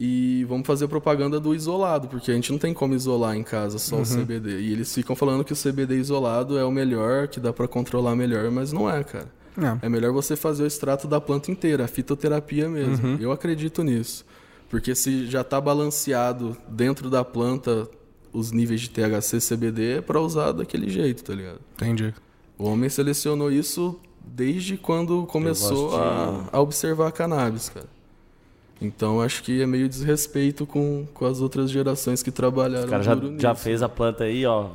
E 0.00 0.44
vamos 0.48 0.66
fazer 0.66 0.86
propaganda 0.86 1.40
do 1.40 1.54
isolado, 1.54 2.06
porque 2.06 2.30
a 2.30 2.34
gente 2.34 2.52
não 2.52 2.58
tem 2.58 2.72
como 2.72 2.94
isolar 2.94 3.36
em 3.36 3.42
casa 3.42 3.78
só 3.78 3.96
o 3.96 4.04
CBD. 4.04 4.60
E 4.60 4.72
eles 4.72 4.94
ficam 4.94 5.16
falando 5.16 5.44
que 5.44 5.52
o 5.52 5.56
CBD 5.56 5.96
isolado 5.96 6.56
é 6.56 6.64
o 6.64 6.70
melhor, 6.70 7.26
que 7.26 7.40
dá 7.40 7.52
pra 7.52 7.66
controlar 7.66 8.14
melhor, 8.14 8.48
mas 8.50 8.72
não 8.72 8.88
é, 8.88 9.02
cara. 9.02 9.28
É. 9.56 9.86
É 9.86 9.88
melhor 9.88 10.12
você 10.12 10.36
fazer 10.36 10.62
o 10.62 10.66
extrato 10.66 11.08
da 11.08 11.20
planta 11.20 11.50
inteira, 11.50 11.84
a 11.84 11.88
fitoterapia 11.88 12.68
mesmo. 12.68 13.18
Eu 13.20 13.32
acredito 13.32 13.82
nisso. 13.82 14.24
Porque 14.70 14.94
se 14.94 15.26
já 15.26 15.40
está 15.40 15.60
balanceado 15.60 16.56
dentro 16.68 17.10
da 17.10 17.24
planta 17.24 17.88
os 18.32 18.52
níveis 18.52 18.82
de 18.82 18.90
THC 18.90 19.38
e 19.38 19.40
CBD, 19.40 19.90
é 19.96 20.00
para 20.00 20.20
usar 20.20 20.52
daquele 20.52 20.88
jeito, 20.88 21.24
tá 21.24 21.34
ligado? 21.34 21.58
entendi. 21.74 22.14
O 22.56 22.64
homem 22.64 22.88
selecionou 22.88 23.50
isso 23.50 23.98
desde 24.22 24.76
quando 24.76 25.26
começou 25.26 25.90
gosto 25.90 26.02
a, 26.02 26.48
a 26.52 26.60
observar 26.60 27.08
a 27.08 27.12
cannabis, 27.12 27.68
cara. 27.68 27.86
Então 28.80 29.20
acho 29.20 29.42
que 29.42 29.60
é 29.60 29.66
meio 29.66 29.88
desrespeito 29.88 30.64
com, 30.66 31.06
com 31.12 31.26
as 31.26 31.40
outras 31.40 31.70
gerações 31.70 32.22
que 32.22 32.30
trabalharam 32.30 32.86
O 32.86 32.90
cara 32.90 33.02
já, 33.02 33.14
duro 33.14 33.38
já 33.40 33.54
fez 33.54 33.82
a 33.82 33.88
planta 33.88 34.24
aí, 34.24 34.46
ó. 34.46 34.68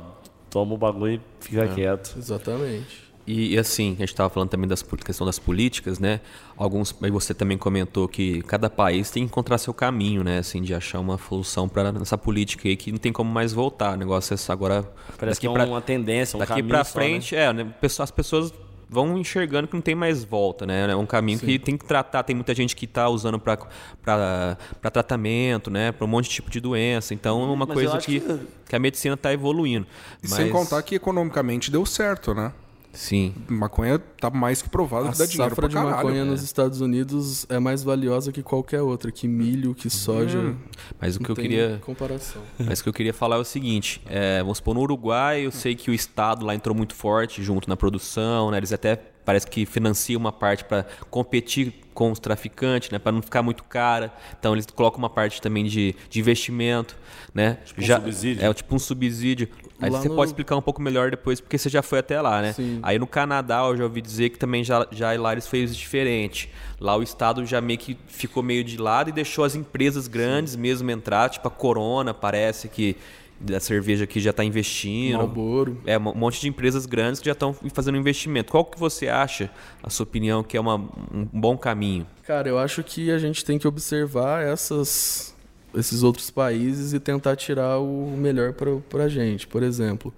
Toma 0.50 0.74
o 0.74 0.78
bagulho 0.78 1.14
e 1.14 1.20
fica 1.40 1.66
quieto. 1.68 2.14
Exatamente. 2.18 3.04
E, 3.26 3.54
e 3.54 3.58
assim, 3.58 3.92
a 3.92 4.00
gente 4.00 4.10
estava 4.10 4.28
falando 4.28 4.50
também 4.50 4.68
da 4.68 4.76
questão 4.76 5.26
das 5.26 5.38
políticas, 5.38 5.98
né? 5.98 6.20
Alguns, 6.56 6.94
aí 7.02 7.10
você 7.10 7.32
também 7.32 7.56
comentou 7.56 8.06
que 8.06 8.42
cada 8.42 8.68
país 8.68 9.10
tem 9.10 9.22
que 9.24 9.30
encontrar 9.30 9.56
seu 9.56 9.72
caminho, 9.72 10.22
né? 10.22 10.38
Assim, 10.38 10.60
de 10.60 10.74
achar 10.74 11.00
uma 11.00 11.16
solução 11.16 11.66
para 11.66 11.88
essa 12.02 12.18
política 12.18 12.68
aí 12.68 12.76
que 12.76 12.92
não 12.92 12.98
tem 12.98 13.12
como 13.12 13.32
mais 13.32 13.52
voltar. 13.52 13.94
O 13.94 13.96
negócio 13.96 14.34
é 14.34 14.52
agora 14.52 14.84
Parece 15.16 15.40
que 15.40 15.46
é 15.46 15.52
pra- 15.52 15.64
uma 15.64 15.80
tendência, 15.80 16.36
um 16.36 16.40
daqui 16.40 16.50
caminho 16.50 16.68
para 16.68 16.84
só, 16.84 16.98
né? 16.98 17.04
frente, 17.06 17.34
é, 17.34 17.50
né? 17.52 17.74
As 17.98 18.10
pessoas 18.10 18.52
vão 18.88 19.16
enxergando 19.18 19.66
que 19.68 19.74
não 19.74 19.80
tem 19.80 19.94
mais 19.94 20.24
volta, 20.24 20.66
né? 20.66 20.90
É 20.90 20.96
um 20.96 21.06
caminho 21.06 21.38
que 21.38 21.58
tem 21.58 21.76
que 21.76 21.84
tratar. 21.84 22.22
Tem 22.22 22.34
muita 22.36 22.54
gente 22.54 22.74
que 22.76 22.84
está 22.84 23.08
usando 23.08 23.38
para 23.38 24.56
tratamento, 24.90 25.70
né? 25.70 25.92
Para 25.92 26.04
um 26.04 26.08
monte 26.08 26.24
de 26.24 26.30
tipo 26.30 26.50
de 26.50 26.60
doença. 26.60 27.14
Então, 27.14 27.42
é 27.42 27.46
uma 27.46 27.66
Mas 27.66 27.74
coisa 27.74 27.98
que, 27.98 28.20
que- 28.20 28.40
que 28.68 28.76
a 28.76 28.78
medicina 28.78 29.14
está 29.14 29.32
evoluindo. 29.32 29.86
E 30.22 30.28
sem 30.28 30.50
contar 30.50 30.82
que 30.82 30.94
economicamente 30.94 31.70
deu 31.70 31.84
certo, 31.86 32.34
né? 32.34 32.52
Sim. 32.94 33.34
Maconha 33.48 33.98
tá 33.98 34.30
mais 34.30 34.62
que 34.62 34.68
provado 34.68 35.08
A 35.08 35.12
que 35.12 35.18
dá 35.18 35.26
dinheiro 35.26 35.50
safra 35.50 35.56
pra 35.56 35.68
de 35.68 35.74
caralho. 35.74 35.96
maconha 35.96 36.24
né? 36.24 36.30
nos 36.30 36.42
Estados 36.42 36.80
Unidos 36.80 37.44
é 37.48 37.58
mais 37.58 37.82
valiosa 37.82 38.32
que 38.32 38.42
qualquer 38.42 38.80
outra, 38.80 39.10
que 39.10 39.28
milho, 39.28 39.74
que 39.74 39.90
soja. 39.90 40.54
Mas 41.00 41.16
o 41.16 41.20
que 41.20 41.30
eu 41.30 41.36
queria 41.36 41.80
comparação. 41.84 42.40
Mas 42.58 42.80
o 42.80 42.82
que 42.84 42.88
eu 42.88 42.92
queria 42.92 43.12
falar 43.12 43.36
é 43.36 43.40
o 43.40 43.44
seguinte: 43.44 44.00
é, 44.06 44.40
vamos 44.40 44.58
supor, 44.58 44.74
no 44.74 44.80
Uruguai, 44.80 45.44
eu 45.44 45.50
sei 45.50 45.74
que 45.74 45.90
o 45.90 45.94
Estado 45.94 46.44
lá 46.46 46.54
entrou 46.54 46.74
muito 46.74 46.94
forte 46.94 47.42
junto 47.42 47.68
na 47.68 47.76
produção, 47.76 48.50
né? 48.50 48.58
Eles 48.58 48.72
até 48.72 49.13
parece 49.24 49.46
que 49.46 49.64
financiam 49.66 50.20
uma 50.20 50.32
parte 50.32 50.64
para 50.64 50.84
competir 51.10 51.72
com 51.94 52.10
os 52.10 52.18
traficantes, 52.18 52.90
né? 52.90 52.98
Para 52.98 53.12
não 53.12 53.22
ficar 53.22 53.40
muito 53.42 53.62
cara. 53.62 54.12
Então 54.38 54.52
eles 54.52 54.66
colocam 54.66 54.98
uma 54.98 55.08
parte 55.10 55.40
também 55.40 55.64
de, 55.64 55.94
de 56.10 56.18
investimento, 56.20 56.96
né? 57.32 57.58
um 57.78 57.82
subsídio. 57.82 58.44
É 58.44 58.52
tipo 58.52 58.74
um 58.74 58.78
subsídio. 58.80 59.48
Aí 59.80 59.90
Lá 59.90 60.00
você 60.00 60.08
no- 60.08 60.16
pode 60.16 60.30
explicar 60.30 60.56
um 60.56 60.62
pouco 60.62 60.82
melhor 60.82 61.10
depois, 61.10 61.40
porque 61.40 61.56
você 61.56 61.68
já 61.68 61.82
foi 61.82 62.00
até 62.00 62.20
lá, 62.20 62.42
né? 62.42 62.52
Sim. 62.52 62.80
Aí 62.82 62.98
no 62.98 63.06
Canadá 63.06 63.60
eu 63.68 63.76
já 63.76 63.84
ouvi 63.84 64.00
dizer 64.00 64.30
que 64.30 64.38
também 64.38 64.64
já, 64.64 64.86
já 64.90 65.12
lá 65.20 65.32
eles 65.32 65.46
fez 65.46 65.76
diferente. 65.76 66.50
Lá 66.80 66.96
o 66.96 67.02
Estado 67.02 67.46
já 67.46 67.60
meio 67.60 67.78
que 67.78 67.96
ficou 68.08 68.42
meio 68.42 68.64
de 68.64 68.76
lado 68.76 69.10
e 69.10 69.12
deixou 69.12 69.44
as 69.44 69.54
empresas 69.54 70.08
grandes 70.08 70.56
mesmo 70.56 70.90
entrar, 70.90 71.28
tipo 71.30 71.46
a 71.46 71.50
Corona, 71.50 72.12
parece 72.12 72.68
que 72.68 72.96
da 73.40 73.60
cerveja 73.60 74.06
que 74.06 74.20
já 74.20 74.30
está 74.30 74.44
investindo. 74.44 75.18
Malboro. 75.18 75.80
É, 75.84 75.98
um 75.98 76.14
monte 76.14 76.40
de 76.40 76.48
empresas 76.48 76.86
grandes 76.86 77.20
que 77.20 77.26
já 77.26 77.32
estão 77.32 77.54
fazendo 77.72 77.98
investimento. 77.98 78.50
Qual 78.50 78.64
que 78.64 78.78
você 78.78 79.08
acha, 79.08 79.50
a 79.82 79.90
sua 79.90 80.04
opinião, 80.04 80.42
que 80.42 80.56
é 80.56 80.60
uma- 80.60 80.76
um 80.76 81.28
bom 81.32 81.56
caminho? 81.58 82.06
Cara, 82.24 82.48
eu 82.48 82.58
acho 82.58 82.82
que 82.82 83.10
a 83.10 83.18
gente 83.18 83.44
tem 83.44 83.58
que 83.58 83.66
observar 83.68 84.42
essas, 84.44 85.34
esses 85.74 86.02
outros 86.02 86.30
países 86.30 86.92
e 86.92 87.00
tentar 87.00 87.36
tirar 87.36 87.78
o 87.80 88.14
melhor 88.16 88.52
pra, 88.54 88.76
pra 88.88 89.08
gente. 89.08 89.46
Por 89.46 89.62
exemplo, 89.62 90.12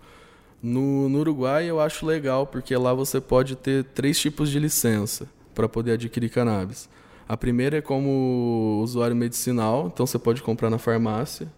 no, 0.62 1.08
no 1.08 1.18
Uruguai 1.20 1.64
eu 1.68 1.80
acho 1.80 2.06
legal, 2.06 2.46
porque 2.46 2.76
lá 2.76 2.92
você 2.94 3.20
pode 3.20 3.56
ter 3.56 3.84
três 3.84 4.18
tipos 4.18 4.50
de 4.50 4.58
licença 4.58 5.28
para 5.54 5.68
poder 5.68 5.92
adquirir 5.92 6.28
cannabis. 6.30 6.88
A 7.28 7.36
primeira 7.36 7.78
é 7.78 7.80
como 7.80 8.80
usuário 8.84 9.16
medicinal, 9.16 9.90
então 9.92 10.06
você 10.06 10.18
pode 10.18 10.42
comprar 10.42 10.70
na 10.70 10.78
farmácia. 10.78 11.48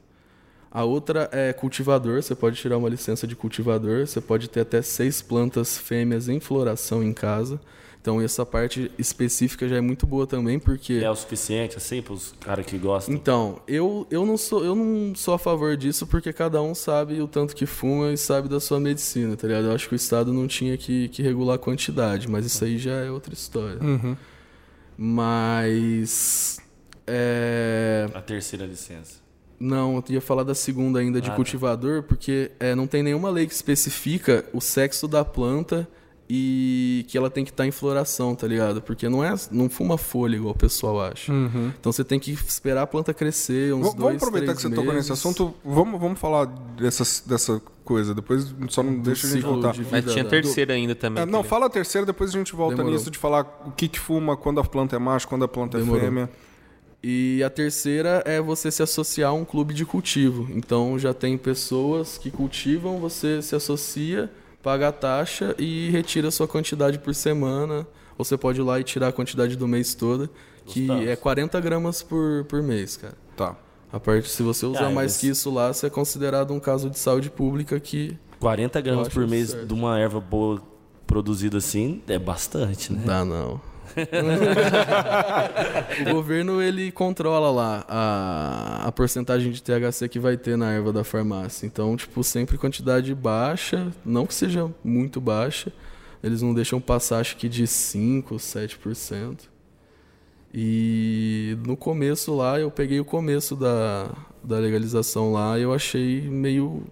A 0.71 0.85
outra 0.85 1.29
é 1.33 1.53
cultivador, 1.53 2.23
você 2.23 2.35
pode 2.35 2.57
tirar 2.57 2.77
uma 2.77 2.89
licença 2.89 3.27
de 3.27 3.35
cultivador, 3.35 4.07
você 4.07 4.21
pode 4.21 4.49
ter 4.49 4.61
até 4.61 4.83
seis 4.83 5.23
plantas 5.23 5.79
fêmeas 5.79 6.29
em 6.29 6.41
floração 6.41 7.03
em 7.03 7.13
casa. 7.13 7.59
Então 8.01 8.21
essa 8.21 8.47
parte 8.47 8.91
específica 8.99 9.69
já 9.69 9.77
é 9.77 9.81
muito 9.81 10.07
boa 10.07 10.27
também, 10.27 10.59
porque 10.59 10.95
É 11.03 11.11
o 11.11 11.17
suficiente, 11.17 11.77
assim, 11.77 12.01
pros 12.01 12.35
caras 12.41 12.65
que 12.65 12.79
gostam. 12.79 13.15
então, 13.15 13.61
eu, 13.67 14.07
eu, 14.11 14.25
não 14.25 14.37
sou, 14.37 14.65
eu 14.65 14.75
não 14.75 15.15
sou 15.15 15.35
a 15.35 15.39
favor 15.39 15.77
disso 15.77 16.07
porque 16.07 16.33
cada 16.33 16.63
um 16.63 16.75
sabe 16.75 17.21
o 17.21 17.27
tanto 17.27 17.57
que 17.57 17.67
fuma 17.67 18.13
e 18.13 18.17
sabe 18.17 18.49
da 18.49 18.61
sua 18.61 18.79
medicina, 18.79 19.37
tá 19.37 19.49
ligado? 19.49 19.67
Eu 19.67 19.73
acho 19.73 19.89
que 19.89 19.95
o 19.95 19.97
Estado 19.97 20.33
não 20.33 20.47
tinha 20.47 20.77
que, 20.79 21.09
que 21.09 21.23
regular 21.23 21.57
a 21.57 21.59
quantidade, 21.59 22.29
mas 22.31 22.47
isso 22.47 22.65
aí 22.65 22.79
já 22.79 22.93
é 22.93 23.11
outra 23.11 23.35
história. 23.35 23.79
Mas 24.97 26.61
é... 27.07 28.07
A 28.15 28.21
terceira 28.21 28.65
licença. 28.65 29.28
Não, 29.61 29.97
eu 29.97 30.05
ia 30.15 30.21
falar 30.21 30.43
da 30.45 30.55
segunda 30.55 31.01
ainda 31.01 31.21
de 31.21 31.29
Ah, 31.29 31.31
tá. 31.31 31.37
cultivador, 31.37 32.03
porque 32.05 32.51
é, 32.61 32.75
não 32.75 32.87
tem 32.87 33.03
nenhuma 33.03 33.29
lei 33.31 33.47
que 33.47 33.53
especifica 33.53 34.45
o 34.53 34.61
sexo 34.61 35.09
da 35.09 35.25
planta 35.25 35.89
e 36.31 37.07
que 37.09 37.17
ela 37.17 37.31
tem 37.31 37.43
que 37.45 37.51
estar 37.51 37.67
em 37.67 37.71
floração, 37.71 38.35
tá 38.35 38.47
ligado? 38.47 38.83
Porque 38.83 39.09
não 39.09 39.25
é, 39.25 39.35
não 39.51 39.69
fuma 39.69 39.97
folha 39.97 40.37
igual 40.37 40.53
o 40.55 40.57
pessoal 40.59 41.01
acha. 41.01 41.33
Então 41.81 41.91
você 41.91 42.05
tem 42.05 42.21
que 42.21 42.31
esperar 42.33 42.83
a 42.83 42.87
planta 42.87 43.15
crescer 43.15 43.73
uns 43.73 43.79
V- 43.93 43.97
dois, 43.97 43.99
Vamos 43.99 44.17
aproveitar 44.23 44.53
três 44.53 44.57
que 44.59 44.69
você 44.69 44.75
tocou 44.75 44.93
nesse 44.93 45.11
assunto. 45.13 45.55
Vamos, 45.65 45.99
vamos 45.99 46.19
falar 46.21 46.45
dessas, 46.77 47.23
dessa 47.27 47.61
coisa. 47.83 48.15
Depois 48.15 48.55
só 48.69 48.83
não 48.83 48.99
deixa 49.01 49.27
a 49.27 49.31
gente 49.31 49.43
voltar. 49.43 49.73
de 49.73 49.83
vida 49.83 50.03
Mas 50.05 50.13
tinha 50.13 50.23
da- 50.25 50.31
terceira 50.31 50.75
ainda 50.75 50.95
também. 50.95 51.23
É, 51.23 51.27
não, 51.27 51.43
fala 51.43 51.65
a 51.67 51.71
terceira, 51.71 52.07
depois 52.07 52.29
a 52.31 52.39
gente 52.39 52.55
volta 52.55 52.77
Demorou. 52.77 52.97
nisso 52.99 53.11
de 53.11 53.17
falar 53.19 53.63
o 53.67 53.71
que, 53.73 53.89
que 53.89 53.99
fuma, 53.99 54.37
quando 54.37 54.61
a 54.61 54.65
planta 54.65 54.97
é 54.97 54.99
macho, 54.99 55.27
quando 55.27 55.45
a 55.45 55.49
planta 55.49 55.79
Demorou. 55.79 56.01
é 56.03 56.05
fêmea. 56.05 56.31
E 57.03 57.43
a 57.45 57.51
terceira 57.51 58.23
é 58.27 58.41
você 58.41 58.71
se 58.71 58.83
associar 58.83 59.31
a 59.31 59.33
um 59.33 59.45
clube 59.45 59.73
de 59.73 59.85
cultivo. 59.85 60.49
Então 60.53 60.99
já 60.99 61.15
tem 61.15 61.39
pessoas 61.39 62.19
que 62.19 62.31
cultivam, 62.31 62.99
você 62.99 63.41
se 63.41 63.55
associa, 63.55 64.31
paga 64.63 64.89
a 64.89 64.93
taxa 64.93 65.55
e 65.59 65.91
retira 65.91 66.29
a 66.29 66.31
sua 66.33 66.49
quantidade 66.49 66.99
por 66.99 67.15
semana. 67.15 67.87
Ou 68.17 68.25
você 68.25 68.37
pode 68.37 68.61
ir 68.61 68.65
lá 68.65 68.81
e 68.81 68.85
tirar 68.85 69.09
a 69.09 69.13
quantidade 69.13 69.55
do 69.57 69.69
mês 69.69 69.95
toda, 69.95 70.29
que 70.67 70.87
Gostoso. 70.89 71.09
é 71.09 71.15
40 71.17 71.61
gramas 71.61 72.03
por, 72.03 72.45
por 72.47 72.61
mês, 72.63 72.97
cara. 72.97 73.15
Tá. 73.37 73.57
A 73.93 74.01
parte, 74.01 74.29
se 74.29 74.43
você 74.43 74.67
usar 74.67 74.81
Ah, 74.81 74.91
mais 74.91 74.95
mas- 75.13 75.17
que 75.19 75.29
isso 75.29 75.51
lá, 75.55 75.73
você 75.73 75.87
é 75.87 75.91
considerado 75.91 76.53
um 76.53 76.59
caso 76.61 76.91
de 76.91 76.99
saúde 76.99 77.31
pública 77.31 77.79
que 77.79 78.19
40 78.41 78.81
gramas 78.81 79.09
por 79.09 79.27
mês 79.27 79.51
certo. 79.51 79.67
de 79.67 79.73
uma 79.73 79.99
erva 79.99 80.21
boa 80.21 80.61
produzida 81.07 81.57
assim 81.59 82.03
é 82.09 82.19
bastante, 82.19 82.93
né? 82.93 83.03
dá 83.07 83.25
não. 83.25 83.61
o 86.09 86.15
governo 86.15 86.63
ele 86.63 86.93
controla 86.93 87.51
lá 87.51 87.85
a, 87.89 88.89
a 88.89 88.93
porcentagem 88.93 89.51
de 89.51 89.63
THC 89.63 90.09
que 90.09 90.19
vai 90.19 90.37
ter 90.37 90.57
na 90.57 90.73
erva 90.73 90.93
da 90.93 91.05
farmácia. 91.05 91.67
Então, 91.67 91.97
tipo, 91.97 92.23
sempre 92.23 92.59
quantidade 92.59 93.15
baixa, 93.15 93.93
não 94.05 94.27
que 94.27 94.35
seja 94.35 94.71
muito 94.85 95.21
baixa. 95.21 95.73
Eles 96.23 96.43
não 96.43 96.53
deixam 96.53 96.81
passar, 96.81 97.21
acho 97.21 97.37
que 97.37 97.49
de 97.49 97.67
5, 97.67 98.35
7%. 98.37 99.39
E 100.53 101.57
no 101.67 101.77
começo 101.77 102.35
lá, 102.35 102.59
eu 102.59 102.71
peguei 102.71 102.99
o 102.99 103.05
começo 103.05 103.55
da, 103.55 104.11
da 104.43 104.59
legalização 104.59 105.33
lá 105.33 105.59
e 105.59 105.63
eu 105.63 105.73
achei 105.73 106.23
meio 106.23 106.83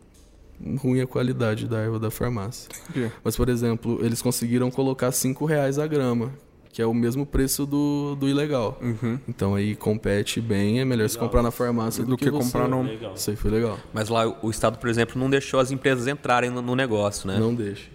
ruim 0.78 1.00
a 1.00 1.06
qualidade 1.06 1.66
da 1.66 1.78
erva 1.78 1.98
da 1.98 2.10
farmácia. 2.10 2.68
Entendi. 2.90 3.12
Mas, 3.22 3.36
por 3.36 3.48
exemplo, 3.48 3.98
eles 4.04 4.22
conseguiram 4.22 4.70
colocar 4.70 5.10
5 5.10 5.44
reais 5.44 5.78
a 5.78 5.86
grama, 5.86 6.32
que 6.76 6.82
é 6.82 6.86
o 6.86 6.92
mesmo 6.92 7.24
preço 7.24 7.64
do, 7.64 8.14
do 8.20 8.28
ilegal. 8.28 8.78
Uhum. 8.82 9.18
Então 9.26 9.54
aí 9.54 9.74
compete 9.74 10.42
bem, 10.42 10.78
é 10.78 10.84
melhor 10.84 11.08
se 11.08 11.16
comprar 11.16 11.42
na 11.42 11.50
farmácia 11.50 12.04
do, 12.04 12.10
Do 12.10 12.16
que 12.18 12.28
você- 12.30 12.52
comprar 12.52 12.68
no- 12.68 12.82
Legal. 12.82 13.14
Isso 13.14 13.30
aí 13.30 13.34
foi 13.36 13.50
legal. 13.50 13.78
Mas 13.94 14.10
lá 14.10 14.28
o 14.44 14.50
Estado, 14.50 14.76
por 14.76 14.90
exemplo, 14.90 15.18
não 15.18 15.30
deixou 15.30 15.58
as 15.58 15.70
empresas 15.70 16.06
entrarem 16.06 16.50
no, 16.50 16.60
no 16.60 16.76
negócio, 16.76 17.26
né? 17.26 17.38
Não 17.38 17.54
deixe. 17.54 17.88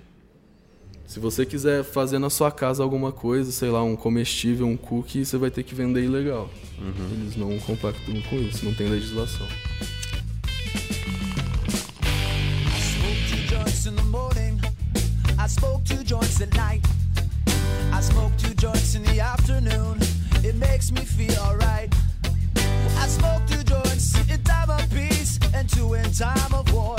Se 1.06 1.20
você 1.20 1.46
quiser 1.46 1.84
fazer 1.84 2.18
na 2.18 2.32
sua 2.32 2.50
casa 2.52 2.82
alguma 2.82 3.12
coisa, 3.12 3.52
sei 3.52 3.70
lá, 3.70 3.84
um 3.84 3.96
comestível, 3.96 4.66
um 4.66 4.76
cookie, 4.76 5.24
você 5.26 5.38
vai 5.38 5.52
ter 5.52 5.62
que 5.62 5.76
vender 5.76 6.04
ilegal. 6.04 6.50
Eles 7.22 7.36
não 7.36 7.60
compactuam 7.60 8.20
com 8.32 8.36
isso, 8.38 8.66
não 8.66 8.74
tem 8.74 8.88
legislação. 8.90 9.46
I 15.38 15.48
smoke 15.48 15.84
two 15.84 16.04
joints 16.04 16.42
at 16.42 16.50
night. 16.56 16.82
I 17.94 18.02
smoke 18.02 18.32
two 18.38 18.54
joints 18.56 18.96
in 18.96 19.04
the 19.04 19.20
afternoon. 19.20 20.00
It 20.44 20.56
makes 20.56 20.92
me 20.92 21.02
feel 21.02 21.38
alright. 21.40 21.94
I 22.98 23.08
smoke 23.08 23.42
two 23.48 23.64
joints 23.64 24.14
in 24.30 24.42
time 24.44 24.70
of 24.70 24.88
peace 24.90 25.40
and 25.54 25.68
two 25.70 25.94
in 25.96 26.12
time 26.12 26.54
of 26.54 26.72
war. 26.74 26.96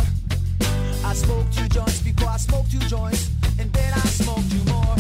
I 1.05 1.15
smoke 1.15 1.47
two 1.51 1.69
joints 1.69 2.01
before 2.01 2.29
I 2.31 2.39
smoke 2.39 2.67
two 2.71 2.79
joints, 2.89 3.31
and 3.59 3.71
then 3.73 3.93
I 3.95 4.07
smoke 4.09 4.43
two 4.49 4.65
more. 4.73 4.97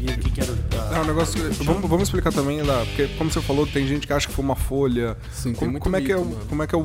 E 0.00 0.10
o 0.10 0.18
que 0.18 0.30
que 0.30 0.40
era 0.40 0.52
o- 0.52 0.94
É 0.94 1.00
um 1.00 1.04
negócio 1.04 1.34
que- 1.40 1.64
vamos, 1.64 1.88
vamos 1.88 2.02
explicar 2.08 2.32
também 2.32 2.60
lá, 2.62 2.84
porque 2.86 3.06
como 3.16 3.30
você 3.30 3.40
falou, 3.40 3.66
tem 3.66 3.86
gente 3.86 4.06
que 4.06 4.12
acha 4.12 4.26
que 4.26 4.34
fuma 4.34 4.56
folha. 4.56 5.16
Sim, 5.32 5.50
tem 5.50 5.54
como, 5.54 5.70
muito 5.72 5.82
como 5.84 5.96
é 5.96 6.00
que 6.00 6.12
é 6.12 6.16
mano. 6.16 6.36
como 6.48 6.62
é 6.62 6.66
que 6.66 6.74
é 6.74 6.78
o 6.78 6.80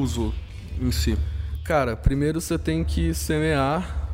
uso 0.00 0.32
em 0.80 0.90
si? 0.90 1.16
Cara, 1.64 1.94
primeiro 1.96 2.40
você 2.40 2.58
tem 2.58 2.82
que 2.82 3.12
semear, 3.14 4.11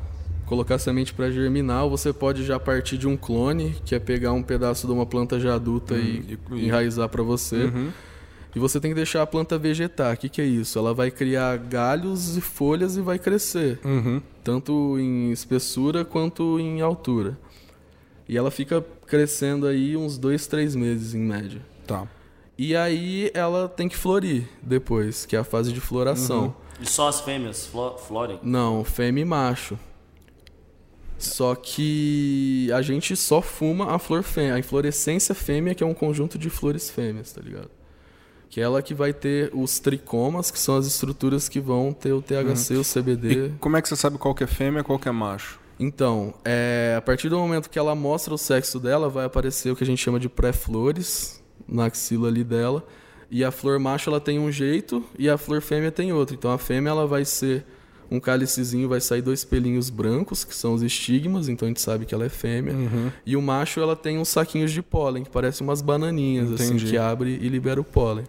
colocar 0.49 0.79
semente 0.79 1.13
para 1.13 1.31
germinar, 1.31 1.85
ou 1.85 1.91
você 1.91 2.13
pode 2.13 2.45
já 2.45 2.59
partir 2.59 2.97
de 2.99 3.07
um 3.07 3.17
clone, 3.17 3.77
que 3.85 3.95
é 3.95 3.99
pegar 3.99 4.33
um 4.33 4.43
pedaço 4.43 4.87
de 4.87 4.93
uma 4.93 5.05
planta 5.07 5.39
já 5.39 5.55
adulta 5.55 5.95
e, 5.97 6.39
e- 6.51 6.55
e- 6.57 6.67
enraizar 6.67 7.09
para 7.09 7.23
você. 7.23 7.71
E 8.57 8.59
você 8.59 8.81
tem 8.81 8.91
que 8.91 8.95
deixar 8.95 9.23
a 9.23 9.27
planta 9.27 9.59
vegetar. 9.59 10.15
O 10.15 10.17
que, 10.17 10.29
que 10.29 10.41
é 10.41 10.45
isso? 10.47 10.79
Ela 10.79 10.95
vai 10.95 11.11
criar 11.11 11.57
galhos 11.59 12.37
e 12.37 12.41
folhas 12.41 12.97
e 12.97 13.01
vai 13.03 13.19
crescer, 13.19 13.79
Uhum. 13.85 14.23
tanto 14.43 14.99
em 14.99 15.31
espessura 15.31 16.05
quanto 16.05 16.59
em 16.59 16.81
altura. 16.81 17.39
E 18.29 18.37
ela 18.37 18.51
fica 18.51 18.85
crescendo 19.07 19.67
aí 19.67 19.97
uns 19.97 20.19
dois, 20.19 20.47
três 20.47 20.75
meses 20.75 21.15
em 21.15 21.21
média. 21.21 21.61
Tá. 21.87 22.07
E 22.57 22.75
aí 22.75 23.31
ela 23.35 23.69
tem 23.69 23.89
que 23.89 23.97
florir 23.97 24.49
depois, 24.63 25.25
que 25.25 25.37
é 25.37 25.39
a 25.39 25.45
fase 25.45 25.73
de 25.73 25.81
floração. 25.81 26.55
E 26.81 26.87
só 26.89 27.09
as 27.09 27.21
fêmeas 27.21 27.67
flo 27.67 27.97
florem? 27.99 28.39
Não, 28.43 28.83
fêmea 28.85 29.23
e 29.23 29.25
macho. 29.25 29.79
Só 31.19 31.55
que 31.57 32.71
a 32.73 32.81
gente 32.81 33.17
só 33.17 33.43
fuma 33.43 33.93
a 33.93 33.99
flor 33.99 34.23
fêmea, 34.23 34.55
a 34.55 34.59
inflorescência 34.59 35.35
fêmea, 35.35 35.75
que 35.75 35.83
é 35.83 35.87
um 35.87 35.95
conjunto 35.95 36.39
de 36.39 36.49
flores 36.49 36.89
fêmeas, 36.89 37.33
tá 37.33 37.41
ligado? 37.41 37.71
Que 38.49 38.61
é 38.61 38.65
ela 38.65 38.81
que 38.81 38.95
vai 38.95 39.13
ter 39.13 39.51
os 39.53 39.81
tricomas, 39.81 40.51
que 40.51 40.59
são 40.59 40.77
as 40.77 40.87
estruturas 40.87 41.49
que 41.49 41.61
vão 41.61 41.93
ter 41.93 42.13
o 42.13 42.23
THC, 42.23 42.77
o 42.77 42.85
CBD. 42.85 43.47
E 43.47 43.49
como 43.59 43.77
é 43.77 43.83
que 43.83 43.89
você 43.89 43.97
sabe 43.97 44.17
qual 44.17 44.35
que 44.35 44.45
é 44.45 44.47
fêmea 44.47 44.81
e 44.81 44.85
qual 44.85 44.99
que 44.99 45.09
é 45.09 45.13
macho? 45.13 45.61
Então, 45.79 46.35
é, 46.45 46.95
a 46.97 47.01
partir 47.03 47.29
do 47.29 47.39
momento 47.39 47.69
que 47.69 47.79
ela 47.79 47.95
mostra 47.95 48.33
o 48.33 48.39
sexo 48.39 48.81
dela, 48.81 49.09
vai 49.09 49.25
aparecer 49.25 49.71
o 49.71 49.77
que 49.77 49.85
a 49.85 49.87
gente 49.87 50.03
chama 50.03 50.19
de 50.19 50.29
pré-flores 50.29 51.43
na 51.67 51.87
axila 51.87 52.29
ali 52.29 52.43
dela. 52.43 52.85
E 53.31 53.45
a 53.45 53.51
flor 53.51 53.79
macho 53.79 54.09
ela 54.09 54.21
tem 54.21 54.39
um 54.39 54.51
jeito 54.51 55.05
e 55.19 55.29
a 55.29 55.37
flor 55.37 55.61
fêmea 55.61 55.93
tem 55.93 56.13
outro. 56.13 56.35
Então 56.35 56.51
a 56.51 56.59
fêmea 56.59 56.91
ela 56.91 57.07
vai 57.07 57.25
ser 57.25 57.65
um 58.11 58.19
cálicezinho, 58.19 58.89
vai 58.89 59.01
sair 59.01 59.23
dois 59.23 59.45
pelinhos 59.45 59.91
brancos, 59.91 60.45
que 60.45 60.55
são 60.55 60.75
os 60.75 60.83
estigmas, 60.83 61.49
então 61.49 61.67
a 61.67 61.69
gente 61.69 61.81
sabe 61.81 62.07
que 62.07 62.15
ela 62.15 62.25
é 62.25 62.29
fêmea. 62.29 62.75
E 63.27 63.37
o 63.37 63.43
macho 63.43 63.81
ela 63.81 63.95
tem 63.95 64.19
uns 64.19 64.29
saquinhos 64.29 64.73
de 64.73 64.83
pólen, 64.83 65.25
que 65.25 65.31
parecem 65.31 65.67
umas 65.67 65.83
bananinhas, 65.83 66.51
assim, 66.53 66.75
Entendi. 66.75 66.91
que 66.91 66.97
abre 66.97 67.31
e 67.31 67.49
libera 67.49 67.81
o 67.81 67.85
pólen. 67.85 68.25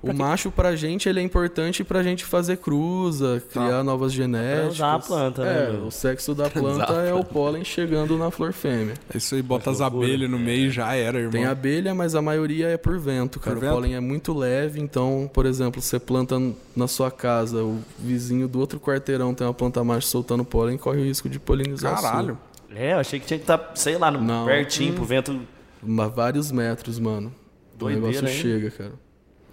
O 0.00 0.12
macho 0.12 0.50
pra 0.50 0.76
gente 0.76 1.08
ele 1.08 1.18
é 1.18 1.22
importante 1.22 1.82
pra 1.82 2.02
gente 2.04 2.24
fazer 2.24 2.58
cruza, 2.58 3.42
criar 3.52 3.82
novas 3.82 4.12
genéticas. 4.12 4.74
usar 4.74 4.94
a 4.94 4.98
planta, 5.00 5.42
né, 5.44 5.64
É, 5.68 5.72
meu? 5.72 5.86
o 5.86 5.90
sexo 5.90 6.34
da 6.34 6.48
planta 6.50 6.92
é 6.94 7.12
o 7.12 7.24
pólen 7.24 7.64
chegando 7.64 8.16
na 8.16 8.30
flor 8.30 8.52
fêmea. 8.52 8.94
Isso 9.14 9.34
aí, 9.34 9.42
bota 9.42 9.70
as 9.70 9.80
abelhas 9.80 10.30
no 10.30 10.38
meio 10.38 10.66
e 10.68 10.70
já 10.70 10.94
era, 10.94 11.18
irmão. 11.18 11.32
Tem 11.32 11.44
abelha, 11.46 11.94
mas 11.94 12.14
a 12.14 12.22
maioria 12.22 12.68
é 12.68 12.76
por 12.76 12.98
vento, 12.98 13.40
cara. 13.40 13.56
Por 13.56 13.58
o 13.58 13.60
vento? 13.66 13.72
pólen 13.74 13.94
é 13.96 14.00
muito 14.00 14.32
leve, 14.32 14.80
então, 14.80 15.28
por 15.34 15.44
exemplo, 15.46 15.82
você 15.82 15.98
planta 15.98 16.36
na 16.76 16.86
sua 16.86 17.10
casa, 17.10 17.62
o 17.64 17.80
vizinho 17.98 18.46
do 18.46 18.60
outro 18.60 18.78
quarteirão 18.78 19.34
tem 19.34 19.46
uma 19.46 19.52
planta 19.54 19.82
macho 19.82 20.06
soltando 20.06 20.44
pólen, 20.44 20.78
corre 20.78 21.00
o 21.00 21.04
risco 21.04 21.28
de 21.28 21.40
polinizar. 21.40 22.00
Caralho. 22.00 22.38
É, 22.74 22.92
eu 22.92 22.98
achei 22.98 23.18
que 23.18 23.26
tinha 23.26 23.38
que 23.38 23.42
estar, 23.44 23.72
sei 23.74 23.98
lá, 23.98 24.10
no- 24.10 24.20
Não. 24.20 24.46
pertinho 24.46 24.94
pro 24.94 25.04
vento. 25.04 25.40
Ma- 25.82 26.06
Vários 26.06 26.52
metros, 26.52 26.98
mano. 27.00 27.34
Doideira, 27.76 28.06
o 28.06 28.10
negócio 28.10 28.28
hein? 28.28 28.42
chega, 28.42 28.70
cara. 28.70 28.92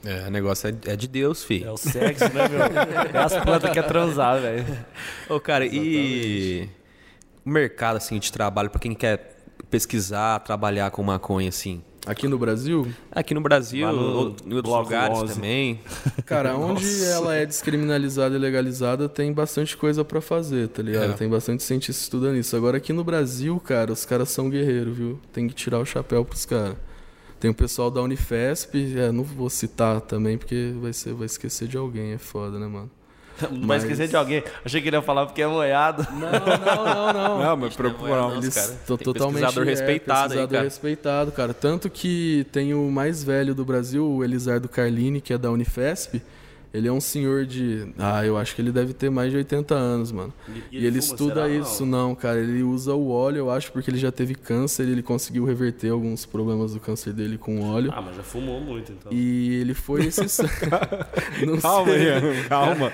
É, 0.05 0.27
o 0.27 0.31
negócio 0.31 0.69
é, 0.69 0.91
é 0.91 0.95
de 0.95 1.07
Deus, 1.07 1.43
É 1.43 1.47
filho. 1.47 1.73
o 1.73 1.77
sexo, 1.77 2.25
né, 2.33 2.47
meu? 2.47 2.59
É 3.19 3.23
as 3.23 3.35
plantas 3.37 3.71
que 3.71 3.79
é 3.79 3.81
transar, 3.81 4.39
velho. 4.39 4.65
Ô, 5.27 5.39
cara, 5.39 5.65
e 5.65 6.69
o 7.45 7.49
mercado, 7.49 7.97
assim, 7.97 8.19
de 8.19 8.31
trabalho 8.31 8.69
pra 8.69 8.79
quem 8.79 8.93
quer 8.93 9.35
pesquisar, 9.69 10.39
trabalhar 10.39 10.91
com 10.91 11.01
maconha, 11.03 11.49
assim? 11.49 11.81
Aqui 12.05 12.27
no 12.27 12.37
Brasil, 12.37 12.87
Aqui 13.11 13.33
no 13.33 13.41
Brasil, 13.41 13.91
no 13.91 14.35
em 14.45 14.53
outros 14.53 14.75
lugares 14.75 15.17
11. 15.17 15.33
também. 15.33 15.79
cara, 16.23 16.55
onde 16.55 17.03
ela 17.05 17.33
é 17.35 17.47
descriminalizada 17.47 18.35
e 18.35 18.37
legalizada, 18.37 19.09
tem 19.09 19.33
bastante 19.33 19.75
coisa 19.75 20.05
pra 20.05 20.21
fazer, 20.21 20.67
tá 20.67 20.83
ligado? 20.83 21.13
É. 21.13 21.13
Tem 21.13 21.27
bastante 21.27 21.63
cientista 21.63 22.03
estudando 22.03 22.37
isso. 22.37 22.55
Agora 22.55 22.77
aqui 22.77 22.93
no 22.93 23.03
Brasil, 23.03 23.59
cara, 23.59 23.91
os 23.91 24.05
caras 24.05 24.29
são 24.29 24.51
guerreiros, 24.51 24.95
viu? 24.95 25.19
Tem 25.33 25.47
que 25.47 25.55
tirar 25.55 25.79
o 25.79 25.85
chapéu 25.85 26.23
pros 26.23 26.45
caras. 26.45 26.75
Tem 27.45 27.51
o 27.51 27.53
pessoal 27.53 27.91
da 27.91 28.01
Unifesp, 28.01 28.97
é, 28.97 29.11
não 29.11 29.23
vou 29.23 29.51
citar 29.51 30.01
também, 30.01 30.35
porque 30.35 30.73
vai, 30.81 30.91
ser, 30.91 31.13
vai 31.13 31.27
esquecer 31.27 31.67
de 31.67 31.77
alguém, 31.77 32.13
é 32.13 32.17
foda, 32.17 32.57
né, 32.57 32.65
mano? 32.65 32.89
Não 33.51 33.67
vai 33.67 33.77
Mas- 33.77 33.83
esquecer 33.83 34.07
de 34.07 34.15
alguém. 34.15 34.43
Achei 34.65 34.81
que 34.81 34.87
ele 34.87 34.95
ia 34.95 35.01
falar 35.03 35.27
porque 35.27 35.43
é 35.43 35.47
moiado. 35.47 36.07
Não, 36.11 36.19
não, 36.21 36.33
não, 36.33 37.13
não. 37.13 37.43
Não, 37.43 37.57
mas 37.57 37.75
preocupa 37.75 38.07
não. 38.07 38.37
Eles 38.37 38.55
cara. 38.55 38.67
estão 38.71 38.97
Tem 38.97 39.05
totalmente 39.05 39.41
pesquisador 39.41 39.63
é, 39.63 39.69
respeitado 39.69 40.21
aí, 40.21 40.27
pesquisador 40.29 40.49
cara. 40.49 40.63
respeitado, 40.63 41.31
cara. 41.33 41.53
Tanto 41.53 41.87
que 41.87 42.47
tem 42.51 42.73
o 42.73 42.89
mais 42.89 43.23
velho 43.23 43.53
do 43.53 43.63
Brasil, 43.63 44.09
o 44.09 44.23
Elisardo 44.23 44.67
Carlini, 44.67 45.21
que 45.21 45.31
é 45.33 45.37
da 45.37 45.51
Unifesp. 45.51 46.19
Ele 46.75 46.87
é 46.87 46.91
um 46.91 46.99
senhor 46.99 47.45
de. 47.45 47.87
Ah, 47.97 48.25
eu 48.25 48.37
acho 48.37 48.53
que 48.55 48.61
ele 48.61 48.71
deve 48.71 48.93
ter 48.93 49.09
mais 49.09 49.31
de 49.31 49.37
80 49.37 49.73
anos, 49.75 50.11
mano. 50.11 50.33
E- 50.47 50.51
E, 50.71 50.77
ele 50.77 50.87
ele 50.87 51.01
fuma, 51.01 51.13
estuda 51.13 51.33
será? 51.35 51.49
isso, 51.49 51.85
não, 51.85 52.13
cara. 52.13 52.39
Ele 52.39 52.61
usa 52.63 52.93
o 52.93 53.09
óleo, 53.09 53.37
eu 53.37 53.51
acho, 53.51 53.71
porque 53.71 53.89
ele 53.89 53.97
já 53.97 54.11
teve 54.11 54.35
câncer 54.35 54.87
e 54.87 54.91
ele 54.91 55.01
conseguiu 55.03 55.45
reverter 55.45 55.91
alguns 55.91 56.25
problemas 56.25 56.73
do 56.73 56.79
câncer 56.79 57.13
dele 57.13 57.37
com 57.37 57.59
o 57.59 57.63
óleo. 57.73 57.91
Ah, 57.95 58.01
mas 58.01 58.15
já 58.17 58.23
fumou 58.23 58.59
muito, 58.59 58.91
então. 58.91 59.11
E 59.11 59.55
ele 59.55 59.73
foi 59.73 60.05
esse. 60.07 60.21
não 61.45 61.57
Calma, 61.59 61.91
sei. 61.93 62.03
Ian, 62.03 62.21
calma. 62.49 62.91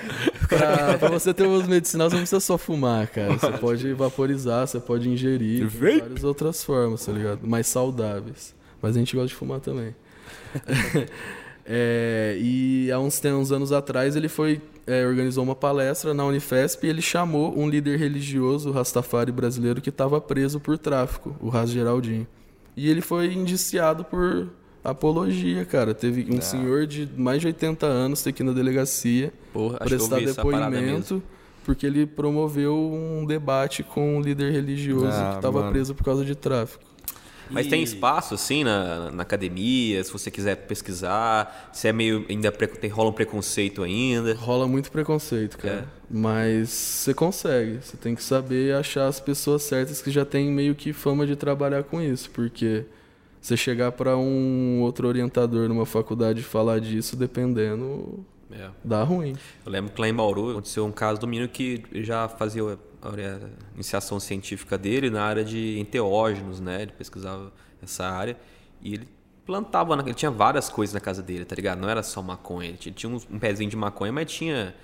Pra, 0.48 0.98
pra 0.98 1.08
você 1.08 1.34
ter 1.34 1.46
uso 1.46 1.68
medicinal, 1.68 2.08
você 2.08 2.14
não 2.16 2.22
precisa 2.22 2.40
só 2.40 2.56
fumar, 2.58 3.06
cara. 3.08 3.32
Você 3.36 3.50
pode 3.52 3.92
vaporizar, 3.94 4.66
você 4.66 4.78
pode 4.78 5.08
ingerir. 5.08 5.58
Tem 5.58 5.66
Vape? 5.66 6.00
várias 6.00 6.24
outras 6.24 6.62
formas, 6.62 7.04
tá 7.04 7.12
ligado? 7.12 7.40
Mais 7.46 7.66
saudáveis. 7.66 8.54
Mas 8.80 8.96
a 8.96 8.98
gente 8.98 9.14
gosta 9.16 9.28
de 9.28 9.34
fumar 9.34 9.60
também. 9.60 9.94
É, 11.64 12.36
e 12.40 12.90
há 12.90 12.98
uns, 12.98 13.22
uns 13.24 13.52
anos 13.52 13.72
atrás 13.72 14.16
ele 14.16 14.28
foi 14.28 14.60
é, 14.86 15.06
organizou 15.06 15.44
uma 15.44 15.54
palestra 15.54 16.12
na 16.12 16.24
Unifesp 16.24 16.86
e 16.86 16.90
ele 16.90 17.02
chamou 17.02 17.56
um 17.56 17.68
líder 17.68 17.98
religioso, 17.98 18.70
o 18.70 18.72
Rastafari 18.72 19.30
brasileiro, 19.30 19.80
que 19.80 19.90
estava 19.90 20.20
preso 20.20 20.58
por 20.58 20.76
tráfico, 20.76 21.36
o 21.40 21.48
Ras 21.48 21.70
Geraldinho. 21.70 22.26
E 22.76 22.88
ele 22.90 23.00
foi 23.00 23.32
indiciado 23.32 24.04
por 24.04 24.48
apologia, 24.82 25.64
cara. 25.64 25.94
Teve 25.94 26.26
um 26.34 26.40
senhor 26.40 26.86
de 26.86 27.08
mais 27.16 27.40
de 27.40 27.46
80 27.46 27.86
anos 27.86 28.26
aqui 28.26 28.42
na 28.42 28.52
delegacia 28.52 29.32
Porra, 29.52 29.78
prestar 29.78 30.20
depoimento 30.20 31.22
porque 31.64 31.86
ele 31.86 32.06
promoveu 32.06 32.76
um 32.76 33.24
debate 33.24 33.82
com 33.82 34.16
um 34.16 34.20
líder 34.20 34.52
religioso 34.52 35.06
Ah, 35.06 35.30
que 35.30 35.36
estava 35.36 35.70
preso 35.70 35.94
por 35.94 36.04
causa 36.04 36.24
de 36.24 36.34
tráfico. 36.34 36.84
Mas 37.52 37.66
tem 37.66 37.82
espaço, 37.82 38.34
assim, 38.34 38.64
na, 38.64 39.10
na 39.10 39.22
academia, 39.22 40.02
se 40.02 40.12
você 40.12 40.30
quiser 40.30 40.56
pesquisar, 40.56 41.70
se 41.72 41.88
é 41.88 41.92
meio. 41.92 42.24
ainda 42.28 42.50
tem, 42.50 42.90
rola 42.90 43.10
um 43.10 43.12
preconceito 43.12 43.82
ainda. 43.82 44.34
Rola 44.34 44.66
muito 44.66 44.90
preconceito, 44.90 45.58
cara. 45.58 45.74
É. 45.74 45.84
Mas 46.10 46.70
você 46.70 47.14
consegue. 47.14 47.78
Você 47.82 47.96
tem 47.96 48.14
que 48.14 48.22
saber 48.22 48.74
achar 48.74 49.06
as 49.06 49.20
pessoas 49.20 49.62
certas 49.62 50.00
que 50.02 50.10
já 50.10 50.24
têm 50.24 50.50
meio 50.50 50.74
que 50.74 50.92
fama 50.92 51.26
de 51.26 51.36
trabalhar 51.36 51.82
com 51.84 52.00
isso. 52.00 52.30
Porque 52.30 52.84
você 53.40 53.56
chegar 53.56 53.92
para 53.92 54.16
um 54.16 54.80
outro 54.82 55.08
orientador 55.08 55.68
numa 55.68 55.84
faculdade 55.86 56.40
e 56.40 56.44
falar 56.44 56.80
disso, 56.80 57.16
dependendo, 57.16 58.24
É. 58.50 58.68
dá 58.84 59.02
ruim. 59.02 59.34
Eu 59.64 59.72
lembro 59.72 59.92
que 59.92 60.00
lá 60.00 60.08
em 60.08 60.14
Bauru 60.14 60.50
aconteceu 60.50 60.84
um 60.84 60.92
caso 60.92 61.20
do 61.20 61.26
menino 61.26 61.48
que 61.48 61.82
já 61.94 62.28
fazia 62.28 62.78
a 63.02 63.74
iniciação 63.74 64.18
científica 64.20 64.78
dele 64.78 65.10
na 65.10 65.22
área 65.24 65.44
de 65.44 65.78
enteógenos, 65.78 66.60
né? 66.60 66.82
Ele 66.82 66.92
pesquisava 66.92 67.52
essa 67.82 68.04
área 68.06 68.36
e 68.80 68.94
ele 68.94 69.08
plantava, 69.44 69.96
na- 69.96 70.02
ele 70.04 70.14
tinha 70.14 70.30
várias 70.30 70.68
coisas 70.68 70.94
na 70.94 71.00
casa 71.00 71.22
dele, 71.22 71.44
tá 71.44 71.54
ligado? 71.56 71.80
Não 71.80 71.88
era 71.88 72.02
só 72.02 72.22
maconha, 72.22 72.68
ele 72.68 72.78
tinha, 72.78 73.12
um 73.30 73.38
pezinho 73.38 73.68
de 73.68 73.76
maconha, 73.76 74.12
mas 74.12 74.30
tinha 74.30 74.74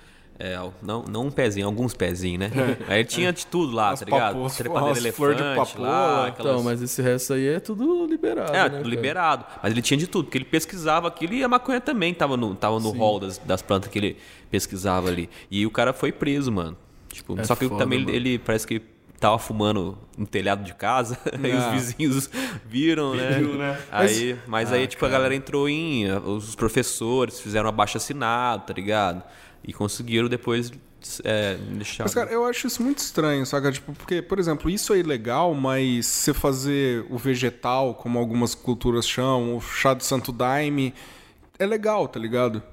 é, 0.41 0.57
não, 0.81 1.03
não 1.03 1.25
um 1.25 1.31
pezinho, 1.31 1.65
alguns 1.65 1.93
pezinhos, 1.93 2.39
né? 2.39 2.51
Aí 2.87 2.99
ele 2.99 3.07
tinha 3.09 3.33
de 3.33 3.45
tudo 3.45 3.73
lá, 3.75 3.89
As 3.91 3.99
tá 3.99 4.05
ligado? 4.05 4.35
papos- 4.35 4.55
Trepadeira 4.55 5.11
flor 5.13 5.35
de 5.35 5.43
papoula. 5.43 5.89
lá, 5.89 6.27
aquelas... 6.27 6.51
Então, 6.53 6.63
mas 6.63 6.81
esse 6.81 7.01
resto 7.01 7.33
aí 7.33 7.45
é 7.47 7.59
tudo 7.59 8.05
liberado. 8.05 8.51
É, 8.51 8.63
né, 8.63 8.63
tudo 8.69 8.75
cara? 8.77 8.87
liberado. 8.87 9.45
Mas 9.61 9.71
ele 9.73 9.81
tinha 9.81 9.97
de 9.97 10.07
tudo, 10.07 10.25
porque 10.25 10.37
ele 10.37 10.45
pesquisava 10.45 11.09
aquilo 11.09 11.33
e 11.33 11.43
a 11.43 11.47
maconha 11.49 11.81
também 11.81 12.13
tava 12.13 12.37
no, 12.37 12.55
tava 12.55 12.79
no 12.79 12.89
hall 12.91 13.19
das, 13.19 13.37
das 13.37 13.61
plantas 13.61 13.89
que 13.91 13.99
ele 13.99 14.17
pesquisava 14.49 15.09
ali. 15.09 15.29
E 15.51 15.65
o 15.65 15.71
cara 15.71 15.91
foi 15.91 16.11
preso, 16.13 16.49
mano. 16.53 16.77
Tipo, 17.11 17.39
É 17.39 17.43
só 17.43 17.55
que 17.55 17.67
foda, 17.67 17.83
também 17.83 18.01
ele, 18.01 18.15
ele 18.15 18.39
parece 18.39 18.65
que 18.67 18.81
tava 19.19 19.37
fumando 19.37 19.97
no 20.17 20.25
telhado 20.25 20.63
de 20.63 20.73
casa, 20.73 21.17
aí 21.43 21.53
os 21.53 21.63
Ah. 21.63 21.71
vizinhos 21.71 22.29
viram, 22.65 23.13
né? 23.15 23.77
Aí, 23.91 24.37
mas, 24.47 24.71
aí, 24.71 24.87
tipo, 24.87 25.05
a 25.05 25.09
galera 25.09 25.35
entrou 25.35 25.67
em. 25.67 26.09
Os 26.11 26.55
professores 26.55 27.39
fizeram 27.39 27.67
abaixo 27.67 27.97
assinado, 27.97 28.65
tá 28.67 28.73
ligado? 28.73 29.23
E 29.61 29.73
conseguiram 29.73 30.29
depois 30.29 30.71
é, 31.23 31.55
deixar. 31.55 32.03
Mas, 32.03 32.13
cara, 32.13 32.31
eu 32.31 32.45
acho 32.45 32.67
isso 32.67 32.81
muito 32.81 32.99
estranho, 32.99 33.45
saca? 33.45 33.71
Tipo, 33.71 33.91
porque, 33.93 34.21
por 34.21 34.39
exemplo, 34.39 34.69
isso 34.69 34.93
é 34.93 34.99
ilegal, 34.99 35.53
mas 35.53 36.05
você 36.05 36.33
fazer 36.33 37.05
o 37.09 37.17
vegetal, 37.17 37.95
como 37.95 38.17
algumas 38.19 38.55
culturas 38.55 39.07
chamam, 39.07 39.57
o 39.57 39.61
chá 39.61 39.93
do 39.93 40.03
santo 40.03 40.31
daime, 40.31 40.93
é 41.57 41.65
legal, 41.65 42.07
tá 42.07 42.19
ligado? 42.19 42.63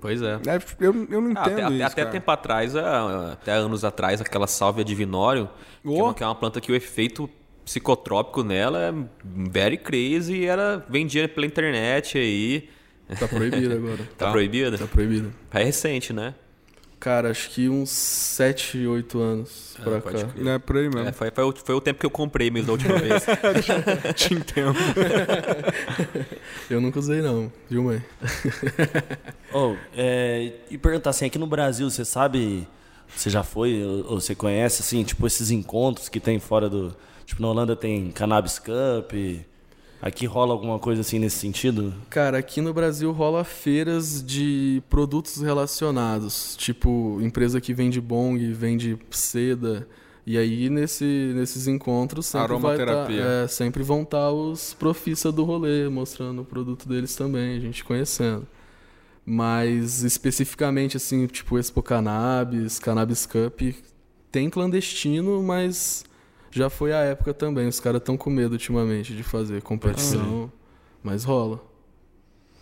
Pois 0.00 0.20
é. 0.22 0.34
É, 0.34 0.60
eu, 0.78 1.06
eu 1.10 1.20
não 1.20 1.32
Ah, 1.36 1.42
entendo 1.46 1.60
até, 1.64 1.74
isso, 1.74 1.84
até 1.84 2.02
cara. 2.02 2.10
tempo 2.10 2.30
atrás, 2.30 2.76
ah, 2.76 3.32
até 3.32 3.52
anos 3.52 3.84
atrás, 3.84 4.20
aquela 4.20 4.46
sálvia 4.46 4.84
divinório, 4.84 5.48
que, 5.82 5.88
é 5.88 5.90
Oh. 5.90 6.04
uma, 6.04 6.14
que 6.14 6.22
é 6.22 6.26
uma 6.26 6.34
planta 6.34 6.60
que 6.60 6.70
o 6.70 6.74
efeito 6.74 7.28
psicotrópico 7.64 8.42
nela 8.44 8.78
é 8.80 8.94
very 9.24 9.76
crazy 9.76 10.36
e 10.36 10.44
era 10.46 10.84
vendia 10.88 11.28
pela 11.28 11.46
internet 11.46 12.16
aí. 12.18 12.68
Tá 13.18 13.26
proibido 13.26 13.72
agora. 13.74 14.08
Tá, 14.16 14.30
proibida? 14.30 14.78
Tá 14.78 14.86
proibido. 14.86 15.32
É 15.52 15.64
recente, 15.64 16.12
né? 16.12 16.34
Cara, 16.98 17.30
acho 17.30 17.50
que 17.50 17.68
uns 17.68 17.90
7, 17.90 18.86
8 18.86 19.20
anos 19.20 19.76
pra 19.82 20.00
pode 20.00 20.24
cá. 20.24 20.28
crer. 20.28 20.44
Não 20.44 20.52
é 20.52 20.58
por 20.58 20.76
aí 20.76 20.88
mesmo. 20.88 21.08
É, 21.08 21.12
foi, 21.12 21.30
foi, 21.30 21.44
o, 21.44 21.52
foi 21.52 21.74
o 21.74 21.80
tempo 21.80 22.00
que 22.00 22.06
eu 22.06 22.10
comprei 22.10 22.50
mesmo 22.50 22.66
da 22.68 22.72
última 22.72 22.98
vez. 22.98 23.24
Te 24.16 24.34
entendo. 24.34 24.74
Eu 26.68 26.80
nunca 26.80 26.98
usei 26.98 27.20
não, 27.22 27.52
viu, 27.68 27.82
mãe? 27.84 28.02
Oh, 29.52 29.76
é, 29.96 30.52
e 30.70 30.76
perguntar 30.78 31.10
assim, 31.10 31.26
aqui 31.26 31.38
no 31.38 31.46
Brasil, 31.46 31.88
você 31.88 32.04
sabe, 32.04 32.66
você 33.14 33.30
já 33.30 33.42
foi, 33.42 33.82
ou, 33.84 34.12
ou 34.12 34.20
você 34.20 34.34
conhece, 34.34 34.82
assim, 34.82 35.04
tipo, 35.04 35.26
esses 35.26 35.50
encontros 35.50 36.08
que 36.08 36.18
tem 36.18 36.38
fora 36.40 36.68
do... 36.68 36.96
Tipo, 37.24 37.42
na 37.42 37.48
Holanda 37.48 37.76
tem 37.76 38.10
Cannabis 38.10 38.58
Cup, 38.58 39.12
aqui 40.00 40.26
rola 40.26 40.52
alguma 40.52 40.78
coisa 40.78 41.00
assim 41.00 41.18
nesse 41.18 41.36
sentido? 41.36 41.94
Cara, 42.10 42.38
aqui 42.38 42.60
no 42.60 42.72
Brasil 42.72 43.10
rola 43.12 43.44
feiras 43.44 44.22
de 44.24 44.82
produtos 44.88 45.40
relacionados, 45.40 46.56
tipo 46.56 47.18
empresa 47.20 47.60
que 47.60 47.74
vende 47.74 48.00
bong, 48.00 48.52
vende 48.52 48.98
seda. 49.10 49.86
E 50.26 50.36
aí 50.36 50.68
nesse, 50.68 51.32
nesses 51.36 51.68
encontros 51.68 52.26
sempre, 52.26 52.56
vai 52.56 52.76
tá, 52.76 53.06
é, 53.12 53.46
sempre 53.46 53.82
vão 53.84 54.02
estar 54.02 54.32
os 54.32 54.74
profissa 54.74 55.30
do 55.30 55.44
rolê 55.44 55.88
mostrando 55.88 56.42
o 56.42 56.44
produto 56.44 56.88
deles 56.88 57.14
também, 57.14 57.56
a 57.56 57.60
gente 57.60 57.84
conhecendo. 57.84 58.46
Mas 59.24 60.02
especificamente 60.02 60.96
assim, 60.96 61.26
tipo 61.26 61.58
Expo 61.58 61.82
Cannabis, 61.82 62.78
Cannabis 62.78 63.24
Cup, 63.24 63.60
tem 64.32 64.50
clandestino, 64.50 65.42
mas 65.42 66.04
já 66.50 66.70
foi 66.70 66.92
a 66.92 66.98
época 66.98 67.34
também. 67.34 67.66
Os 67.68 67.80
caras 67.80 68.00
estão 68.00 68.16
com 68.16 68.30
medo 68.30 68.52
ultimamente 68.52 69.14
de 69.14 69.22
fazer 69.22 69.62
competição, 69.62 70.50
mas 71.02 71.24
rola. 71.24 71.60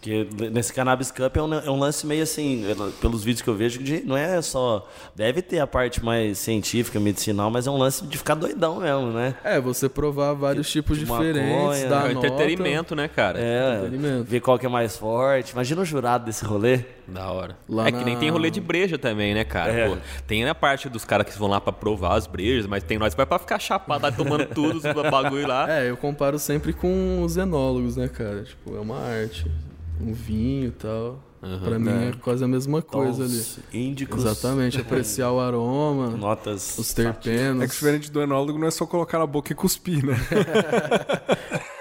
Porque 0.05 0.29
nesse 0.51 0.71
Cannabis 0.71 1.11
Cup 1.11 1.35
é 1.35 1.43
um, 1.43 1.55
é 1.55 1.71
um 1.71 1.79
lance 1.79 2.07
meio 2.07 2.23
assim, 2.23 2.63
pelos 3.01 3.25
vídeos 3.25 3.41
que 3.41 3.49
eu 3.49 3.55
vejo, 3.55 3.83
de, 3.83 4.03
não 4.05 4.15
é 4.15 4.43
só. 4.43 4.87
Deve 5.17 5.41
ter 5.41 5.61
a 5.61 5.67
parte 5.67 6.05
mais 6.05 6.37
científica, 6.37 7.01
medicinal, 7.01 7.51
mas 7.51 7.67
é 7.67 7.71
um 7.71 7.79
lance 7.79 8.05
de 8.05 8.19
ficar 8.19 8.35
doidão 8.35 8.81
mesmo, 8.81 9.13
né? 9.13 9.35
É, 9.43 9.59
você 9.59 9.89
provar 9.89 10.35
vários 10.35 10.71
tipos 10.71 10.99
de 10.99 11.07
diferentes, 11.07 11.51
maconha, 11.57 11.89
dar 11.89 12.07
é 12.07 12.11
um 12.11 12.15
nota. 12.17 12.27
entretenimento, 12.27 12.95
né, 12.95 13.09
cara? 13.09 13.41
É, 13.41 13.77
Entretenimento. 13.79 14.25
ver 14.25 14.41
qual 14.41 14.59
que 14.59 14.67
é 14.67 14.69
mais 14.69 14.95
forte. 14.95 15.53
Imagina 15.53 15.81
o 15.81 15.85
jurado 15.87 16.27
desse 16.27 16.45
rolê. 16.45 16.81
Da 17.09 17.31
hora. 17.31 17.57
Lá 17.67 17.89
é 17.89 17.93
que 17.93 18.05
nem 18.05 18.15
na- 18.15 18.21
tem 18.21 18.29
rolê 18.31 18.51
de 18.51 18.61
breja 18.61 18.99
também, 18.99 19.33
né, 19.33 19.43
cara? 19.45 19.73
É. 19.73 19.89
Pô, 19.89 19.97
tem 20.27 20.47
a 20.47 20.55
parte 20.55 20.87
dos 20.91 21.05
caras 21.07 21.27
que 21.27 21.39
vão 21.39 21.49
lá 21.49 21.61
pra 21.63 21.73
provar 21.73 22.15
as 22.17 22.27
brejas, 22.27 22.67
mas 22.67 22.83
tem 22.83 22.99
nós 22.99 23.15
que 23.15 23.17
vai 23.17 23.27
pra 23.27 23.39
ficar 23.39 23.59
chapado 23.59 24.03
lá 24.03 24.13
tomando 24.13 24.45
tudo, 24.47 24.77
os 24.87 25.11
bagulho 25.11 25.47
lá. 25.49 25.71
É, 25.71 25.89
eu 25.89 25.97
comparo 25.97 26.39
sempre 26.39 26.75
com 26.75 27.23
os 27.23 27.39
enólogos, 27.39 27.97
né, 27.97 28.07
cara? 28.09 28.43
Tipo, 28.45 28.77
é 28.77 28.81
uma 28.81 28.99
arte. 28.99 29.47
Um 30.01 30.13
vinho 30.13 30.69
e 30.69 30.71
tal. 30.73 31.19
pra 31.63 31.79
mim 31.79 31.91
é 32.09 32.13
quase 32.21 32.43
a 32.45 32.49
mesma 32.49 32.83
coisa 32.83 33.25
ali. 33.25 33.37
Os 33.37 33.59
índicos. 33.73 34.25
Exatamente, 34.25 34.81
apreciar 34.81 35.31
o 35.31 35.41
aroma, 35.41 36.09
Notas. 36.11 36.77
os 36.79 36.93
terpenos. 36.93 37.63
É 37.63 37.67
que 37.67 37.73
diferente 37.73 38.11
do 38.11 38.21
enólogo 38.23 38.59
não 38.59 38.67
é 38.67 38.71
só 38.71 38.87
colocar 38.87 39.19
na 39.19 39.27
boca 39.27 39.53
e 39.53 39.55
cuspir, 39.55 40.05
né? 40.05 40.17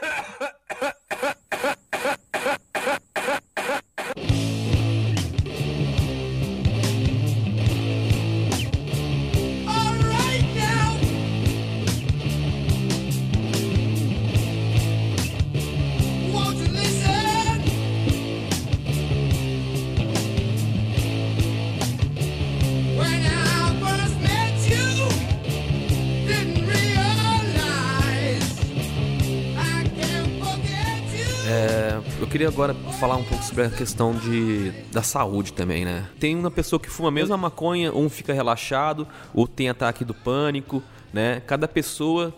falar 33.04 33.18
um 33.18 33.24
pouco 33.26 33.44
sobre 33.44 33.66
a 33.66 33.70
questão 33.70 34.16
de, 34.16 34.72
da 34.90 35.04
saúde 35.04 35.52
também, 35.52 35.84
né? 35.84 36.08
Tem 36.22 36.34
uma 36.38 36.50
pessoa 36.50 36.80
que 36.80 36.90
fuma 36.90 37.10
a 37.10 37.12
mesma 37.12 37.36
maconha, 37.36 37.92
um 37.94 38.10
fica 38.10 38.32
relaxado, 38.32 39.06
outro 39.34 39.54
tem 39.58 39.68
ataque 39.68 40.06
do 40.06 40.14
pânico, 40.14 40.82
né? 41.12 41.42
Cada 41.46 41.68
pessoa 41.68 42.34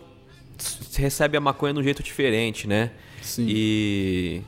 recebe 0.97 1.38
a 1.38 1.39
maconha 1.39 1.72
de 1.72 1.80
um 1.82 1.84
jeito 1.84 2.01
diferente, 2.01 2.68
né? 2.68 2.89
Sim. 3.22 3.45
E 3.47 4.41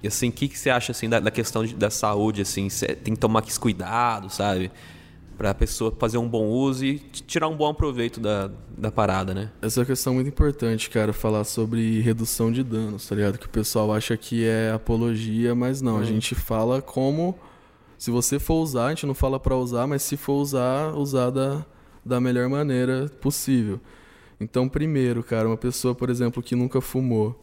E 0.00 0.06
assim, 0.06 0.28
o 0.28 0.32
que, 0.32 0.46
que 0.46 0.56
você 0.56 0.70
acha 0.70 0.92
assim 0.92 1.08
da, 1.08 1.18
da 1.18 1.30
questão 1.32 1.64
de- 1.64 1.74
da 1.74 1.90
saúde, 1.90 2.40
assim? 2.42 2.68
Tem 3.02 3.12
que 3.14 3.18
tomar 3.20 3.42
esse 3.44 3.58
cuidado, 3.58 4.30
sabe? 4.30 4.70
Pra 5.36 5.54
pessoa 5.54 5.94
fazer 5.98 6.18
um 6.18 6.28
bom 6.28 6.46
uso 6.46 6.84
e 6.84 6.98
tirar 6.98 7.48
um 7.48 7.56
bom 7.56 7.72
proveito 7.74 8.20
da, 8.20 8.50
da 8.76 8.90
parada, 8.90 9.34
né? 9.34 9.50
Essa 9.60 9.80
é 9.80 9.82
uma 9.82 9.86
questão 9.86 10.14
muito 10.14 10.28
importante, 10.28 10.88
cara, 10.90 11.12
falar 11.12 11.44
sobre 11.44 12.00
redução 12.00 12.52
de 12.52 12.62
danos, 12.62 13.08
tá 13.08 13.14
ligado? 13.14 13.38
Que 13.38 13.46
o 13.46 13.50
pessoal 13.50 13.92
acha 13.92 14.16
que 14.16 14.44
é 14.44 14.70
apologia, 14.72 15.54
mas 15.54 15.80
não. 15.82 15.98
A 15.98 16.04
gente 16.04 16.34
fala 16.34 16.80
como. 16.80 17.38
Se 17.98 18.10
você 18.10 18.38
for 18.38 18.60
usar, 18.60 18.86
a 18.86 18.88
gente 18.90 19.06
não 19.06 19.14
fala 19.14 19.38
pra 19.38 19.56
usar, 19.56 19.86
mas 19.86 20.02
se 20.02 20.16
for 20.16 20.34
usar, 20.34 20.92
usar 20.94 21.30
da, 21.30 21.64
da 22.04 22.20
melhor 22.20 22.48
maneira 22.48 23.08
possível. 23.20 23.80
Então, 24.40 24.68
primeiro, 24.68 25.22
cara, 25.22 25.46
uma 25.46 25.56
pessoa, 25.56 25.94
por 25.94 26.10
exemplo, 26.10 26.42
que 26.42 26.56
nunca 26.56 26.80
fumou 26.80 27.40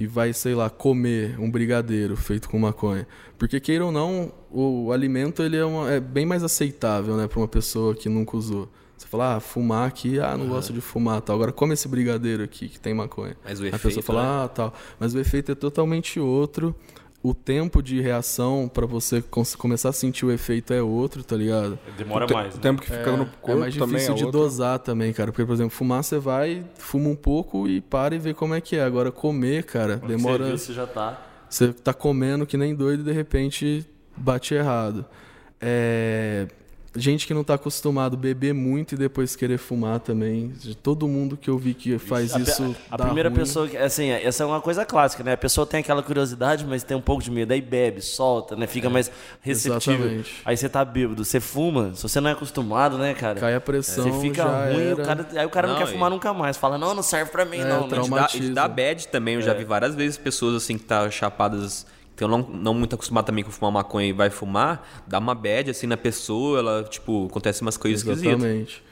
e 0.00 0.06
vai, 0.06 0.32
sei 0.32 0.54
lá, 0.54 0.70
comer 0.70 1.38
um 1.38 1.50
brigadeiro 1.50 2.16
feito 2.16 2.48
com 2.48 2.58
maconha. 2.58 3.06
Porque, 3.38 3.60
queira 3.60 3.84
ou 3.84 3.92
não, 3.92 4.32
o, 4.50 4.90
alimento 4.92 5.42
ele 5.42 5.56
é, 5.58 5.64
uma- 5.64 5.90
é 5.92 6.00
bem 6.00 6.24
mais 6.24 6.42
aceitável, 6.42 7.16
né, 7.16 7.28
pra 7.28 7.38
uma 7.38 7.46
pessoa 7.48 7.94
que 7.94 8.08
nunca 8.08 8.34
usou. 8.36 8.66
Você 8.96 9.06
fala, 9.06 9.36
ah, 9.36 9.40
fumar 9.40 9.86
aqui, 9.88 10.18
ah, 10.20 10.36
não 10.36 10.46
gosto 10.48 10.72
de 10.72 10.80
fumar, 10.80 11.20
tal. 11.22 11.36
Agora 11.36 11.52
come 11.52 11.72
esse 11.74 11.88
brigadeiro 11.88 12.42
aqui 12.42 12.68
que 12.68 12.78
tem 12.80 12.92
maconha. 12.92 13.34
Mas 13.44 13.58
o 13.60 13.64
a 13.64 13.68
efeito, 13.68 13.82
pessoa 13.82 14.02
fala, 14.02 14.22
né? 14.22 14.44
ah, 14.44 14.48
tal. 14.48 14.74
Mas 14.98 15.14
o 15.14 15.18
efeito 15.18 15.52
é 15.52 15.54
totalmente 15.54 16.18
outro. 16.20 16.74
O 17.22 17.34
tempo 17.34 17.82
de 17.82 18.00
reação 18.00 18.66
pra 18.72 18.86
você 18.86 19.22
começar 19.58 19.90
a 19.90 19.92
sentir 19.92 20.24
o 20.24 20.32
efeito 20.32 20.72
é 20.72 20.80
outro, 20.80 21.22
tá 21.22 21.36
ligado? 21.36 21.78
Demora 21.98 22.24
o, 22.24 22.28
te- 22.28 22.32
mais. 22.32 22.54
o 22.54 22.56
né? 22.56 22.62
tempo 22.62 22.80
que 22.80 22.86
fica 22.90 23.14
no 23.14 23.24
É 23.24 23.28
corpo 23.42 23.60
mais 23.60 23.76
também 23.76 23.88
difícil 23.96 24.14
é 24.14 24.16
de 24.16 24.24
outro. 24.24 24.40
dosar 24.40 24.78
também, 24.78 25.12
cara. 25.12 25.30
Porque, 25.30 25.44
por 25.44 25.52
exemplo, 25.52 25.70
fumar 25.70 26.02
você 26.02 26.18
vai, 26.18 26.64
fuma 26.78 27.10
um 27.10 27.14
pouco 27.16 27.68
e 27.68 27.82
para 27.82 28.14
e 28.14 28.18
vê 28.18 28.32
como 28.32 28.54
é 28.54 28.60
que 28.62 28.74
é. 28.76 28.82
Agora, 28.82 29.12
comer, 29.12 29.64
cara, 29.64 29.98
Quando 29.98 30.08
demora. 30.08 30.44
Você, 30.44 30.48
viu, 30.48 30.58
você 30.58 30.72
já 30.72 30.86
tá. 30.86 31.20
Você 31.48 31.72
tá 31.74 31.92
comendo 31.92 32.46
que 32.46 32.56
nem 32.56 32.74
doido 32.74 33.00
e 33.02 33.04
de 33.04 33.12
repente 33.12 33.84
bate 34.16 34.54
errado. 34.54 35.04
É, 35.60 36.46
Gente 36.96 37.24
que 37.24 37.32
não 37.32 37.44
tá 37.44 37.54
acostumado 37.54 38.14
a 38.14 38.16
beber 38.16 38.52
muito 38.52 38.96
e 38.96 38.98
depois 38.98 39.36
querer 39.36 39.58
fumar 39.58 40.00
também. 40.00 40.52
Todo 40.82 41.06
mundo 41.06 41.36
que 41.36 41.48
eu 41.48 41.56
vi 41.56 41.72
que 41.72 41.98
faz 41.98 42.34
A 42.34 42.40
isso. 42.40 42.74
A, 42.90 42.96
dá 42.96 43.04
primeira 43.04 43.28
ruim. 43.28 43.38
pessoa, 43.38 43.68
que- 43.68 43.76
assim, 43.76 44.10
essa 44.10 44.42
é 44.42 44.46
uma 44.46 44.60
coisa 44.60 44.84
clássica, 44.84 45.22
né? 45.22 45.34
A 45.34 45.36
pessoa 45.36 45.64
tem 45.64 45.78
aquela 45.80 46.02
curiosidade, 46.02 46.64
mas 46.66 46.82
tem 46.82 46.96
um 46.96 47.00
pouco 47.00 47.22
de 47.22 47.30
medo. 47.30 47.52
Aí 47.52 47.60
bebe, 47.60 48.00
solta, 48.02 48.56
né? 48.56 48.66
Fica 48.66 48.90
mais 48.90 49.08
receptível. 49.40 50.00
exatamente. 50.04 50.34
Aí 50.44 50.56
você 50.56 50.68
tá 50.68 50.84
bêbado, 50.84 51.24
você 51.24 51.38
fuma. 51.38 51.94
Se 51.94 52.02
você 52.02 52.20
não 52.20 52.28
é 52.30 52.32
acostumado, 52.32 52.98
né, 52.98 53.14
cara? 53.14 53.38
Cai 53.38 53.54
a 53.54 53.60
pressão. 53.60 54.04
Você 54.10 54.20
fica 54.20 54.42
já 54.42 54.66
ruim, 54.72 54.82
era. 54.86 54.94
o 54.94 55.04
cara, 55.04 55.28
aí 55.36 55.46
o 55.46 55.50
cara 55.50 55.66
não, 55.68 55.74
Não, 55.74 55.82
quer 55.86 55.92
fumar 55.92 56.10
e- 56.10 56.14
nunca 56.14 56.34
mais. 56.34 56.56
Fala, 56.56 56.76
não, 56.76 56.92
não 56.92 57.02
serve 57.04 57.30
pra 57.30 57.44
mim, 57.44 57.58
É, 57.58 57.64
não. 57.68 57.76
né? 57.82 57.82
De 57.84 57.88
Traumatiza. 57.90 58.44
de 58.48 58.50
dar 58.52 58.66
bad 58.66 59.06
também, 59.06 59.36
eu 59.36 59.42
já 59.42 59.54
vi 59.54 59.64
várias 59.64 59.94
vezes 59.94 60.18
pessoas 60.18 60.56
assim 60.56 60.76
que 60.76 60.84
tá 60.84 61.08
chapadas, 61.08 61.86
que 62.20 62.24
estão 62.24 62.28
não, 62.28 62.46
não 62.48 62.74
muito 62.74 62.94
acostumadas 62.94 63.26
também 63.26 63.42
com 63.42 63.50
fumar 63.50 63.72
maconha 63.72 64.08
e 64.08 64.12
vai 64.12 64.28
fumar, 64.28 64.86
dá 65.06 65.18
uma 65.18 65.34
bad 65.34 65.70
assim 65.70 65.86
na 65.86 65.96
pessoa, 65.96 66.58
ela, 66.58 66.84
tipo, 66.84 67.26
acontece 67.26 67.62
umas 67.62 67.76
coisas 67.76 68.00
esquisitas. 68.00 68.34
Exatamente. 68.34 68.82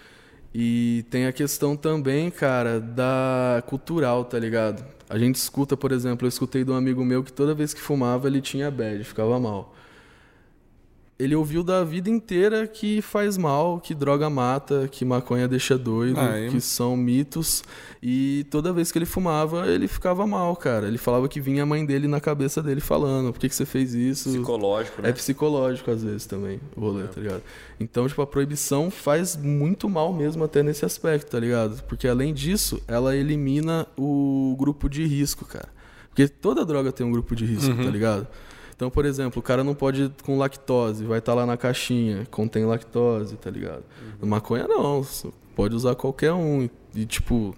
E 0.55 1.05
tem 1.11 1.26
a 1.26 1.33
questão 1.33 1.76
também, 1.76 2.31
cara, 2.31 2.81
da 2.81 3.62
cultural, 3.66 4.24
tá 4.24 4.39
ligado? 4.39 4.83
A 5.09 5.18
gente 5.18 5.37
escuta, 5.37 5.76
por 5.76 5.93
exemplo, 5.93 6.26
eu 6.26 6.29
escutei 6.29 6.64
de 6.64 6.70
um 6.70 6.74
amigo 6.74 7.05
meu 7.05 7.22
que 7.22 7.33
toda 7.33 7.55
vez 7.55 7.74
que 7.74 7.81
fumava 7.81 8.26
ele 8.26 8.41
tinha 8.41 8.70
bad, 8.70 9.05
ficava 9.05 9.39
mal. 9.39 9.74
Ele 11.19 11.35
ouviu 11.35 11.64
da 11.64 11.83
vida 11.83 12.09
inteira 12.09 12.64
que 12.69 13.03
faz 13.03 13.37
mal, 13.37 13.81
que 13.81 13.93
droga 13.93 14.31
mata, 14.31 14.87
que 14.89 15.05
maconha 15.05 15.49
deixa 15.49 15.77
doido, 15.77 16.21
Ah, 16.21 16.39
é? 16.39 16.49
que 16.49 16.61
são 16.61 16.97
mitos. 16.97 17.64
E 18.01 18.47
toda 18.53 18.73
vez 18.73 18.93
que 18.93 18.99
ele 18.99 19.05
fumava, 19.05 19.66
ele 19.66 19.89
ficava 19.89 20.25
mal, 20.29 20.55
cara. 20.55 20.87
Ele 20.87 20.97
falava 20.97 21.29
que 21.29 21.41
vinha 21.41 21.64
a 21.64 21.66
mãe 21.66 21.85
dele 21.85 22.07
na 22.07 22.21
cabeça 22.21 22.62
dele 22.62 22.81
falando: 22.81 23.33
por 23.33 23.41
que, 23.41 23.49
que 23.49 23.55
você 23.57 23.66
fez 23.66 23.95
isso? 23.95 24.29
Psicológico, 24.29 25.03
né? 25.03 25.09
É 25.09 25.12
psicológico 25.12 25.91
às 25.91 26.05
vezes 26.05 26.25
também, 26.25 26.61
o 26.77 26.81
rolê, 26.81 27.03
tá 27.09 27.21
ligado? 27.21 27.43
Então, 27.81 28.07
tipo, 28.07 28.23
a 28.23 28.27
proibição 28.27 28.89
faz 28.89 29.37
muito 29.37 29.89
mal 29.89 30.12
mesmo 30.12 30.45
até 30.45 30.62
nesse 30.62 30.85
aspecto, 30.85 31.33
tá 31.33 31.41
ligado? 31.41 31.83
Porque 31.89 32.07
além 32.07 32.33
disso, 32.33 32.81
ela 32.87 33.16
elimina 33.16 33.89
o 33.99 34.55
grupo 34.57 34.89
de 34.89 35.05
risco, 35.05 35.45
cara. 35.45 35.69
Porque 36.11 36.29
toda 36.29 36.64
droga 36.64 36.93
tem 36.93 37.05
um 37.05 37.11
grupo 37.11 37.35
de 37.35 37.45
risco, 37.45 37.75
tá 37.75 37.91
ligado? 37.91 38.27
Então, 38.79 38.89
por 38.91 39.05
exemplo, 39.05 39.41
o 39.41 39.43
cara 39.43 39.64
não 39.64 39.74
pode 39.74 40.03
ir 40.03 40.11
com 40.22 40.39
lactose, 40.39 41.05
vai 41.05 41.18
estar 41.18 41.35
lá 41.35 41.45
na 41.45 41.57
caixinha, 41.57 42.24
contém 42.31 42.64
lactose, 42.64 43.35
tá 43.37 43.51
ligado? 43.51 43.83
Maconha 44.22 44.68
não, 44.68 45.05
pode 45.57 45.74
usar 45.74 45.97
qualquer 45.97 46.33
um. 46.33 46.68
E, 46.95 47.05
tipo, 47.05 47.57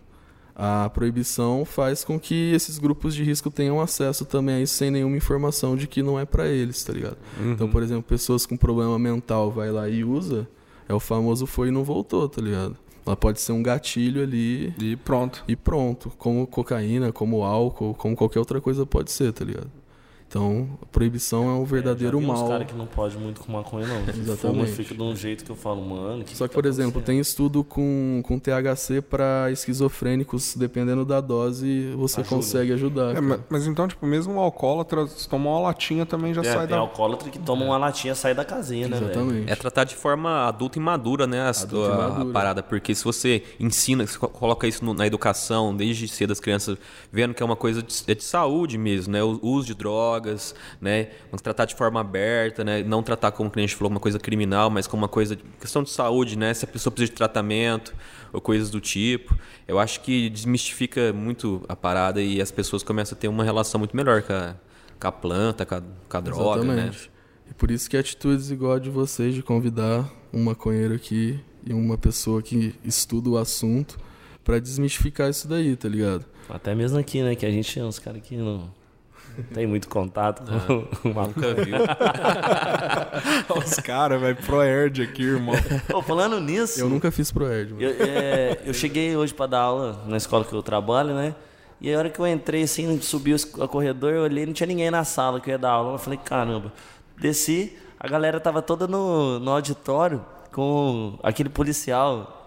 a 0.56 0.88
proibição 0.88 1.66
faz 1.66 2.04
com 2.04 2.18
que 2.18 2.52
esses 2.54 2.78
grupos 2.78 3.14
de 3.14 3.22
risco 3.22 3.50
tenham 3.50 3.82
acesso 3.82 4.24
também 4.24 4.54
a 4.54 4.60
isso 4.62 4.72
sem 4.76 4.90
nenhuma 4.90 5.14
informação 5.14 5.76
de 5.76 5.86
que 5.86 6.02
não 6.02 6.18
é 6.18 6.24
pra 6.24 6.48
eles, 6.48 6.82
tá 6.82 6.94
ligado? 6.94 7.18
Então, 7.38 7.68
por 7.68 7.82
exemplo, 7.82 8.02
pessoas 8.04 8.46
com 8.46 8.56
problema 8.56 8.98
mental 8.98 9.50
vai 9.50 9.70
lá 9.70 9.90
e 9.90 10.02
usa, 10.02 10.48
é 10.88 10.94
o 10.94 10.98
famoso 11.00 11.44
foi 11.46 11.68
e 11.68 11.70
não 11.70 11.84
voltou, 11.84 12.30
tá 12.30 12.40
ligado? 12.40 12.78
Ela 13.04 13.14
pode 13.16 13.42
ser 13.42 13.52
um 13.52 13.62
gatilho 13.62 14.22
ali 14.22 14.72
E 14.78 14.96
pronto. 14.96 15.44
e 15.46 15.54
pronto, 15.54 16.10
como 16.16 16.46
cocaína, 16.46 17.12
como 17.12 17.42
álcool, 17.44 17.92
como 17.92 18.16
qualquer 18.16 18.38
outra 18.38 18.58
coisa 18.58 18.86
pode 18.86 19.10
ser, 19.12 19.34
tá 19.34 19.44
ligado? 19.44 19.70
Então, 20.30 20.78
a 20.80 20.86
proibição 20.86 21.48
é 21.50 21.52
um 21.54 21.64
verdadeiro 21.64 22.20
Já 22.20 22.24
vi 22.24 22.32
mal. 22.32 22.48
caras 22.48 22.66
que 22.68 22.74
não 22.76 22.86
pode 22.86 23.18
muito 23.18 23.40
com 23.40 23.50
maconha, 23.50 23.84
não. 23.88 23.96
Fuma 24.06 24.22
Exatamente. 24.22 24.70
e 24.70 24.74
fica 24.76 24.94
de 24.94 25.02
um 25.02 25.16
jeito 25.16 25.44
que 25.44 25.50
eu 25.50 25.56
falo, 25.56 25.82
mano. 25.84 26.22
que 26.22 26.36
Só 26.36 26.44
que 26.44 26.50
que, 26.50 26.54
por 26.54 26.62
tá 26.62 26.68
exemplo, 26.68 26.90
acontecendo? 26.90 27.06
tem 27.06 27.18
estudo 27.18 27.64
com, 27.64 28.22
com 28.24 28.38
THC 28.38 29.02
para 29.02 29.50
esquizofrênicos, 29.50 30.54
dependendo 30.54 31.04
da 31.04 31.20
dose, 31.20 31.92
você 31.96 32.20
Ajuda. 32.20 32.36
consegue 32.36 32.72
ajudar. 32.74 33.10
É, 33.10 33.14
cara. 33.14 33.26
mas, 33.26 33.40
mas 33.50 33.66
então, 33.66 33.88
tipo, 33.88 34.06
mesmo 34.06 34.34
o 34.34 34.38
alcoólatra, 34.38 35.04
se 35.08 35.28
tomar 35.28 35.50
uma 35.50 35.60
latinha 35.62 36.06
também 36.06 36.32
já 36.32 36.42
É, 36.42 36.44
sai 36.44 36.58
tem 36.58 36.68
da. 36.68 36.78
alcoólatra 36.78 37.28
que 37.28 37.38
toma 37.40 37.64
uma 37.64 37.76
latinha 37.76 38.12
e 38.12 38.16
sai 38.16 38.32
da 38.32 38.44
casinha, 38.44 38.86
né, 38.86 38.98
velho? 39.00 39.10
Exatamente. 39.10 39.50
É 39.50 39.56
tratar 39.56 39.82
de 39.82 39.96
forma 39.96 40.46
adulta 40.46 40.78
e 40.78 40.80
madura, 40.80 41.26
né? 41.26 41.38
e 41.38 41.40
a, 41.40 41.50
a 41.50 42.08
madura. 42.08 42.32
parada. 42.32 42.62
Porque 42.62 42.94
se 42.94 43.02
você 43.02 43.42
ensina, 43.58 44.06
se 44.06 44.16
co- 44.16 44.28
coloca 44.28 44.68
isso 44.68 44.84
no- 44.84 44.94
na 44.94 45.08
educação, 45.08 45.74
desde 45.76 46.06
cedo 46.06 46.32
as 46.32 46.38
crianças 46.38 46.78
vendo 47.12 47.34
que 47.34 47.42
é 47.42 47.46
uma 47.46 47.56
coisa 47.56 47.82
de, 47.82 47.92
é 48.06 48.14
de 48.14 48.22
saúde 48.22 48.78
mesmo, 48.78 49.12
né? 49.12 49.20
O 49.24 49.40
uso 49.42 49.66
de 49.66 49.74
drogas, 49.74 50.19
né? 50.80 51.08
Vamos 51.30 51.42
tratar 51.42 51.64
de 51.64 51.74
forma 51.74 52.00
aberta, 52.00 52.62
né? 52.64 52.82
Não 52.82 53.02
tratar 53.02 53.32
como 53.32 53.50
que 53.50 53.58
a 53.58 53.62
gente 53.62 53.74
falou, 53.74 53.90
uma 53.90 54.00
coisa 54.00 54.18
criminal, 54.18 54.70
mas 54.70 54.86
como 54.86 55.02
uma 55.02 55.08
coisa 55.08 55.36
de 55.36 55.42
questão 55.60 55.82
de 55.82 55.90
saúde, 55.90 56.36
né? 56.36 56.52
Se 56.54 56.64
a 56.64 56.68
pessoa 56.68 56.92
precisa 56.92 57.10
de 57.10 57.16
tratamento 57.16 57.94
ou 58.32 58.40
coisas 58.40 58.70
do 58.70 58.80
tipo. 58.80 59.36
Eu 59.66 59.78
acho 59.78 60.00
que 60.00 60.28
desmistifica 60.30 61.12
muito 61.12 61.64
a 61.68 61.76
parada 61.76 62.20
e 62.20 62.40
as 62.40 62.50
pessoas 62.50 62.82
começam 62.82 63.16
a 63.16 63.20
ter 63.20 63.28
uma 63.28 63.44
relação 63.44 63.78
muito 63.78 63.96
melhor 63.96 64.22
com 64.22 64.32
a, 64.32 64.54
com 64.98 65.08
a 65.08 65.12
planta, 65.12 65.66
com 65.66 65.74
a, 65.74 65.82
com 66.08 66.16
a 66.16 66.20
droga, 66.20 66.64
né? 66.64 66.72
Exatamente. 66.74 67.10
E 67.50 67.54
por 67.54 67.70
isso 67.70 67.90
que 67.90 67.96
atitudes 67.96 68.50
igual 68.50 68.74
a 68.74 68.78
de 68.78 68.90
vocês, 68.90 69.34
de 69.34 69.42
convidar 69.42 70.08
um 70.32 70.44
maconheiro 70.44 70.94
aqui 70.94 71.40
e 71.66 71.72
uma 71.72 71.98
pessoa 71.98 72.40
que 72.40 72.74
estuda 72.84 73.30
o 73.30 73.36
assunto 73.36 73.98
para 74.44 74.58
desmistificar 74.58 75.28
isso 75.28 75.48
daí, 75.48 75.76
tá 75.76 75.88
ligado? 75.88 76.24
Até 76.48 76.74
mesmo 76.74 76.98
aqui, 76.98 77.22
né? 77.22 77.34
Que 77.34 77.46
a 77.46 77.50
gente 77.50 77.78
é 77.78 77.84
uns 77.84 77.98
caras 77.98 78.22
que 78.22 78.36
não 78.36 78.72
tem 79.52 79.66
muito 79.66 79.88
contato 79.88 80.42
com 80.42 80.86
o 81.08 81.14
maconha. 81.14 81.48
Nunca 81.48 81.64
viu. 81.64 81.76
Os 83.56 83.74
caras, 83.76 84.20
velho, 84.20 84.36
pro 84.36 84.62
Erd 84.62 85.02
aqui, 85.02 85.22
irmão. 85.22 85.54
Pô, 85.88 86.02
falando 86.02 86.40
nisso, 86.40 86.80
Eu 86.80 86.88
nunca 86.88 87.10
fiz 87.10 87.30
pro 87.30 87.46
Erd, 87.46 87.72
mano. 87.74 87.82
eu, 87.82 87.94
é, 88.00 88.58
eu 88.64 88.74
cheguei 88.74 89.16
hoje 89.16 89.32
pra 89.34 89.46
dar 89.46 89.60
aula 89.60 90.02
na 90.06 90.16
escola 90.16 90.44
que 90.44 90.52
eu 90.52 90.62
trabalho, 90.62 91.14
né? 91.14 91.34
E 91.80 91.92
a 91.92 91.98
hora 91.98 92.10
que 92.10 92.18
eu 92.20 92.26
entrei, 92.26 92.62
assim, 92.64 93.00
subi 93.00 93.34
o 93.34 93.68
corredor, 93.68 94.12
eu 94.12 94.22
olhei, 94.22 94.44
não 94.44 94.52
tinha 94.52 94.66
ninguém 94.66 94.90
na 94.90 95.02
sala 95.02 95.40
que 95.40 95.48
eu 95.48 95.52
ia 95.52 95.58
dar 95.58 95.70
aula. 95.70 95.94
Eu 95.94 95.98
falei, 95.98 96.18
caramba. 96.22 96.72
Desci, 97.18 97.76
a 97.98 98.06
galera 98.06 98.38
tava 98.38 98.60
toda 98.60 98.86
no, 98.86 99.38
no 99.38 99.50
auditório 99.50 100.24
com 100.52 101.18
aquele 101.22 101.48
policial 101.48 102.39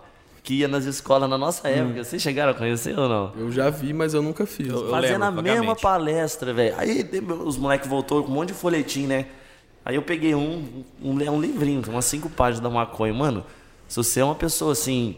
que 0.44 0.56
ia 0.56 0.68
nas 0.68 0.84
escolas 0.86 1.30
na 1.30 1.38
nossa 1.38 1.68
época. 1.70 2.04
Vocês 2.04 2.22
chegaram 2.22 2.52
a 2.52 2.54
conhecer 2.54 3.00
ou 3.00 3.08
não? 3.08 3.32
Eu 3.38 3.50
já 3.52 3.70
vi, 3.70 3.94
mas 3.94 4.14
eu 4.14 4.22
nunca 4.22 4.46
fiz. 4.46 4.68
Eu- 4.68 4.90
Fazendo 4.90 5.24
lembro 5.24 5.40
a 5.40 5.42
mesma 5.44 5.76
palestra, 5.82 6.54
velho. 6.54 6.76
Aí 6.78 7.10
os 7.46 7.58
moleques 7.58 7.88
voltou 7.90 8.22
com 8.24 8.30
um 8.32 8.36
monte 8.36 8.50
de 8.50 8.54
folhetim, 8.54 9.08
né? 9.08 9.28
Aí 9.86 9.96
eu 9.96 10.02
peguei 10.02 10.36
um, 10.36 10.84
um, 11.02 11.12
um 11.32 11.40
livrinho, 11.42 11.82
umas 11.88 12.06
cinco 12.06 12.30
páginas 12.30 12.60
da 12.62 12.70
maconha. 12.70 13.14
Mano, 13.14 13.46
se 13.88 13.96
você 13.98 14.20
é 14.20 14.24
uma 14.26 14.36
pessoa 14.36 14.74
assim, 14.74 15.16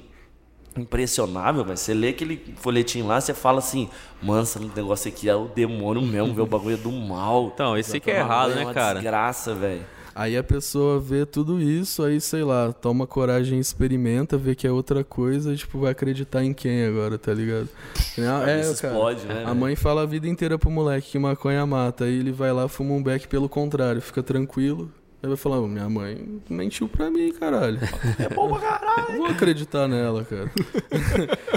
impressionável, 0.78 1.64
velho, 1.64 1.78
você 1.78 1.94
lê 1.94 2.10
aquele 2.10 2.54
folhetim 2.58 3.02
lá, 3.04 3.20
você 3.22 3.34
fala 3.34 3.60
assim, 3.60 3.90
mano, 4.22 4.44
esse 4.44 4.60
negócio 4.60 5.10
aqui 5.10 5.30
é 5.30 5.36
o 5.36 5.46
demônio 5.48 6.02
mesmo, 6.02 6.34
velho, 6.34 6.44
o 6.44 6.48
bagulho 6.48 6.74
é 6.76 6.78
do 6.78 6.92
mal. 6.92 7.52
Então, 7.54 7.78
esse 7.78 8.00
que 8.00 8.12
é 8.12 8.18
errado, 8.20 8.56
né, 8.56 8.64
uma 8.64 8.74
cara? 8.74 9.00
Desgraça, 9.00 9.54
velho. 9.56 9.86
Aí 10.16 10.38
a 10.38 10.44
pessoa 10.44 10.98
vê 10.98 11.26
tudo 11.26 11.62
isso, 11.62 12.02
aí 12.02 12.22
sei 12.22 12.42
lá, 12.42 12.72
toma 12.72 13.06
coragem, 13.06 13.60
experimenta, 13.60 14.38
vê 14.38 14.56
que 14.56 14.66
é 14.66 14.72
outra 14.72 15.04
coisa 15.04 15.52
e 15.52 15.58
tipo 15.58 15.78
vai 15.78 15.92
acreditar 15.92 16.42
em 16.42 16.54
quem 16.54 16.86
agora, 16.86 17.18
tá 17.18 17.34
ligado? 17.34 17.68
É, 18.18 18.62
cara. 18.62 18.62
explode, 18.62 19.26
né, 19.26 19.44
A 19.46 19.54
mãe 19.54 19.76
fala 19.76 20.04
a 20.04 20.06
vida 20.06 20.26
inteira 20.26 20.58
pro 20.58 20.72
moleque 20.72 21.12
que 21.12 21.20
maconha 21.20 21.66
mata, 21.66 22.06
aí 22.06 22.18
ele 22.18 22.32
vai 22.32 22.54
lá, 22.54 22.70
fuma 22.70 22.94
um 22.94 23.04
beck 23.04 23.28
pelo 23.28 23.50
contrário, 23.50 24.02
fica 24.02 24.24
tranquilo. 24.24 24.90
Ele 25.26 25.30
vai 25.30 25.38
falar, 25.38 25.60
minha 25.68 25.90
mãe 25.90 26.40
mentiu 26.50 26.88
pra 26.88 27.10
mim, 27.10 27.32
caralho. 27.34 27.80
É 28.20 28.30
bom 28.34 28.50
pra 28.50 28.60
caralho. 28.60 29.12
Eu 29.14 29.18
vou 29.18 29.26
acreditar 29.28 29.88
nela, 29.88 30.24
cara. 30.24 30.52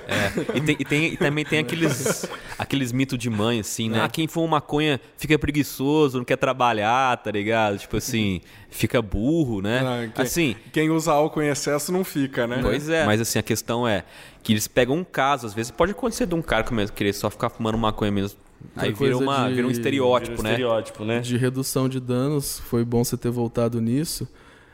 É, 0.09 0.57
e, 0.57 0.61
tem- 0.63 0.77
e 0.79 0.85
tem- 0.85 1.13
e 1.13 1.17
também 1.19 1.45
tem 1.45 1.59
aqueles, 1.59 2.27
aqueles 2.59 2.93
mitos 2.93 3.19
de 3.19 3.29
mãe, 3.29 3.61
assim, 3.61 3.91
né? 3.91 4.01
Ah, 4.03 4.09
quem 4.09 4.27
fuma 4.27 4.49
maconha 4.49 4.99
fica 5.19 5.39
preguiçoso, 5.39 6.17
não 6.19 6.25
quer 6.25 6.37
trabalhar, 6.37 7.15
tá 7.19 7.31
ligado? 7.31 7.77
Tipo 7.79 7.99
assim, 7.99 8.41
fica 8.71 9.03
burro, 9.03 9.61
né? 9.61 9.81
Ah, 9.85 10.09
quem, 10.15 10.25
Assim, 10.25 10.57
quem 10.73 10.91
usa 10.91 11.13
álcool 11.13 11.43
em 11.43 11.49
excesso 11.49 11.93
não 11.93 12.05
fica, 12.05 12.47
né? 12.47 12.59
Pois 12.63 12.89
é. 12.89 13.05
Mas 13.05 13.21
assim, 13.21 13.39
a 13.39 13.43
questão 13.43 13.87
é 13.87 14.05
que 14.43 14.53
eles 14.55 14.67
pegam 14.67 14.97
um 14.97 15.05
caso, 15.05 15.47
às 15.47 15.53
vezes 15.53 15.71
pode 15.71 15.93
acontecer 15.93 16.27
de 16.27 16.35
um 16.35 16.41
cara 16.43 16.65
a 16.67 16.89
querer 16.89 17.13
só 17.13 17.29
ficar 17.29 17.51
fumando 17.51 17.77
maconha 17.77 18.11
mesmo. 18.11 18.39
Aí 18.77 18.93
vira, 18.93 19.17
uma, 19.19 19.49
de- 19.49 19.55
vira 19.55 19.67
um 19.67 19.71
estereótipo, 19.71 20.37
Vira 20.37 20.41
um 20.41 20.45
né? 20.45 20.51
estereótipo, 20.51 21.05
né? 21.05 21.21
De 21.21 21.37
redução 21.37 21.89
de 21.89 22.01
danos, 22.01 22.59
foi 22.61 22.85
bom 22.85 23.03
você 23.05 23.17
ter 23.17 23.31
voltado 23.31 23.81
nisso. 23.81 24.27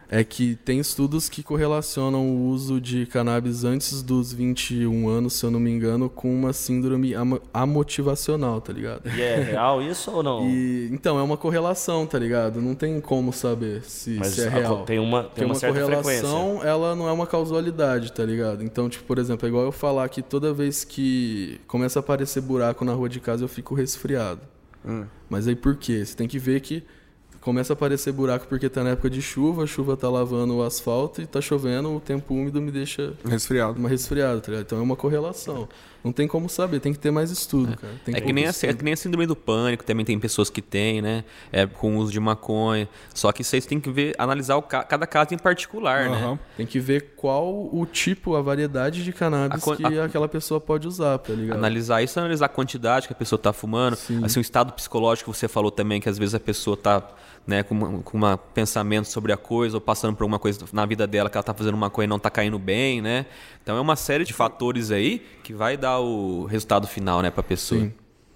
É 0.08 0.22
que 0.22 0.54
tem 0.64 0.78
estudos 0.78 1.28
que 1.28 1.42
correlacionam 1.42 2.28
o 2.28 2.48
uso 2.48 2.80
de 2.80 3.06
cannabis 3.06 3.64
antes 3.64 4.02
dos 4.02 4.32
21 4.32 5.08
anos, 5.08 5.32
se 5.32 5.44
eu 5.46 5.50
não 5.50 5.58
me 5.58 5.70
engano, 5.70 6.08
com 6.10 6.32
uma 6.32 6.52
síndrome 6.52 7.14
amo- 7.14 7.40
amotivacional, 7.52 8.60
tá 8.60 8.72
ligado? 8.72 9.02
E 9.08 9.20
é 9.20 9.36
real 9.42 9.82
isso 9.82 10.10
ou 10.10 10.22
não? 10.22 10.48
E, 10.54 10.88
então, 10.92 11.18
é 11.18 11.22
uma 11.22 11.36
correlação, 11.36 12.06
tá 12.06 12.18
ligado? 12.18 12.60
Não 12.60 12.74
tem 12.74 13.00
como 13.00 13.32
saber 13.32 13.82
se, 13.82 14.10
Mas 14.18 14.28
se 14.28 14.42
é 14.42 14.48
real. 14.48 14.84
tem 14.84 14.98
uma, 14.98 15.22
tem 15.24 15.28
Porque 15.30 15.44
uma, 15.44 15.48
uma 15.48 15.54
certa 15.54 15.80
correlação, 15.80 16.46
frequência. 16.50 16.68
ela 16.68 16.94
não 16.94 17.08
é 17.08 17.12
uma 17.12 17.26
causalidade, 17.26 18.12
tá 18.12 18.24
ligado? 18.24 18.62
Então, 18.62 18.88
tipo, 18.88 19.04
por 19.04 19.18
exemplo, 19.18 19.46
é 19.46 19.48
igual 19.48 19.64
eu 19.64 19.72
falar 19.72 20.08
que 20.08 20.22
toda 20.22 20.52
vez 20.52 20.84
que 20.84 21.60
começa 21.66 21.98
a 21.98 22.00
aparecer 22.00 22.40
buraco 22.42 22.84
na 22.84 22.92
rua 22.92 23.08
de 23.08 23.20
casa, 23.20 23.42
eu 23.44 23.48
fico 23.48 23.74
resfriado. 23.74 24.40
Hum. 24.86 25.04
Mas 25.30 25.48
aí 25.48 25.56
por 25.56 25.76
quê? 25.76 26.04
Você 26.04 26.14
tem 26.14 26.28
que 26.28 26.38
ver 26.38 26.60
que 26.60 26.82
começa 27.44 27.72
a 27.72 27.74
aparecer 27.74 28.10
buraco 28.12 28.46
porque 28.48 28.68
tá 28.68 28.82
na 28.82 28.90
época 28.90 29.10
de 29.10 29.20
chuva, 29.20 29.64
a 29.64 29.66
chuva 29.66 29.96
tá 29.96 30.08
lavando 30.08 30.56
o 30.56 30.62
asfalto 30.62 31.20
e 31.20 31.26
tá 31.26 31.40
chovendo, 31.40 31.94
o 31.94 32.00
tempo 32.00 32.32
úmido 32.34 32.60
me 32.60 32.70
deixa 32.70 33.12
Resfriado. 33.24 33.78
uma 33.78 33.88
resfriada, 33.88 34.40
tá 34.40 34.50
ligado? 34.50 34.64
Então 34.66 34.78
é 34.78 34.82
uma 34.82 34.96
correlação. 34.96 35.68
Não 36.02 36.12
tem 36.12 36.28
como 36.28 36.50
saber, 36.50 36.80
tem 36.80 36.92
que 36.92 36.98
ter 36.98 37.10
mais 37.10 37.30
estudo, 37.30 37.78
cara. 37.78 37.94
Tem 38.04 38.14
É 38.14 38.20
que, 38.20 38.30
nem 38.30 38.46
a, 38.46 38.50
é 38.50 38.74
que 38.74 38.84
nem 38.84 38.92
a 38.92 38.96
síndrome 38.96 39.26
do 39.26 39.34
pânico, 39.34 39.82
também 39.84 40.04
tem 40.04 40.18
pessoas 40.20 40.50
que 40.50 40.60
têm, 40.60 41.00
né? 41.00 41.24
É, 41.50 41.66
com 41.66 41.96
o 41.96 41.98
uso 41.98 42.12
de 42.12 42.20
maconha. 42.20 42.86
Só 43.14 43.32
que 43.32 43.42
vocês 43.42 43.64
têm 43.64 43.80
que 43.80 43.90
ver, 43.90 44.14
analisar 44.18 44.56
o 44.56 44.62
ca- 44.62 44.82
cada 44.84 45.06
caso 45.06 45.32
em 45.32 45.38
particular, 45.38 46.10
né? 46.10 46.16
Aham. 46.18 46.38
Tem 46.58 46.66
que 46.66 46.78
ver 46.78 47.14
qual 47.16 47.46
o 47.50 47.86
tipo, 47.90 48.36
a 48.36 48.42
variedade 48.42 49.02
de 49.02 49.12
cannabis 49.14 49.66
A 49.66 49.76
que 49.76 49.84
a- 49.98 50.04
aquela 50.04 50.28
pessoa 50.28 50.60
pode 50.60 50.86
usar, 50.86 51.16
tá 51.18 51.32
ligado? 51.32 51.56
Analisar 51.56 52.02
isso, 52.02 52.18
analisar 52.20 52.46
a 52.46 52.48
quantidade 52.50 53.06
que 53.06 53.14
a 53.14 53.16
pessoa 53.16 53.38
está 53.38 53.52
fumando, 53.54 53.96
Sim. 53.96 54.22
assim, 54.22 54.40
o 54.40 54.42
estado 54.42 54.74
psicológico 54.74 55.32
que 55.32 55.38
você 55.38 55.48
falou 55.48 55.70
também, 55.70 56.02
que 56.02 56.08
às 56.10 56.18
vezes 56.18 56.34
a 56.34 56.40
pessoa 56.40 56.74
está 56.74 57.02
né, 57.46 57.62
com 57.62 57.74
uma, 57.74 58.02
com 58.02 58.16
uma 58.16 58.38
pensamento 58.38 59.06
sobre 59.06 59.32
a 59.32 59.36
coisa 59.36 59.76
ou 59.76 59.80
passando 59.80 60.16
por 60.16 60.22
alguma 60.22 60.38
coisa 60.38 60.64
na 60.72 60.86
vida 60.86 61.06
dela 61.06 61.28
que 61.28 61.36
ela 61.36 61.42
está 61.42 61.52
fazendo 61.52 61.74
uma 61.74 61.90
coisa 61.90 62.06
e 62.06 62.08
não 62.08 62.16
está 62.16 62.30
caindo 62.30 62.58
bem, 62.58 63.02
né? 63.02 63.26
Então 63.62 63.76
é 63.76 63.80
uma 63.80 63.96
série 63.96 64.24
de 64.24 64.32
fatores 64.32 64.90
aí 64.90 65.24
que 65.42 65.52
vai 65.52 65.76
dar 65.76 66.00
o 66.00 66.44
resultado 66.46 66.86
final, 66.86 67.20
né, 67.20 67.30
para 67.30 67.40
a 67.40 67.44
pessoa. 67.44 67.80
Sim. 67.80 67.92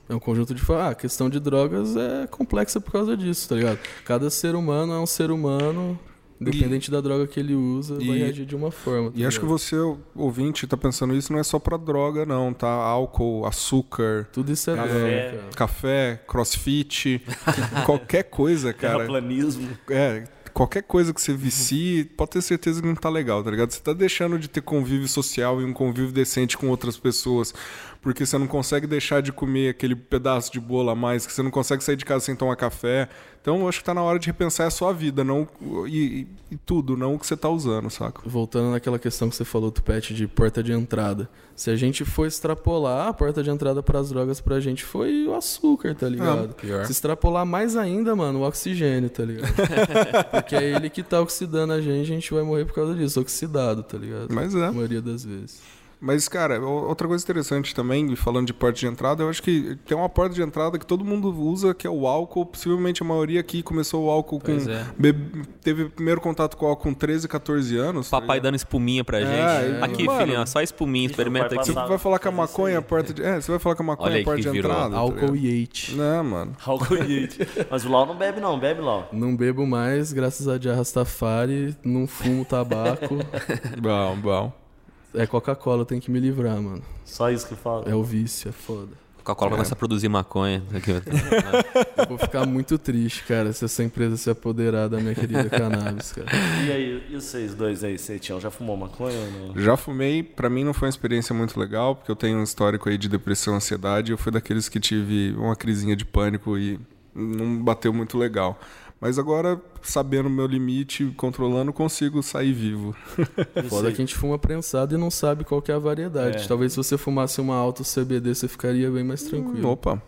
É 0.08 0.14
um 0.14 0.18
conjunto 0.18 0.54
de. 0.54 0.62
Ah, 0.72 0.88
a 0.88 0.94
questão 0.94 1.28
de 1.28 1.38
drogas 1.38 1.94
é 1.94 2.26
complexa 2.26 2.80
por 2.80 2.92
causa 2.92 3.14
disso, 3.14 3.46
tá 3.46 3.54
ligado? 3.54 3.78
Cada 4.06 4.30
ser 4.30 4.54
humano 4.54 4.94
é 4.94 4.98
um 4.98 5.06
ser 5.06 5.30
humano, 5.30 5.98
independente 6.40 6.90
da 6.90 7.00
droga 7.00 7.26
que 7.26 7.38
ele 7.40 7.54
usa, 7.54 7.94
vai 7.96 8.04
e- 8.04 8.18
reagir 8.18 8.46
de 8.46 8.54
uma 8.56 8.70
forma. 8.70 9.10
tá 9.10 9.16
E 9.18 9.24
acho 9.26 9.40
que 9.40 9.46
você, 9.46 9.76
ouvinte, 10.14 10.66
tá 10.66 10.76
pensando 10.76 11.14
isso 11.14 11.32
não 11.32 11.40
é 11.40 11.42
só 11.42 11.58
pra 11.58 11.76
droga, 11.76 12.24
não, 12.24 12.52
tá? 12.52 12.68
Álcool, 12.68 13.44
açúcar, 13.46 14.28
Tudo 14.32 14.52
isso 14.52 14.70
é 14.70 14.76
Café. 14.76 14.88
droga, 14.88 15.36
cara. 15.42 15.50
café, 15.56 16.22
crossfit, 16.28 17.22
qualquer 17.84 18.24
coisa, 18.24 18.72
cara. 18.72 18.98
Terraplanismo. 18.98 19.68
É, 19.90 20.24
qualquer 20.52 20.82
coisa 20.82 21.12
que 21.14 21.20
você 21.20 21.32
vicie, 21.34 22.04
pode 22.04 22.30
ter 22.32 22.42
certeza 22.42 22.80
que 22.80 22.86
não 22.88 22.94
tá 22.94 23.08
legal, 23.08 23.42
tá 23.44 23.50
ligado? 23.50 23.70
Você 23.70 23.80
tá 23.80 23.92
deixando 23.92 24.38
de 24.38 24.48
ter 24.48 24.60
convívio 24.60 25.06
social 25.08 25.60
e 25.60 25.64
um 25.64 25.72
convívio 25.72 26.12
decente 26.12 26.56
com 26.58 26.68
outras 26.68 26.96
pessoas, 26.96 27.54
porque 28.00 28.24
você 28.24 28.38
não 28.38 28.46
consegue 28.46 28.86
deixar 28.86 29.20
de 29.20 29.32
comer 29.32 29.70
aquele 29.70 29.96
pedaço 29.96 30.52
de 30.52 30.60
bolo 30.60 30.90
a 30.90 30.94
mais, 30.94 31.26
que 31.26 31.32
você 31.32 31.42
não 31.42 31.50
consegue 31.50 31.82
sair 31.82 31.96
de 31.96 32.04
casa 32.04 32.24
sem 32.24 32.36
tomar 32.36 32.56
café. 32.56 33.08
Então, 33.40 33.60
eu 33.60 33.68
acho 33.68 33.78
que 33.78 33.84
tá 33.84 33.94
na 33.94 34.02
hora 34.02 34.18
de 34.18 34.26
repensar 34.26 34.66
a 34.66 34.70
sua 34.70 34.92
vida, 34.92 35.24
não 35.24 35.48
e, 35.86 35.96
e- 36.20 36.26
e 36.52 36.56
tudo, 36.56 36.96
não 36.96 37.14
o 37.14 37.18
que 37.18 37.26
você 37.26 37.36
tá 37.36 37.48
usando, 37.48 37.88
saca? 37.88 38.20
Voltando 38.26 38.70
naquela 38.72 38.98
questão 38.98 39.28
que 39.30 39.36
você 39.36 39.44
falou, 39.44 39.70
Tupete, 39.70 40.12
de 40.14 40.26
porta 40.26 40.62
de 40.62 40.72
entrada. 40.72 41.28
Se 41.56 41.70
a 41.70 41.76
gente 41.76 42.04
for 42.04 42.26
extrapolar, 42.26 43.08
a 43.08 43.12
porta 43.12 43.42
de 43.42 43.50
entrada 43.50 43.82
para 43.82 43.98
as 43.98 44.10
drogas 44.10 44.40
pra 44.40 44.60
gente 44.60 44.84
foi 44.84 45.26
o 45.26 45.34
açúcar, 45.34 45.94
tá 45.94 46.08
ligado? 46.08 46.54
pior. 46.54 46.84
Se 46.84 46.92
extrapolar 46.92 47.44
mais 47.46 47.76
ainda, 47.76 48.14
mano, 48.14 48.40
o 48.40 48.42
oxigênio, 48.42 49.08
tá 49.10 49.24
ligado? 49.24 49.52
Porque 50.30 50.54
é 50.54 50.74
ele 50.76 50.88
que 50.90 51.02
tá 51.02 51.20
oxidando 51.20 51.72
a 51.72 51.80
gente, 51.80 52.02
a 52.02 52.14
gente 52.14 52.32
vai 52.32 52.42
morrer 52.42 52.64
por 52.64 52.74
causa 52.74 52.94
disso, 52.94 53.20
oxidado, 53.20 53.82
tá 53.82 53.96
ligado? 53.98 54.28
Mas 54.32 54.54
é. 54.54 54.66
A 54.66 54.72
maioria 54.72 55.00
das 55.02 55.24
vezes. 55.24 55.60
Mas, 56.00 56.28
cara, 56.28 56.60
outra 56.64 57.08
coisa 57.08 57.24
interessante 57.24 57.74
também, 57.74 58.14
falando 58.14 58.46
de 58.46 58.54
porta 58.54 58.78
de 58.78 58.86
entrada, 58.86 59.22
eu 59.24 59.28
acho 59.28 59.42
que 59.42 59.76
tem 59.84 59.96
uma 59.96 60.08
porta 60.08 60.34
de 60.34 60.40
entrada 60.42 60.78
que 60.78 60.86
todo 60.86 61.04
mundo 61.04 61.28
usa, 61.36 61.74
que 61.74 61.86
é 61.86 61.90
o 61.90 62.06
álcool. 62.06 62.46
Possivelmente 62.46 63.02
a 63.02 63.06
maioria 63.06 63.40
aqui 63.40 63.62
começou 63.62 64.04
o 64.06 64.10
álcool 64.10 64.38
com. 64.38 64.52
É. 64.52 64.86
be- 64.96 65.12
teve 65.60 65.88
primeiro 65.88 66.20
contato 66.20 66.56
com 66.56 66.66
o 66.66 66.68
álcool 66.68 66.84
com 66.84 66.94
13, 66.94 67.26
14 67.26 67.76
anos. 67.76 68.08
tá 68.08 68.20
Papai 68.20 68.36
ligado? 68.36 68.44
dando 68.44 68.54
espuminha 68.54 69.02
pra 69.02 69.20
gente. 69.20 69.32
É, 69.32 69.80
Aqui, 69.82 70.04
mano. 70.04 70.20
filhinho, 70.20 70.46
só 70.46 70.60
espuminha, 70.62 71.06
experimenta 71.06 71.54
aqui. 71.56 71.66
Você 71.66 71.72
vai 71.72 71.98
falar 71.98 72.18
que 72.20 72.28
a 72.28 72.30
isso 72.30 72.36
maconha 72.40 72.74
é 72.74 72.78
a 72.78 72.82
porta 72.82 73.12
de. 73.12 73.22
É, 73.22 73.40
você 73.40 73.50
vai 73.50 73.58
falar 73.58 73.74
que 73.74 73.82
a 73.82 73.84
maconha 73.84 74.10
Olha 74.10 74.18
é 74.18 74.22
a 74.22 74.24
porta 74.24 74.40
de 74.42 74.50
virou. 74.50 74.70
entrada. 74.70 74.90
tá 74.94 74.98
Álcool 74.98 75.34
e 75.36 75.62
hate. 75.62 75.96
Não, 75.96 76.22
mano. 76.24 76.56
Álcool 76.64 76.94
e 76.96 77.24
hate. 77.24 77.38
Mas 77.68 77.84
o 77.84 77.90
Lau 77.90 78.06
não 78.06 78.16
bebe 78.16 78.40
não, 78.40 78.56
bebe 78.58 78.80
Lau. 78.80 79.08
Não 79.12 79.36
bebo 79.36 79.66
mais, 79.66 80.12
graças 80.12 80.46
a 80.46 80.56
Rastafari, 80.74 81.76
não 81.84 82.06
fumo 82.06 82.44
tabaco. 82.44 83.16
Bom, 83.82 84.16
bom. 84.16 84.67
É 85.14 85.26
Coca-Cola, 85.26 85.82
eu 85.82 85.86
tenho 85.86 86.00
que 86.00 86.10
me 86.10 86.20
livrar, 86.20 86.60
mano. 86.60 86.82
Só 87.04 87.30
isso 87.30 87.46
que 87.46 87.54
fala. 87.54 87.88
É 87.88 87.94
o 87.94 88.02
vício, 88.02 88.48
é 88.48 88.52
foda. 88.52 88.88
Coca-Cola 89.28 89.50
começa 89.50 89.74
a 89.74 89.76
produzir 89.76 90.08
maconha. 90.08 90.62
Aqui, 90.74 90.90
Eu 91.96 92.06
vou 92.08 92.18
ficar 92.18 92.46
muito 92.46 92.78
triste, 92.78 93.24
cara, 93.24 93.52
se 93.52 93.64
essa 93.64 93.84
empresa 93.84 94.16
se 94.16 94.30
apoderar 94.30 94.88
da 94.88 94.98
minha 94.98 95.14
querida 95.14 95.50
cannabis, 95.50 96.12
cara. 96.12 96.26
E 96.66 96.72
aí, 96.72 97.06
e 97.10 97.14
vocês 97.14 97.54
dois 97.54 97.84
aí, 97.84 97.98
Cetião, 97.98 98.40
já 98.40 98.50
fumou 98.50 98.76
maconha 98.76 99.18
ou 99.18 99.48
não? 99.54 99.62
Já 99.62 99.76
fumei, 99.76 100.22
pra 100.22 100.48
mim 100.48 100.64
não 100.64 100.72
foi 100.72 100.86
uma 100.86 100.90
experiência 100.90 101.34
muito 101.34 101.60
legal, 101.60 101.94
porque 101.94 102.10
eu 102.10 102.16
tenho 102.16 102.38
um 102.38 102.42
histórico 102.42 102.88
aí 102.88 102.96
de 102.96 103.08
depressão 103.08 103.52
e 103.54 103.56
ansiedade. 103.58 104.12
Eu 104.12 104.18
fui 104.18 104.32
daqueles 104.32 104.68
que 104.68 104.80
tive 104.80 105.34
uma 105.36 105.54
crisinha 105.54 105.94
de 105.94 106.06
pânico 106.06 106.56
e 106.56 106.80
não 107.14 107.62
bateu 107.62 107.92
muito 107.92 108.16
legal. 108.16 108.58
Mas 109.00 109.16
agora, 109.18 109.60
sabendo 109.80 110.26
o 110.26 110.30
meu 110.30 110.46
limite, 110.46 111.12
controlando, 111.16 111.72
consigo 111.72 112.20
sair 112.22 112.52
vivo. 112.52 112.96
Foda 113.68 113.88
que 113.90 113.94
a 113.94 114.04
gente 114.04 114.16
fuma 114.16 114.38
prensado 114.38 114.94
e 114.94 114.98
não 114.98 115.10
sabe 115.10 115.44
qual 115.44 115.62
que 115.62 115.70
é 115.70 115.74
a 115.74 115.78
variedade. 115.78 116.44
É. 116.44 116.46
Talvez 116.48 116.72
se 116.72 116.76
você 116.78 116.98
fumasse 116.98 117.40
uma 117.40 117.54
alto 117.54 117.84
CBD, 117.84 118.34
você 118.34 118.48
ficaria 118.48 118.90
bem 118.90 119.04
mais 119.04 119.22
tranquilo. 119.22 119.68
Opa, 119.70 120.02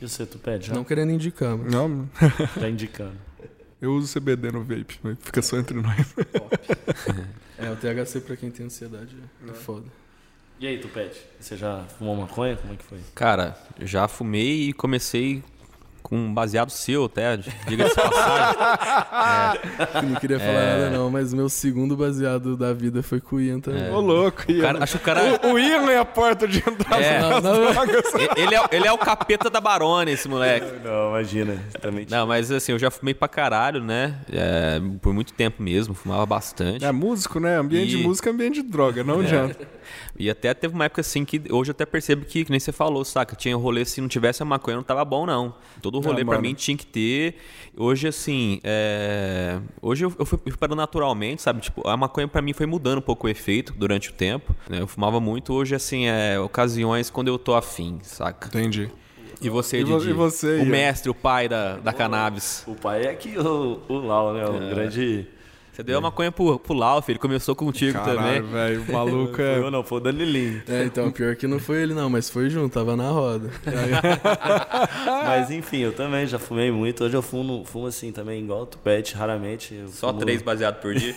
E 0.00 0.06
você, 0.08 0.24
tu 0.24 0.38
pede 0.38 0.68
já? 0.68 0.74
Não 0.74 0.84
querendo 0.84 1.10
indicar, 1.10 1.56
mas... 1.58 1.72
não, 1.72 2.08
Tá 2.60 2.68
indicando. 2.68 3.16
eu 3.82 3.92
uso 3.96 4.12
CBD 4.20 4.52
no 4.52 4.62
vape, 4.62 5.00
mas 5.02 5.18
fica 5.20 5.42
só 5.42 5.58
entre 5.58 5.80
nós. 5.80 6.14
É, 7.58 7.70
o 7.70 7.76
THC 7.76 8.20
pra 8.20 8.36
quem 8.36 8.50
tem 8.50 8.66
ansiedade 8.66 9.16
é 9.48 9.52
foda. 9.54 9.86
E 10.60 10.66
aí, 10.66 10.78
tu 10.78 10.88
pede? 10.88 11.18
Você 11.40 11.56
já 11.56 11.84
fumou 11.98 12.14
maconha? 12.14 12.54
Como 12.54 12.74
é 12.74 12.76
que 12.76 12.84
foi? 12.84 12.98
Cara, 13.14 13.56
já 13.80 14.06
fumei 14.06 14.68
e 14.68 14.72
comecei 14.74 15.42
com 16.08 16.16
um 16.16 16.32
baseado 16.32 16.70
seu, 16.70 17.06
até, 17.06 17.36
diga-se 17.66 17.94
passagem. 17.94 18.56
Eu 19.94 20.02
não 20.02 20.14
queria 20.20 20.38
falar 20.38 20.52
É. 20.52 20.72
nada 20.78 20.90
não, 20.90 21.10
mas 21.10 21.34
meu 21.34 21.48
segundo 21.48 21.96
baseado 21.96 22.56
da 22.56 22.72
vida 22.72 23.02
foi 23.02 23.20
com 23.20 23.36
o 23.36 23.40
Ian 23.40 23.60
também. 23.60 23.90
Ô, 23.90 24.00
louco, 24.00 24.44
O 24.48 24.52
Ian. 24.52 24.62
cara- 24.62 24.84
acho 24.84 24.92
que 24.98 25.02
o 25.02 25.04
cara... 25.04 25.40
O 25.52 25.58
Ian 25.58 25.90
é 25.90 25.98
a 25.98 26.04
porta 26.04 26.46
de 26.46 26.58
entrada 26.58 27.02
É. 27.02 27.18
das 27.20 27.42
Não, 27.42 27.54
não. 27.54 27.72
drogas. 27.72 28.04
Ele 28.36 28.54
é, 28.54 28.60
ele 28.70 28.86
é 28.86 28.92
o 28.92 28.98
capeta 28.98 29.50
da 29.50 29.60
Barone, 29.60 30.12
esse 30.12 30.28
moleque. 30.28 30.66
Não, 30.84 31.08
imagina. 31.10 31.56
Também 31.80 32.06
Não, 32.08 32.26
mas 32.26 32.50
assim, 32.50 32.72
eu 32.72 32.78
já 32.78 32.90
fumei 32.90 33.14
pra 33.14 33.28
caralho, 33.28 33.82
né? 33.82 34.16
É, 34.32 34.80
por 35.02 35.12
muito 35.12 35.32
tempo 35.32 35.62
mesmo, 35.62 35.94
fumava 35.94 36.24
bastante. 36.26 36.84
É 36.84 36.92
músico, 36.92 37.40
né? 37.40 37.56
Ambiente 37.58 37.94
E- 37.94 37.96
de 37.98 38.02
música 38.02 38.30
é 38.30 38.32
ambiente 38.32 38.62
de 38.62 38.68
droga, 38.68 39.02
não 39.02 39.20
adianta. 39.20 39.56
E 40.18 40.28
até 40.30 40.52
teve 40.54 40.74
uma 40.74 40.84
época 40.86 41.00
assim 41.00 41.24
que 41.24 41.40
hoje 41.50 41.70
eu 41.70 41.72
até 41.72 41.84
percebo 41.86 42.24
que, 42.24 42.44
que 42.44 42.50
nem 42.50 42.58
você 42.60 42.72
falou, 42.72 43.04
saca? 43.04 43.34
Tinha 43.36 43.56
rolê, 43.56 43.84
se 43.84 44.00
não 44.00 44.08
tivesse 44.08 44.42
a 44.42 44.46
maconha, 44.46 44.76
não 44.76 44.82
tava 44.84 45.04
bom, 45.04 45.26
não. 45.26 45.54
Todo 45.82 46.00
rolê 46.00 46.24
pra 46.24 46.34
mano. 46.36 46.42
mim 46.42 46.54
tinha 46.54 46.76
que 46.76 46.86
ter. 46.86 47.36
Hoje, 47.76 48.08
assim, 48.08 48.60
é... 48.64 49.58
hoje 49.82 50.04
eu, 50.04 50.12
eu 50.18 50.24
fui 50.24 50.38
parando 50.58 50.76
naturalmente, 50.76 51.42
sabe? 51.42 51.60
Tipo, 51.60 51.86
a 51.88 51.96
maconha 51.96 52.26
pra 52.28 52.40
mim 52.42 52.52
foi 52.52 52.66
mudando 52.66 52.98
um 52.98 53.02
pouco 53.02 53.26
o 53.26 53.30
efeito 53.30 53.72
durante 53.76 54.10
o 54.10 54.12
tempo. 54.12 54.54
né? 54.68 54.80
Eu 54.80 54.86
fumava 54.86 55.20
muito. 55.20 55.52
Hoje, 55.52 55.74
assim, 55.74 56.06
é 56.06 56.38
ocasiões 56.40 57.10
quando 57.10 57.28
eu 57.28 57.38
tô 57.38 57.54
afim, 57.54 57.98
saca? 58.02 58.48
Entendi. 58.48 58.90
E 59.42 59.50
você, 59.50 59.80
E 59.80 59.84
vo- 59.84 59.98
Didi? 59.98 60.10
e 60.10 60.12
você, 60.14 60.56
O 60.60 60.64
mestre, 60.64 61.10
o 61.10 61.14
pai 61.14 61.46
da, 61.46 61.76
da 61.76 61.92
cannabis. 61.92 62.64
O 62.66 62.74
pai 62.74 63.04
é 63.04 63.10
aqui 63.10 63.36
o, 63.38 63.80
o 63.86 63.94
Lau, 63.98 64.32
né? 64.32 64.46
O 64.46 64.58
grande 64.74 65.26
Você 65.76 65.82
deu 65.82 65.98
a 65.98 66.00
maconha 66.00 66.32
pro, 66.32 66.58
pro 66.58 66.72
Lauf, 66.72 67.06
ele 67.12 67.18
começou 67.18 67.54
contigo 67.54 67.92
Caralho, 67.92 68.16
também. 68.16 68.42
velho, 68.50 68.82
o 68.88 68.92
maluco 68.96 69.42
é... 69.42 69.58
eu 69.58 69.70
não, 69.70 69.84
foi 69.84 69.98
o 69.98 70.00
Danilinho. 70.00 70.62
É, 70.66 70.84
então, 70.84 71.12
pior 71.12 71.36
que 71.36 71.46
não 71.46 71.58
foi 71.58 71.82
ele 71.82 71.92
não, 71.92 72.08
mas 72.08 72.30
foi 72.30 72.48
junto, 72.48 72.72
tava 72.72 72.96
na 72.96 73.10
roda. 73.10 73.50
Mas 75.26 75.50
enfim, 75.50 75.80
eu 75.80 75.92
também 75.92 76.26
já 76.26 76.38
fumei 76.38 76.70
muito. 76.70 77.04
Hoje 77.04 77.14
eu 77.14 77.20
fumo, 77.20 77.62
fumo 77.66 77.88
assim 77.88 78.10
também, 78.10 78.42
igual 78.42 78.62
o 78.62 78.66
Tupete, 78.66 79.14
raramente. 79.14 79.74
eu 79.74 79.88
Só 79.88 80.08
fumo- 80.08 80.20
três 80.20 80.40
baseados 80.40 80.80
por 80.80 80.94
dia. 80.94 81.14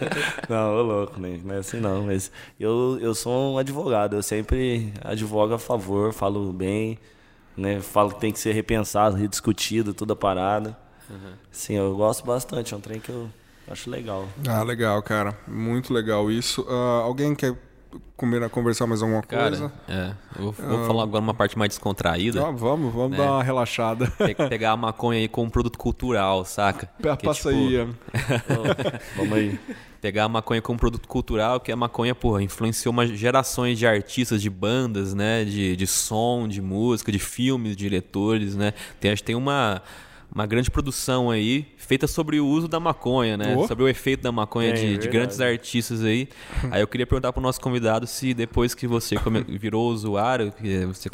Não, 0.46 0.76
ô 0.76 0.82
louco, 0.82 1.18
né? 1.18 1.40
Não 1.42 1.54
é 1.54 1.58
assim 1.58 1.80
não. 1.80 2.02
Mas 2.02 2.30
eu, 2.60 2.98
eu 3.00 3.14
sou 3.14 3.54
um 3.54 3.58
advogado, 3.58 4.14
eu 4.16 4.22
sempre 4.22 4.92
advogo 5.02 5.54
a 5.54 5.58
favor, 5.58 6.12
falo 6.12 6.52
bem, 6.52 6.98
né? 7.56 7.80
Falo 7.80 8.10
que 8.12 8.20
tem 8.20 8.30
que 8.32 8.38
ser 8.38 8.52
repensado, 8.52 9.16
rediscutido, 9.16 9.94
toda 9.94 10.12
a 10.12 10.16
parada. 10.16 10.76
Sim, 11.50 11.74
eu 11.76 11.94
gosto 11.96 12.26
bastante, 12.26 12.74
é 12.74 12.76
um 12.76 12.80
trem 12.80 13.00
que 13.00 13.08
eu 13.08 13.28
acho 13.68 13.90
legal. 13.90 14.28
Ah, 14.48 14.62
legal, 14.62 15.02
cara. 15.02 15.36
Muito 15.46 15.92
legal 15.92 16.30
isso. 16.30 16.64
Ah, 16.68 17.02
alguém 17.04 17.34
quer 17.34 17.54
comer, 18.16 18.48
conversar 18.50 18.86
mais 18.86 19.02
alguma 19.02 19.22
coisa? 19.22 19.68
Cara, 19.86 20.16
é. 20.36 20.38
Eu 20.38 20.52
vou, 20.52 20.68
vou 20.68 20.86
falar 20.86 21.02
agora 21.02 21.22
uma 21.22 21.34
parte 21.34 21.58
mais 21.58 21.70
descontraída. 21.70 22.40
Ah, 22.46 22.50
vamos, 22.50 22.92
vamos 22.92 23.10
né? 23.12 23.18
dar 23.18 23.32
uma 23.32 23.42
relaxada. 23.42 24.06
Pe- 24.18 24.34
Pegar 24.34 24.72
a 24.72 24.76
maconha 24.76 25.18
aí 25.20 25.28
como 25.28 25.46
um 25.46 25.50
produto 25.50 25.78
cultural, 25.78 26.44
saca? 26.44 26.88
Que, 27.16 27.26
Passa 27.26 27.48
tipo, 27.48 27.48
aí. 27.50 27.80
Ô, 27.80 27.86
vamos 29.16 29.32
aí. 29.38 29.58
Pegar 30.00 30.24
a 30.24 30.28
maconha 30.28 30.60
como 30.60 30.76
produto 30.78 31.06
cultural, 31.06 31.60
que 31.60 31.70
a 31.70 31.76
maconha, 31.76 32.12
porra, 32.12 32.42
influenciou 32.42 32.92
uma 32.92 33.06
gerações 33.06 33.78
de 33.78 33.86
artistas, 33.86 34.42
de 34.42 34.50
bandas, 34.50 35.14
né? 35.14 35.44
De, 35.44 35.76
de 35.76 35.86
som, 35.86 36.48
de 36.48 36.60
música, 36.60 37.12
de 37.12 37.20
filmes, 37.20 37.76
diretores, 37.76 38.56
né? 38.56 38.72
Tem, 38.98 39.12
acho 39.12 39.22
que 39.22 39.26
tem 39.26 39.36
uma, 39.36 39.80
uma 40.34 40.46
grande 40.46 40.70
produção 40.70 41.30
aí 41.30 41.66
feita 41.76 42.06
sobre 42.06 42.40
o 42.40 42.46
uso 42.46 42.66
da 42.66 42.80
maconha, 42.80 43.36
né? 43.36 43.54
Oh. 43.56 43.66
Sobre 43.68 43.84
o 43.84 43.88
efeito 43.88 44.22
da 44.22 44.32
maconha 44.32 44.72
Tem, 44.74 44.92
de, 44.92 44.98
de 44.98 45.08
grandes 45.08 45.40
artistas 45.40 46.02
aí. 46.02 46.28
aí 46.70 46.80
eu 46.80 46.86
queria 46.88 47.06
perguntar 47.06 47.32
pro 47.32 47.42
nosso 47.42 47.60
convidado 47.60 48.06
se 48.06 48.32
depois 48.32 48.74
que 48.74 48.86
você 48.86 49.16
come- 49.16 49.42
virou 49.58 49.90
usuário, 49.90 50.50
que 50.52 50.86
você 50.86 51.10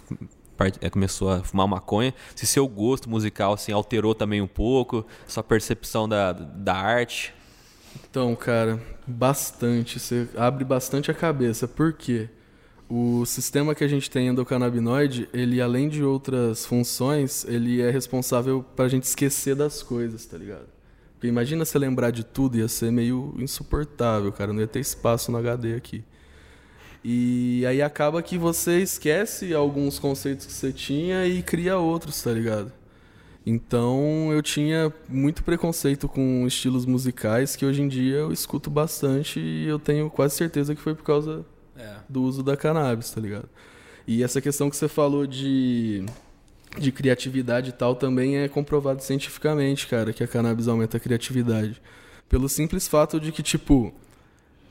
part- 0.57 0.79
eh, 0.81 0.91
começou 0.91 1.31
a 1.31 1.43
fumar 1.43 1.67
maconha, 1.67 2.15
se 2.35 2.47
seu 2.47 2.67
gosto 2.69 3.11
musical 3.11 3.53
assim 3.55 3.73
alterou 3.73 4.15
também 4.15 4.41
um 4.41 4.47
pouco, 4.47 5.05
sua 5.27 5.43
percepção 5.43 6.09
da, 6.09 6.33
da 6.33 6.75
arte. 6.75 7.35
Então, 8.09 8.35
cara, 8.37 8.79
bastante. 9.07 9.99
Você 9.99 10.29
abre 10.37 10.65
bastante 10.65 11.11
a 11.11 11.15
cabeça. 11.15 11.67
Por 11.67 11.93
quê? 11.93 12.29
O 12.91 13.27
sistema 13.27 13.75
que 13.75 13.85
a 13.85 13.89
gente 13.89 14.11
tem 14.11 14.29
endocannabinoide, 14.29 15.29
ele 15.33 15.61
além 15.61 15.91
de 15.91 16.03
outras 16.03 16.65
funções, 16.65 17.45
ele 17.45 17.83
é 17.83 17.91
responsável 17.91 18.65
pra 18.75 18.89
gente 18.89 19.03
esquecer 19.03 19.55
das 19.55 19.83
coisas, 19.83 20.25
tá 20.25 20.39
ligado? 20.39 20.67
Porque 21.13 21.27
imagina 21.27 21.67
você 21.67 21.79
lembrar 21.79 22.11
de 22.11 22.25
tudo, 22.25 22.57
ia 22.57 22.67
ser 22.67 22.91
meio 22.91 23.35
insuportável, 23.39 24.33
cara. 24.33 24.55
Não 24.55 24.61
ia 24.61 24.67
ter 24.67 24.81
espaço 24.81 25.31
no 25.31 25.37
HD 25.37 25.75
aqui. 25.75 26.03
E 27.05 27.65
aí 27.67 27.83
acaba 27.83 28.23
que 28.23 28.39
você 28.39 28.79
esquece 28.79 29.53
alguns 29.53 29.99
conceitos 29.99 30.47
que 30.47 30.53
você 30.53 30.73
tinha 30.73 31.27
e 31.27 31.43
cria 31.43 31.77
outros, 31.77 32.23
tá 32.23 32.31
ligado? 32.33 32.73
Então 33.45 34.31
eu 34.33 34.41
tinha 34.43 34.93
muito 35.09 35.45
preconceito 35.45 36.09
com 36.09 36.47
estilos 36.47 36.87
musicais 36.87 37.55
que 37.55 37.67
hoje 37.67 37.83
em 37.83 37.89
dia 37.89 38.17
eu 38.17 38.33
escuto 38.33 38.71
bastante 38.71 39.41
e 39.41 39.67
eu 39.67 39.79
tenho 39.79 40.09
quase 40.09 40.37
certeza 40.37 40.75
que 40.75 40.81
foi 40.81 40.95
por 40.95 41.05
causa 41.05 41.45
do 42.09 42.23
uso 42.23 42.43
da 42.43 42.57
cannabis, 42.57 43.11
tá 43.11 43.21
ligado? 43.21 43.49
E 44.07 44.23
essa 44.23 44.41
questão 44.41 44.71
que 44.71 44.77
você 44.77 44.89
falou 44.89 45.27
de, 45.27 46.05
de 46.79 46.91
criatividade 46.91 47.71
e 47.71 47.73
tal 47.73 47.95
também 47.95 48.39
é 48.39 48.49
comprovado 48.49 49.03
cientificamente, 49.03 49.87
cara, 49.87 50.13
que 50.13 50.25
a 50.25 50.27
cannabis 50.27 50.67
aumenta 50.67 50.97
a 50.97 51.01
criatividade. 51.01 51.81
Pelo 52.29 52.49
simples 52.49 52.89
fato 52.89 53.21
de 53.21 53.33
que, 53.33 53.43
tipo, 53.43 53.93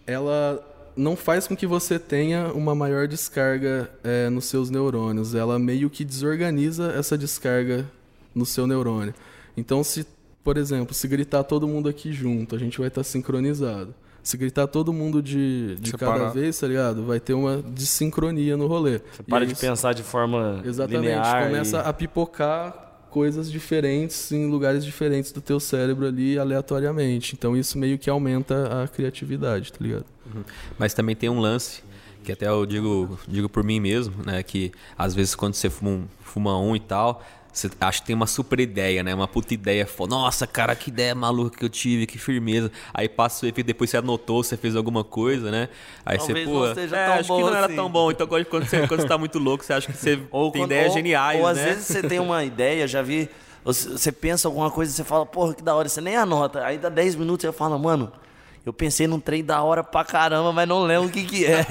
ela 0.06 0.64
não 0.96 1.16
faz 1.16 1.48
com 1.48 1.56
que 1.56 1.68
você 1.68 2.00
tenha 2.00 2.52
uma 2.54 2.74
maior 2.74 3.08
descarga 3.08 3.90
é, 4.04 4.30
nos 4.30 4.46
seus 4.46 4.70
neurônios. 4.72 5.36
Ela 5.36 5.60
meio 5.60 5.90
que 5.90 6.04
desorganiza 6.04 6.92
essa 6.94 7.18
descarga 7.18 7.86
no 8.34 8.46
seu 8.46 8.66
neurônio. 8.66 9.14
Então, 9.56 9.84
se, 9.84 10.06
por 10.44 10.58
exemplo, 10.58 10.96
se 10.96 11.08
gritar 11.08 11.44
todo 11.44 11.68
mundo 11.68 11.88
aqui 11.88 12.12
junto, 12.12 12.56
a 12.56 12.60
gente 12.60 12.80
vai 12.80 12.88
estar 12.88 13.04
sincronizado. 13.04 13.94
Se 14.28 14.36
gritar 14.36 14.68
todo 14.68 14.92
mundo 14.92 15.22
de, 15.24 15.78
de 15.78 15.92
cada 15.94 16.12
Separado. 16.16 16.34
vez, 16.38 16.60
tá 16.60 16.68
ligado? 16.68 17.06
Vai 17.06 17.18
ter 17.18 17.34
uma 17.34 17.62
desincronia 17.62 18.58
no 18.58 18.68
rolê. 18.68 19.00
Você 19.00 19.24
para 19.24 19.46
E 19.46 19.48
de 19.48 19.54
isso- 19.54 19.62
pensar 19.62 19.94
de 19.94 20.04
forma 20.04 20.62
Exatamente. 20.66 21.02
linear. 21.04 21.46
Começa 21.46 21.78
e- 21.78 21.90
a 21.90 21.94
pipocar 21.94 23.06
coisas 23.10 23.50
diferentes 23.50 24.30
em 24.34 24.48
lugares 24.50 24.84
diferentes 24.84 25.32
do 25.32 25.40
teu 25.40 25.62
cérebro 25.62 26.06
ali 26.06 26.38
aleatoriamente. 26.38 27.36
Então 27.36 27.56
isso 27.56 27.78
meio 27.78 27.98
que 27.98 28.10
aumenta 28.10 28.84
a 28.84 28.88
criatividade, 28.90 29.72
tá 29.72 29.78
ligado? 29.80 30.06
Mas 30.78 30.94
também 30.94 31.16
tem 31.16 31.30
um 31.30 31.40
lance, 31.40 31.82
que 32.22 32.34
até 32.34 32.50
eu 32.50 32.66
digo, 32.66 33.18
digo 33.30 33.48
por 33.48 33.64
mim 33.64 33.80
mesmo, 33.80 34.14
né? 34.26 34.44
Que 34.44 34.74
às 34.98 35.16
vezes 35.16 35.36
quando 35.36 35.54
você 35.54 35.70
fuma 35.70 35.92
um, 35.92 36.04
fuma 36.22 36.60
um 36.60 36.76
e 36.76 36.82
tal, 36.82 37.24
você 37.58 37.70
acha 37.82 38.00
que 38.02 38.08
tem 38.08 38.16
uma 38.16 38.28
super 38.28 38.60
ideia, 38.60 39.02
né? 39.04 39.14
Uma 39.16 39.28
puta 39.28 39.54
ideia. 39.54 39.86
Fala, 39.86 40.10
Nossa, 40.10 40.46
cara, 40.46 40.76
que 40.76 40.90
ideia 40.90 41.14
maluca 41.16 41.58
que 41.58 41.66
eu 41.66 41.70
tive, 41.70 42.06
que 42.06 42.18
firmeza. 42.18 42.72
Aí 42.94 43.10
passa 43.10 43.46
o 43.46 43.50
efeito, 43.50 43.68
depois 43.68 43.90
você 43.90 43.98
anotou, 43.98 44.44
você 44.44 44.56
fez 44.56 44.76
alguma 44.76 45.04
coisa, 45.04 45.50
né? 45.52 45.70
Aí 46.06 46.18
Talvez 46.18 46.46
você, 46.48 46.54
pô, 46.54 46.60
não 46.62 46.68
esteja 46.70 46.96
é, 46.98 47.06
tão 47.08 47.14
acho 47.16 47.28
bom 47.28 47.36
que 47.38 47.42
não 47.44 47.56
era 47.56 47.66
assim. 47.66 47.76
tão 47.76 47.90
bom. 47.90 48.12
Então 48.12 48.28
quando, 48.28 48.46
você, 48.46 48.88
quando 48.88 49.02
você 49.02 49.08
tá 49.08 49.18
muito 49.18 49.40
louco, 49.40 49.64
você 49.66 49.74
acha 49.74 49.92
que 49.92 49.98
você 49.98 50.18
tem 50.18 50.28
quando- 50.30 50.64
ideias 50.66 50.88
ou- 50.90 50.94
geniais, 50.94 51.40
Ou 51.42 51.48
às 51.48 51.58
né? 51.58 51.66
vezes 51.66 51.86
você 51.86 52.02
tem 52.04 52.20
uma 52.20 52.44
ideia, 52.44 52.88
já 52.88 53.02
vi. 53.02 53.30
Você 53.66 54.12
pensa 54.12 54.48
alguma 54.48 54.72
coisa 54.72 54.92
e 54.92 54.96
você 54.96 55.04
fala, 55.04 55.26
porra, 55.26 55.54
que 55.54 55.62
da 55.64 55.76
hora, 55.76 55.90
você 55.90 56.00
nem 56.00 56.16
anota. 56.16 56.64
Aí 56.64 56.78
dá 56.78 56.88
10 56.88 57.16
minutos 57.16 57.44
e 57.44 57.48
você 57.48 57.54
fala, 57.58 57.78
mano, 57.78 58.12
eu 58.66 58.72
pensei 58.72 59.08
num 59.08 59.20
trem 59.20 59.44
da 59.44 59.62
hora 59.62 59.84
pra 59.84 60.06
caramba, 60.06 60.54
mas 60.54 60.68
não 60.68 60.84
lembro 60.84 61.10
o 61.10 61.12
que 61.12 61.24
que 61.26 61.46
é. 61.46 61.66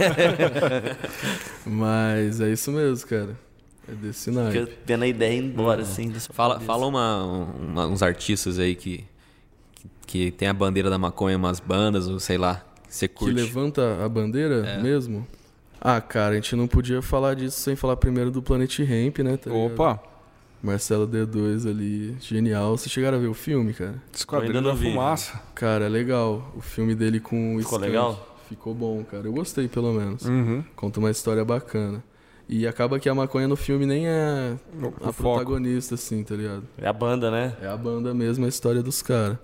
Mas 1.64 2.40
é 2.40 2.50
isso 2.52 2.70
mesmo, 2.70 3.06
cara. 3.08 3.36
É 3.88 3.92
desse 3.94 4.30
Fica 4.30 4.42
naipe. 4.42 4.72
tendo 4.84 5.04
a 5.04 5.06
ideia 5.06 5.38
embora, 5.38 5.82
assim. 5.82 6.10
da 6.10 6.18
sua 6.20 6.34
Fala, 6.34 6.58
fala 6.60 6.86
uma, 6.86 7.24
uma- 7.54 7.86
uns 7.86 8.02
artistas 8.02 8.58
aí 8.58 8.74
que, 8.74 9.04
que, 9.74 9.88
que 10.06 10.30
tem 10.32 10.48
a 10.48 10.52
bandeira 10.54 10.90
da 10.90 10.98
maconha, 10.98 11.36
umas 11.36 11.60
bandas, 11.60 12.08
ou 12.08 12.18
sei 12.18 12.36
lá, 12.38 12.64
que 12.88 12.94
você 12.94 13.06
Que 13.08 13.14
curte. 13.14 13.34
levanta 13.34 14.04
a 14.04 14.08
bandeira 14.08 14.66
É. 14.66 14.82
mesmo? 14.82 15.26
Ah, 15.80 16.00
cara, 16.00 16.32
a 16.32 16.34
gente 16.36 16.56
não 16.56 16.66
podia 16.66 17.00
falar 17.00 17.34
disso 17.34 17.60
sem 17.60 17.76
falar 17.76 17.96
primeiro 17.96 18.30
do 18.30 18.42
Planet 18.42 18.78
Ramp, 18.80 19.18
né? 19.18 19.36
tá 19.36 19.50
ligado? 19.50 19.72
Opa, 19.72 20.02
Marcelo 20.62 21.06
D2 21.06 21.68
ali, 21.70 22.16
genial. 22.20 22.76
Vocês 22.76 22.90
chegaram 22.90 23.18
a 23.18 23.20
ver 23.20 23.28
o 23.28 23.34
filme, 23.34 23.72
cara? 23.72 24.02
Ainda 24.42 24.62
da 24.62 24.72
vi. 24.72 24.90
Fumaça. 24.90 25.40
Cara, 25.54 25.84
é 25.84 25.88
legal. 25.88 26.52
O 26.56 26.60
filme 26.60 26.94
dele 26.94 27.20
com 27.20 27.54
o 27.54 27.58
Ficou 27.58 27.78
Skank. 27.78 27.86
legal? 27.86 28.36
Ficou 28.48 28.74
bom, 28.74 29.04
cara. 29.04 29.28
Eu 29.28 29.32
gostei, 29.32 29.68
pelo 29.68 29.92
menos. 29.92 30.24
Uhum. 30.24 30.64
Conta 30.74 30.98
uma 30.98 31.10
história 31.10 31.44
bacana. 31.44 32.02
E 32.48 32.66
acaba 32.66 32.98
que 33.00 33.08
a 33.08 33.14
maconha 33.14 33.48
no 33.48 33.56
filme 33.56 33.86
nem 33.86 34.06
é 34.06 34.54
No- 34.72 34.88
a 35.02 35.12
foco. 35.12 35.34
protagonista, 35.38 35.96
assim, 35.96 36.22
tá 36.22 36.36
ligado? 36.36 36.62
É 36.78 36.86
a 36.86 36.92
banda, 36.92 37.30
né? 37.30 37.56
É 37.60 37.66
a 37.66 37.76
banda 37.76 38.14
mesmo, 38.14 38.44
a 38.44 38.48
história 38.48 38.82
dos 38.82 39.02
caras. 39.02 39.36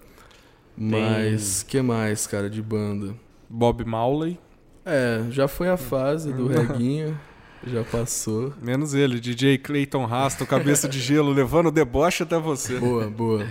Mas, 0.77 1.63
que 1.63 1.83
mais, 1.83 2.27
cara, 2.27 2.49
de 2.49 2.63
banda? 2.63 3.15
Bob 3.49 3.85
Marley. 3.85 4.39
É, 4.85 5.25
já 5.31 5.47
foi 5.49 5.69
a 5.69 5.77
fase 5.77 6.33
do 6.33 6.47
reguinho, 6.49 7.19
já 7.67 7.85
passou. 7.85 8.53
Menos 8.63 8.95
ele, 8.95 9.21
DJ 9.21 9.59
Clayton 9.59 10.05
Rasta, 10.07 10.45
o 10.45 10.47
cabeça 10.47 10.89
de 10.89 10.99
gelo, 11.01 11.31
levando 11.35 11.67
o 11.67 11.71
deboche 11.73 12.23
até 12.23 12.39
você. 12.39 12.79
Boa, 12.79 13.11
boa. 13.11 13.47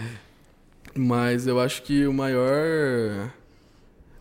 Mas 0.96 1.46
eu 1.46 1.60
acho 1.60 1.84
que 1.84 2.06
o 2.08 2.14
maior 2.14 3.32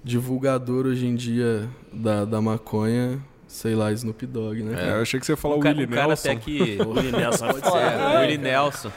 divulgador 0.05 0.87
hoje 0.87 1.07
em 1.07 1.15
dia 1.15 1.69
da, 1.93 2.25
da 2.25 2.41
maconha, 2.41 3.19
sei 3.51 3.75
lá, 3.75 3.91
Snoop 3.93 4.25
Dogg, 4.27 4.63
né? 4.63 4.89
É, 4.89 4.91
eu 4.97 5.03
achei 5.03 5.19
que 5.19 5.27
você 5.27 5.33
ia 5.33 5.37
falar 5.37 5.57
o 5.57 5.61
ca- 5.61 5.71
Willie 5.71 5.87
um 5.87 5.91
cara 5.91 6.07
Nelson. 6.09 6.31
até 6.31 6.41
que... 6.41 6.79
O 6.83 6.91
Willie 6.91 7.13
Nelson 7.19 7.47
é 7.47 7.53
foda. 7.55 7.79
É, 7.81 8.17
o 8.17 8.21
Willie 8.21 8.39
Nelson. 8.39 8.93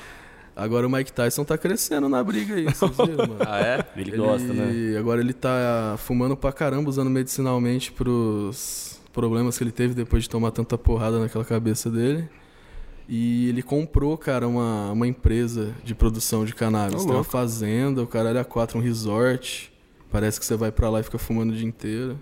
Agora 0.56 0.86
o 0.86 0.90
Mike 0.92 1.12
Tyson 1.12 1.44
tá 1.44 1.58
crescendo 1.58 2.08
na 2.08 2.24
briga 2.24 2.54
aí, 2.54 2.66
vocês 2.66 2.92
viram, 2.96 3.28
mano? 3.28 3.38
Ah, 3.48 3.60
é? 3.60 3.86
Ele 4.00 4.16
gosta, 4.16 4.54
né? 4.54 4.98
Agora 5.00 5.20
ele 5.20 5.34
tá 5.34 5.96
fumando 5.98 6.38
pra 6.38 6.52
caramba, 6.52 6.88
usando 6.90 7.10
medicinalmente 7.10 7.92
pros 7.92 9.02
problemas 9.12 9.58
que 9.58 9.64
ele 9.64 9.72
teve 9.72 9.96
depois 9.96 10.22
de 10.24 10.30
tomar 10.30 10.52
tanta 10.52 10.78
porrada 10.78 11.20
naquela 11.20 11.44
cabeça 11.44 11.90
dele. 11.90 12.30
E 13.10 13.50
ele 13.50 13.64
comprou, 13.64 14.16
cara, 14.18 14.48
uma, 14.48 14.92
uma 14.92 15.08
empresa 15.08 15.74
de 15.84 15.94
produção 15.96 16.46
de 16.46 16.54
cannabis. 16.54 17.04
Tem 17.04 17.14
uma 17.14 17.24
fazenda, 17.24 18.04
o 18.04 18.08
caralho 18.08 18.40
a 18.40 18.46
quatro, 18.46 18.78
um 18.78 18.82
resort. 18.82 19.73
Parece 20.14 20.40
que 20.40 20.46
você 20.46 20.56
vai 20.56 20.72
pra 20.72 20.92
lá 20.92 21.00
e 21.00 21.04
fica 21.04 21.18
fumando 21.18 21.52
o 21.52 21.56
dia 21.56 21.66
inteiro. 21.66 22.22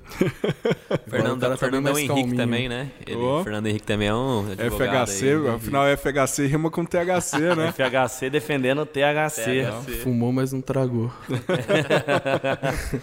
O 0.89 0.97
Fernando, 1.11 1.45
bem 1.45 1.57
Fernandão 1.57 1.99
Henrique 1.99 2.07
calminho. 2.07 2.37
também, 2.37 2.69
né? 2.69 2.89
Ele, 3.05 3.17
Ô. 3.17 3.43
Fernando 3.43 3.67
Henrique 3.67 3.85
também 3.85 4.07
é 4.07 4.15
um 4.15 4.45
FHC, 4.45 5.25
aí. 5.25 5.47
afinal 5.49 5.83
FHC 5.97 6.47
rima 6.47 6.71
com 6.71 6.85
THC, 6.85 7.37
né? 7.53 7.73
FHC 7.73 8.29
defendendo 8.29 8.83
o 8.83 8.85
THC. 8.85 9.67
Fumou, 10.03 10.31
mas 10.31 10.53
não 10.53 10.61
tragou. 10.61 11.11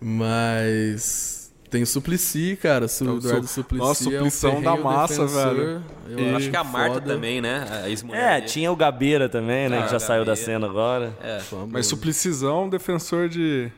mas 0.00 1.43
tem 1.74 1.82
o 1.82 1.86
Suplicy, 1.86 2.56
cara. 2.62 2.86
Su 2.86 3.02
Então, 3.04 3.16
Eduardo 3.16 3.46
su- 3.48 3.54
Suplicy. 3.54 3.84
nossa, 3.84 4.04
é 4.04 4.06
um 4.06 4.30
suplição 4.30 4.62
da 4.62 4.76
massa, 4.76 5.24
defensor. 5.24 5.54
velho. 5.56 5.82
Eu 6.08 6.18
Eu 6.18 6.36
acho 6.36 6.50
que 6.50 6.56
a 6.56 6.62
Marta 6.62 6.94
foda. 6.94 7.14
também, 7.14 7.40
né? 7.40 7.66
A 7.68 7.88
É, 8.16 8.34
dele. 8.36 8.46
tinha 8.46 8.70
o 8.70 8.76
Gabeira 8.76 9.28
também, 9.28 9.68
né? 9.68 9.80
Ah, 9.80 9.82
que 9.82 9.90
já 9.90 9.98
saiu 9.98 10.24
da 10.24 10.32
Gabeira. 10.32 10.52
cena 10.52 10.66
agora. 10.68 11.12
É. 11.20 11.40
Mas 11.70 11.86
Suplicizão, 11.86 12.68
defensor 12.68 13.28
de 13.28 13.72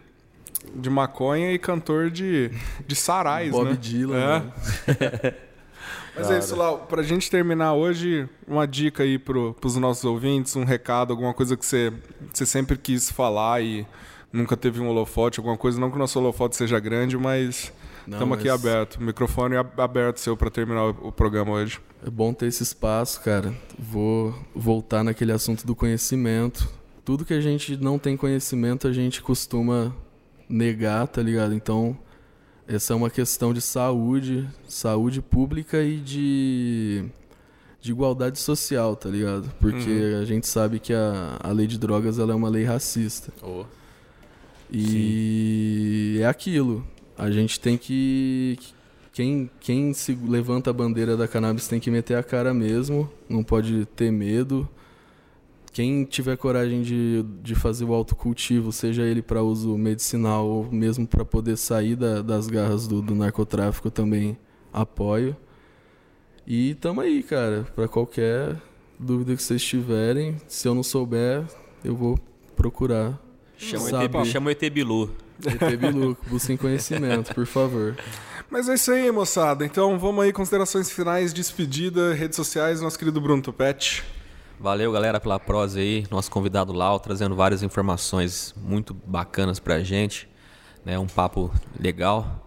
de 0.74 0.90
maconha 0.90 1.52
e 1.52 1.58
cantor 1.58 2.10
de, 2.10 2.50
de 2.86 2.96
sarais, 2.96 3.50
Bob 3.52 3.70
né? 3.70 3.78
Dylan, 3.80 4.16
É. 4.18 4.40
né? 5.22 5.34
Mas 6.16 6.30
é 6.30 6.38
isso, 6.38 6.56
Lau. 6.56 6.86
Pra 6.88 7.02
gente 7.02 7.30
terminar 7.30 7.74
hoje, 7.74 8.28
uma 8.48 8.66
dica 8.66 9.02
aí 9.02 9.18
pro, 9.18 9.54
pros 9.60 9.76
nossos 9.76 10.04
ouvintes, 10.04 10.56
um 10.56 10.64
recado, 10.64 11.12
alguma 11.12 11.32
coisa 11.34 11.56
que 11.56 11.64
você, 11.64 11.92
você 12.32 12.44
sempre 12.46 12.76
quis 12.78 13.10
falar 13.10 13.62
e 13.62 13.86
nunca 14.32 14.56
teve 14.56 14.80
um 14.80 14.88
holofote, 14.88 15.38
alguma 15.38 15.56
coisa. 15.58 15.78
Não 15.78 15.88
que 15.90 15.96
o 15.96 15.98
nosso 15.98 16.18
holofote 16.18 16.56
seja 16.56 16.80
grande, 16.80 17.16
mas 17.18 17.72
Estamos 18.08 18.38
aqui 18.38 18.48
mas- 18.48 18.60
aberto. 18.64 19.02
Microfone 19.02 19.56
ab- 19.56 19.80
aberto 19.80 20.18
seu 20.18 20.36
pra 20.36 20.50
terminar 20.50 20.86
o, 20.90 21.10
programa 21.12 21.52
hoje. 21.52 21.80
É 22.06 22.10
bom 22.10 22.32
ter 22.32 22.46
esse 22.46 22.62
espaço, 22.62 23.20
cara. 23.22 23.52
Vou 23.78 24.34
voltar 24.54 25.02
naquele 25.02 25.32
assunto 25.32 25.66
do 25.66 25.74
conhecimento. 25.74 26.68
Tudo 27.04 27.24
que 27.24 27.34
a 27.34 27.40
gente 27.40 27.76
não 27.76 27.98
tem 27.98 28.16
conhecimento, 28.16 28.86
a 28.86 28.92
gente 28.92 29.20
costuma 29.22 29.94
negar, 30.48 31.06
tá 31.08 31.20
ligado? 31.22 31.52
Então, 31.54 31.96
essa 32.68 32.92
é 32.92 32.96
uma 32.96 33.10
questão 33.10 33.52
de 33.54 33.60
saúde, 33.60 34.48
saúde 34.68 35.20
pública 35.22 35.82
e 35.82 35.96
de, 35.96 37.04
de 37.80 37.90
igualdade 37.92 38.38
social, 38.38 38.94
tá 38.96 39.08
ligado? 39.08 39.50
Porque 39.60 40.14
a 40.20 40.24
gente 40.24 40.46
sabe 40.46 40.78
que 40.78 40.92
a, 40.92 41.38
a 41.40 41.50
lei 41.52 41.66
de 41.66 41.78
drogas 41.78 42.18
ela 42.18 42.32
é 42.32 42.36
uma 42.36 42.48
lei 42.48 42.64
racista. 42.64 43.32
E 44.70 46.18
é 46.20 46.26
aquilo. 46.26 46.84
A 47.18 47.30
gente 47.30 47.58
tem 47.60 47.76
que. 47.78 48.58
Quem, 49.12 49.48
quem 49.60 49.94
se 49.94 50.14
levanta 50.14 50.68
a 50.68 50.72
bandeira 50.74 51.16
da 51.16 51.26
cannabis 51.26 51.66
tem 51.66 51.80
que 51.80 51.90
meter 51.90 52.16
a 52.18 52.22
cara 52.22 52.52
mesmo, 52.52 53.10
não 53.28 53.42
pode 53.42 53.86
ter 53.96 54.10
medo. 54.12 54.68
Quem 55.72 56.04
tiver 56.04 56.36
coragem 56.36 56.82
de, 56.82 57.22
de 57.42 57.54
fazer 57.54 57.84
o 57.84 57.92
autocultivo, 57.94 58.72
seja 58.72 59.02
ele 59.04 59.22
para 59.22 59.42
uso 59.42 59.76
medicinal 59.78 60.46
ou 60.46 60.70
mesmo 60.70 61.06
para 61.06 61.24
poder 61.24 61.56
sair 61.56 61.96
da- 61.96 62.20
das 62.22 62.46
garras 62.46 62.86
do, 62.86 63.00
do 63.02 63.14
narcotráfico, 63.14 63.90
também 63.90 64.36
apoio. 64.72 65.34
E 66.46 66.74
tamo 66.76 67.00
aí, 67.00 67.22
cara, 67.22 67.66
para 67.74 67.88
qualquer 67.88 68.56
dúvida 68.98 69.34
que 69.34 69.42
vocês 69.42 69.62
tiverem. 69.64 70.36
Se 70.46 70.68
eu 70.68 70.74
não 70.74 70.82
souber, 70.82 71.44
eu 71.84 71.94
vou 71.96 72.18
procurar. 72.54 73.18
Chama, 73.56 73.84
o 73.84 73.88
saber. 73.88 74.18
ET, 74.18 74.26
chama 74.26 74.48
o 74.48 74.50
ET 74.50 74.70
Bilu. 74.70 75.10
ET 75.44 75.76
Bilu, 75.76 76.16
busquem 76.28 76.56
conhecimento, 76.56 77.34
por 77.34 77.46
favor. 77.46 77.96
Mas 78.50 78.68
é 78.68 78.74
isso 78.74 78.92
aí, 78.92 79.10
moçada. 79.10 79.64
Então 79.64 79.98
vamos 79.98 80.24
aí, 80.24 80.32
considerações 80.32 80.90
finais, 80.90 81.34
despedida, 81.34 82.14
redes 82.14 82.36
sociais, 82.36 82.80
nosso 82.80 82.98
querido 82.98 83.20
Bruno 83.20 83.42
Topete. 83.42 84.04
Valeu, 84.58 84.90
galera, 84.90 85.20
pela 85.20 85.38
prosa 85.38 85.80
aí. 85.80 86.06
Nosso 86.10 86.30
convidado 86.30 86.72
Lau 86.72 86.98
trazendo 86.98 87.34
várias 87.34 87.62
informações 87.62 88.54
muito 88.56 88.94
bacanas 88.94 89.58
pra 89.58 89.82
gente. 89.82 90.28
Né? 90.84 90.98
Um 90.98 91.06
papo 91.06 91.52
legal. 91.78 92.45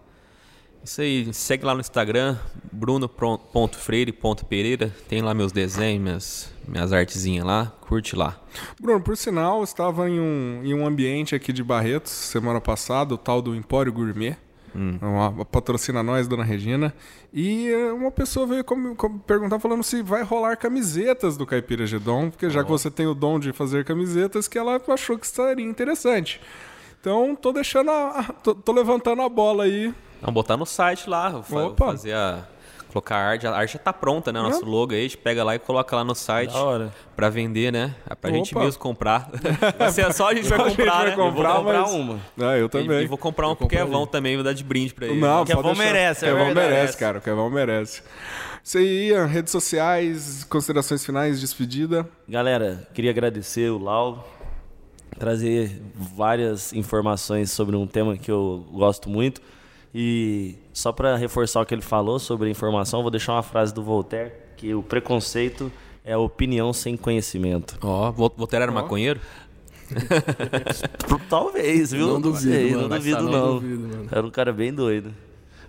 Isso 0.83 1.01
aí, 1.01 1.31
segue 1.33 1.65
lá 1.65 1.73
no 1.73 1.79
Instagram, 1.81 2.37
bruno.freire.pereira. 2.71 4.93
Tem 5.07 5.21
lá 5.21 5.33
meus 5.33 5.51
desenhos, 5.51 6.01
minhas, 6.01 6.53
minhas 6.67 6.93
artezinhas 6.93 7.45
lá. 7.45 7.65
Curte 7.81 8.15
lá. 8.15 8.39
Bruno, 8.81 9.01
por 9.01 9.15
sinal, 9.17 9.63
estava 9.63 10.09
em 10.09 10.19
um, 10.19 10.61
em 10.63 10.73
um 10.73 10.85
ambiente 10.87 11.35
aqui 11.35 11.51
de 11.53 11.63
Barretos 11.63 12.11
semana 12.11 12.59
passada, 12.61 13.13
o 13.13 13.17
tal 13.17 13.41
do 13.41 13.55
Empório 13.55 13.91
Gourmet. 13.93 14.35
Uma, 14.75 15.29
uma 15.29 15.45
patrocina 15.45 16.03
nós, 16.03 16.27
dona 16.27 16.43
Regina. 16.43 16.93
E 17.33 17.67
eh, 17.69 17.91
uma 17.91 18.11
pessoa 18.11 18.45
veio 18.45 18.63
com- 18.63 18.95
com- 18.95 19.17
perguntar 19.17 19.57
falando 19.59 19.81
se 19.83 20.03
vai 20.03 20.21
rolar 20.23 20.55
camisetas 20.57 21.35
do 21.35 21.43
Caipira 21.45 21.87
Gedon, 21.87 22.29
porque 22.29 22.49
já 22.51 22.63
que 22.63 22.69
você 22.69 22.89
tem 22.91 23.07
o 23.07 23.15
dom 23.15 23.39
de 23.39 23.51
fazer 23.51 23.83
camisetas, 23.83 24.47
que 24.47 24.59
ela 24.59 24.79
achou 24.89 25.17
que 25.17 25.27
seria 25.27 25.65
interessante. 25.65 26.39
Então, 27.01 27.35
tô 27.35 27.51
deixando 27.51 27.89
a- 27.89 28.31
tô, 28.43 28.53
tô 28.53 28.71
levantando 28.71 29.23
a 29.23 29.29
bola 29.29 29.63
aí. 29.63 29.91
Vamos 30.21 30.33
botar 30.33 30.57
no 30.57 30.65
site 30.65 31.09
lá, 31.09 31.41
fa- 31.43 31.65
Opa. 31.67 31.85
fazer 31.87 32.13
a. 32.13 32.39
Colocar 32.91 33.17
a 33.17 33.19
arte. 33.29 33.45
A 33.45 33.55
arte 33.55 33.73
já 33.73 33.79
tá 33.79 33.93
pronta, 33.93 34.31
né? 34.33 34.41
Nosso 34.41 34.65
logo 34.65 34.93
aí, 34.93 34.99
a 35.01 35.03
gente 35.03 35.15
pega 35.17 35.43
lá 35.43 35.53
e 35.53 35.59
coloca 35.59 35.95
lá 35.95 36.03
no 36.03 36.15
site. 36.15 36.51
Da 36.51 36.63
hora. 36.63 36.91
Pra 37.15 37.29
vender, 37.29 37.71
né? 37.71 37.93
É 38.09 38.15
pra 38.15 38.31
gente 38.31 38.51
Opa. 38.55 38.65
mesmo 38.65 38.79
comprar. 38.79 39.29
Vai 39.77 39.91
ser 39.91 40.11
só 40.11 40.29
a 40.29 40.33
gente 40.33 40.47
vai 40.49 40.59
a 40.59 40.63
gente 40.69 40.75
comprar, 40.77 40.93
vai 40.95 41.05
né? 41.05 41.11
Eu 41.11 41.17
vou 41.17 41.31
comprar, 41.31 41.55
comprar 41.57 41.81
mas- 41.81 41.91
uma. 41.93 42.19
Ah, 42.39 42.57
eu 42.57 42.65
E, 42.65 42.69
também. 42.69 43.01
e 43.03 43.05
vou 43.05 43.17
comprar 43.19 43.47
um 43.47 43.55
pro 43.55 43.67
Kevão 43.67 44.07
também, 44.07 44.35
vou 44.37 44.43
dar 44.43 44.53
de 44.53 44.63
brinde 44.63 44.91
pra 44.95 45.05
ele. 45.05 45.19
Não, 45.19 45.45
Kevão 45.45 45.61
pode 45.61 45.77
deixar. 45.77 45.93
merece, 45.93 46.25
é 46.25 46.29
Kevão 46.31 46.53
merece, 46.55 46.97
cara. 46.97 47.17
O 47.19 47.21
Kevão 47.21 47.47
merece. 47.51 48.01
Isso 48.63 48.77
aí, 48.79 49.09
Ian, 49.09 49.25
redes 49.27 49.51
sociais, 49.51 50.43
considerações 50.49 51.05
finais, 51.05 51.39
despedida. 51.39 52.09
Galera, 52.27 52.87
queria 52.95 53.11
agradecer 53.11 53.69
o 53.69 53.77
Lau, 53.77 54.27
trazer 55.19 55.79
várias 55.95 56.73
informações 56.73 57.51
sobre 57.51 57.75
um 57.75 57.85
tema 57.85 58.17
que 58.17 58.31
eu 58.31 58.65
gosto 58.71 59.09
muito. 59.11 59.41
E 59.93 60.55
só 60.73 60.91
para 60.91 61.15
reforçar 61.15 61.61
o 61.61 61.65
que 61.65 61.73
ele 61.73 61.81
falou 61.81 62.19
sobre 62.19 62.49
informação, 62.49 63.01
vou 63.01 63.09
deixar 63.11 63.33
uma 63.33 63.43
frase 63.43 63.73
do 63.73 63.81
Voltaire, 63.83 64.31
que 64.55 64.73
o 64.73 64.83
preconceito 64.83 65.71
é 66.05 66.13
a 66.13 66.19
opinião 66.19 66.71
sem 66.73 66.95
conhecimento. 66.95 67.77
Ó, 67.81 68.11
Vol- 68.11 68.33
Voltaire 68.37 68.63
era 68.63 68.71
maconheiro? 68.71 69.19
Talvez, 71.29 71.91
viu? 71.91 72.07
Não 72.07 72.21
duvido, 72.21 72.81
não 72.81 72.89
duvido 72.89 73.23
não. 73.23 73.31
não 73.31 73.53
duvido, 73.59 73.87
mano. 73.87 74.07
Era 74.11 74.25
um 74.27 74.29
cara 74.31 74.53
bem 74.53 74.73
doido. 74.73 75.13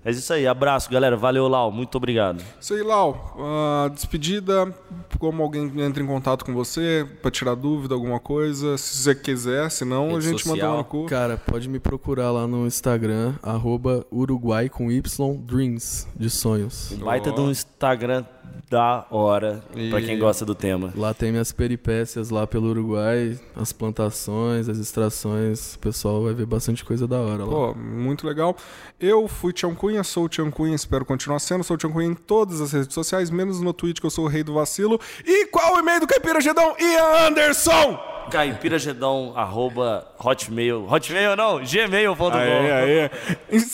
Mas 0.04 0.16
isso 0.16 0.32
aí, 0.32 0.46
abraço, 0.46 0.90
galera. 0.90 1.16
Valeu, 1.16 1.46
Lau. 1.46 1.70
Muito 1.70 1.94
obrigado. 1.96 2.42
Isso 2.60 2.74
aí, 2.74 2.82
Lau. 2.82 3.36
ah, 3.38 3.88
despedida, 3.92 4.74
como 5.18 5.42
alguém 5.42 5.70
entra 5.80 6.02
em 6.02 6.06
contato 6.06 6.44
com 6.44 6.54
você 6.54 7.06
pra 7.20 7.30
tirar 7.30 7.54
dúvida, 7.54 7.94
alguma 7.94 8.18
coisa. 8.18 8.78
Se 8.78 8.96
você 8.96 9.14
quiser, 9.14 9.70
senão 9.70 10.10
a 10.10 10.12
Rede 10.12 10.24
gente 10.30 10.48
manda 10.48 10.60
social. 10.60 10.74
um 10.74 10.78
no 10.78 10.84
cu. 10.84 11.06
Cara, 11.06 11.36
pode 11.36 11.68
me 11.68 11.78
procurar 11.78 12.30
lá 12.30 12.46
no 12.46 12.66
Instagram, 12.66 13.34
arroba 13.42 14.06
Uruguai 14.10 14.68
com 14.68 14.90
Y 14.90 15.02
Dreams, 15.44 16.08
de 16.16 16.30
sonhos. 16.30 16.92
Um 16.92 17.04
baita 17.04 17.30
de 17.30 17.40
um 17.40 17.50
Instagram 17.50 18.24
da 18.70 19.04
hora, 19.10 19.60
pra 19.90 20.00
quem 20.00 20.16
gosta 20.16 20.44
do 20.44 20.54
tema. 20.54 20.92
Lá 20.96 21.12
tem 21.12 21.32
minhas 21.32 21.50
peripécias 21.50 22.30
lá 22.30 22.46
pelo 22.46 22.68
Uruguai, 22.68 23.36
as 23.56 23.72
plantações, 23.72 24.68
as 24.68 24.78
extrações. 24.78 25.74
O 25.74 25.78
pessoal 25.80 26.22
vai 26.22 26.32
ver 26.32 26.46
bastante 26.46 26.84
coisa 26.84 27.06
da 27.08 27.18
hora 27.18 27.44
lá. 27.44 27.50
Pô, 27.50 27.74
muito 27.74 28.24
legal. 28.24 28.56
Eu 29.00 29.26
fui 29.26 29.52
Tião 29.52 29.74
Cunha, 29.74 30.04
sou 30.04 30.26
o 30.26 30.28
Tião 30.28 30.52
Cunha, 30.52 30.76
espero 30.76 31.04
continuar 31.04 31.40
sendo. 31.40 31.64
Sou 31.64 31.74
o 31.74 31.78
Tião 31.78 31.92
Cunha 31.92 32.06
em 32.06 32.14
todas 32.14 32.60
as 32.60 32.72
redes 32.72 32.94
sociais, 32.94 33.28
menos 33.28 33.60
no 33.60 33.72
Twitch, 33.72 33.98
que 33.98 34.06
eu 34.06 34.10
sou 34.10 34.26
o 34.26 34.28
rei 34.28 34.44
do 34.44 34.54
vacilo. 34.54 35.00
E 35.26 35.46
qual 35.46 35.74
o 35.74 35.80
e-mail 35.80 35.98
do 35.98 36.06
Caipira 36.06 36.40
Gedão? 36.40 36.76
Ian 36.78 37.26
Anderson! 37.26 37.98
Caipiragedão, 38.30 39.32
arroba 39.34 40.06
hotmail. 40.16 40.86
Hotmail 40.88 41.34
não, 41.34 41.58
gmail.com. 41.58 42.28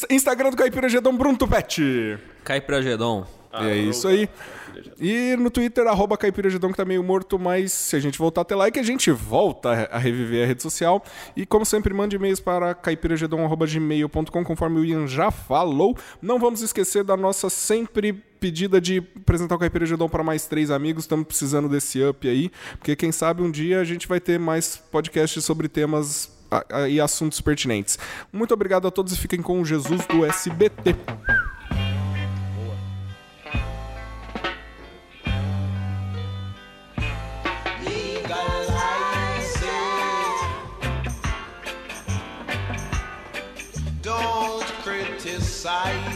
Instagram 0.09 0.51
do 0.51 0.57
Caipira 0.57 0.89
Gedão, 0.89 1.15
Bruno 1.15 1.37
Tupete. 1.37 2.19
Cai 2.43 2.63
Gedon. 3.53 3.69
é 3.69 3.77
isso 3.79 4.09
aí. 4.09 4.29
E 5.01 5.37
no 5.37 5.51
Twitter, 5.51 5.87
arroba 5.87 6.17
Caipira 6.17 6.51
Gedão, 6.51 6.71
que 6.71 6.77
tá 6.77 6.85
meio 6.85 7.03
morto, 7.03 7.39
mas 7.39 7.73
se 7.73 7.97
a 7.97 8.01
gente 8.01 8.19
voltar 8.19 8.43
a 8.43 8.45
ter 8.45 8.55
like, 8.55 8.79
a 8.79 8.83
gente 8.83 9.11
volta 9.11 9.89
a 9.91 9.99
reviver 9.99 10.45
a 10.45 10.47
rede 10.47 10.63
social. 10.63 11.03
E 11.35 11.47
como 11.47 11.65
sempre, 11.65 11.95
mande 11.95 12.17
e-mails 12.17 12.41
para 12.41 12.75
caipiragedão.gmail.com, 12.75 14.45
conforme 14.45 14.81
o 14.81 14.85
Ian 14.85 15.07
já 15.07 15.31
falou. 15.31 15.97
Não 16.21 16.39
vamos 16.39 16.63
esquecer 16.63 17.05
da 17.05 17.17
nossa 17.17 17.49
sempre 17.49 18.13
pedida 18.13 18.81
de 18.81 19.03
apresentar 19.17 19.55
o 19.55 19.59
Caipira 19.59 19.87
para 20.09 20.23
mais 20.23 20.47
três 20.47 20.71
amigos. 20.71 21.05
Estamos 21.05 21.27
precisando 21.27 21.69
desse 21.69 22.03
up 22.03 22.29
aí, 22.29 22.51
porque 22.79 22.95
quem 22.95 23.11
sabe 23.11 23.43
um 23.43 23.51
dia 23.51 23.81
a 23.81 23.85
gente 23.85 24.07
vai 24.07 24.21
ter 24.21 24.39
mais 24.39 24.77
podcasts 24.77 25.45
sobre 25.45 25.69
temas 25.69 26.31
ah, 26.51 26.65
ah, 26.71 26.89
e 26.89 27.01
assuntos 27.01 27.41
pertinentes. 27.41 27.99
Muito 28.33 28.53
obrigado 28.55 28.87
a 28.87 28.91
todos 28.91 29.13
e 29.13 29.19
fiquem 29.19 29.43
com 29.43 29.61
o 29.61 29.65
Jesus 29.65 30.07
do 30.07 30.25
SBT. 30.25 30.95
sair. 45.67 46.16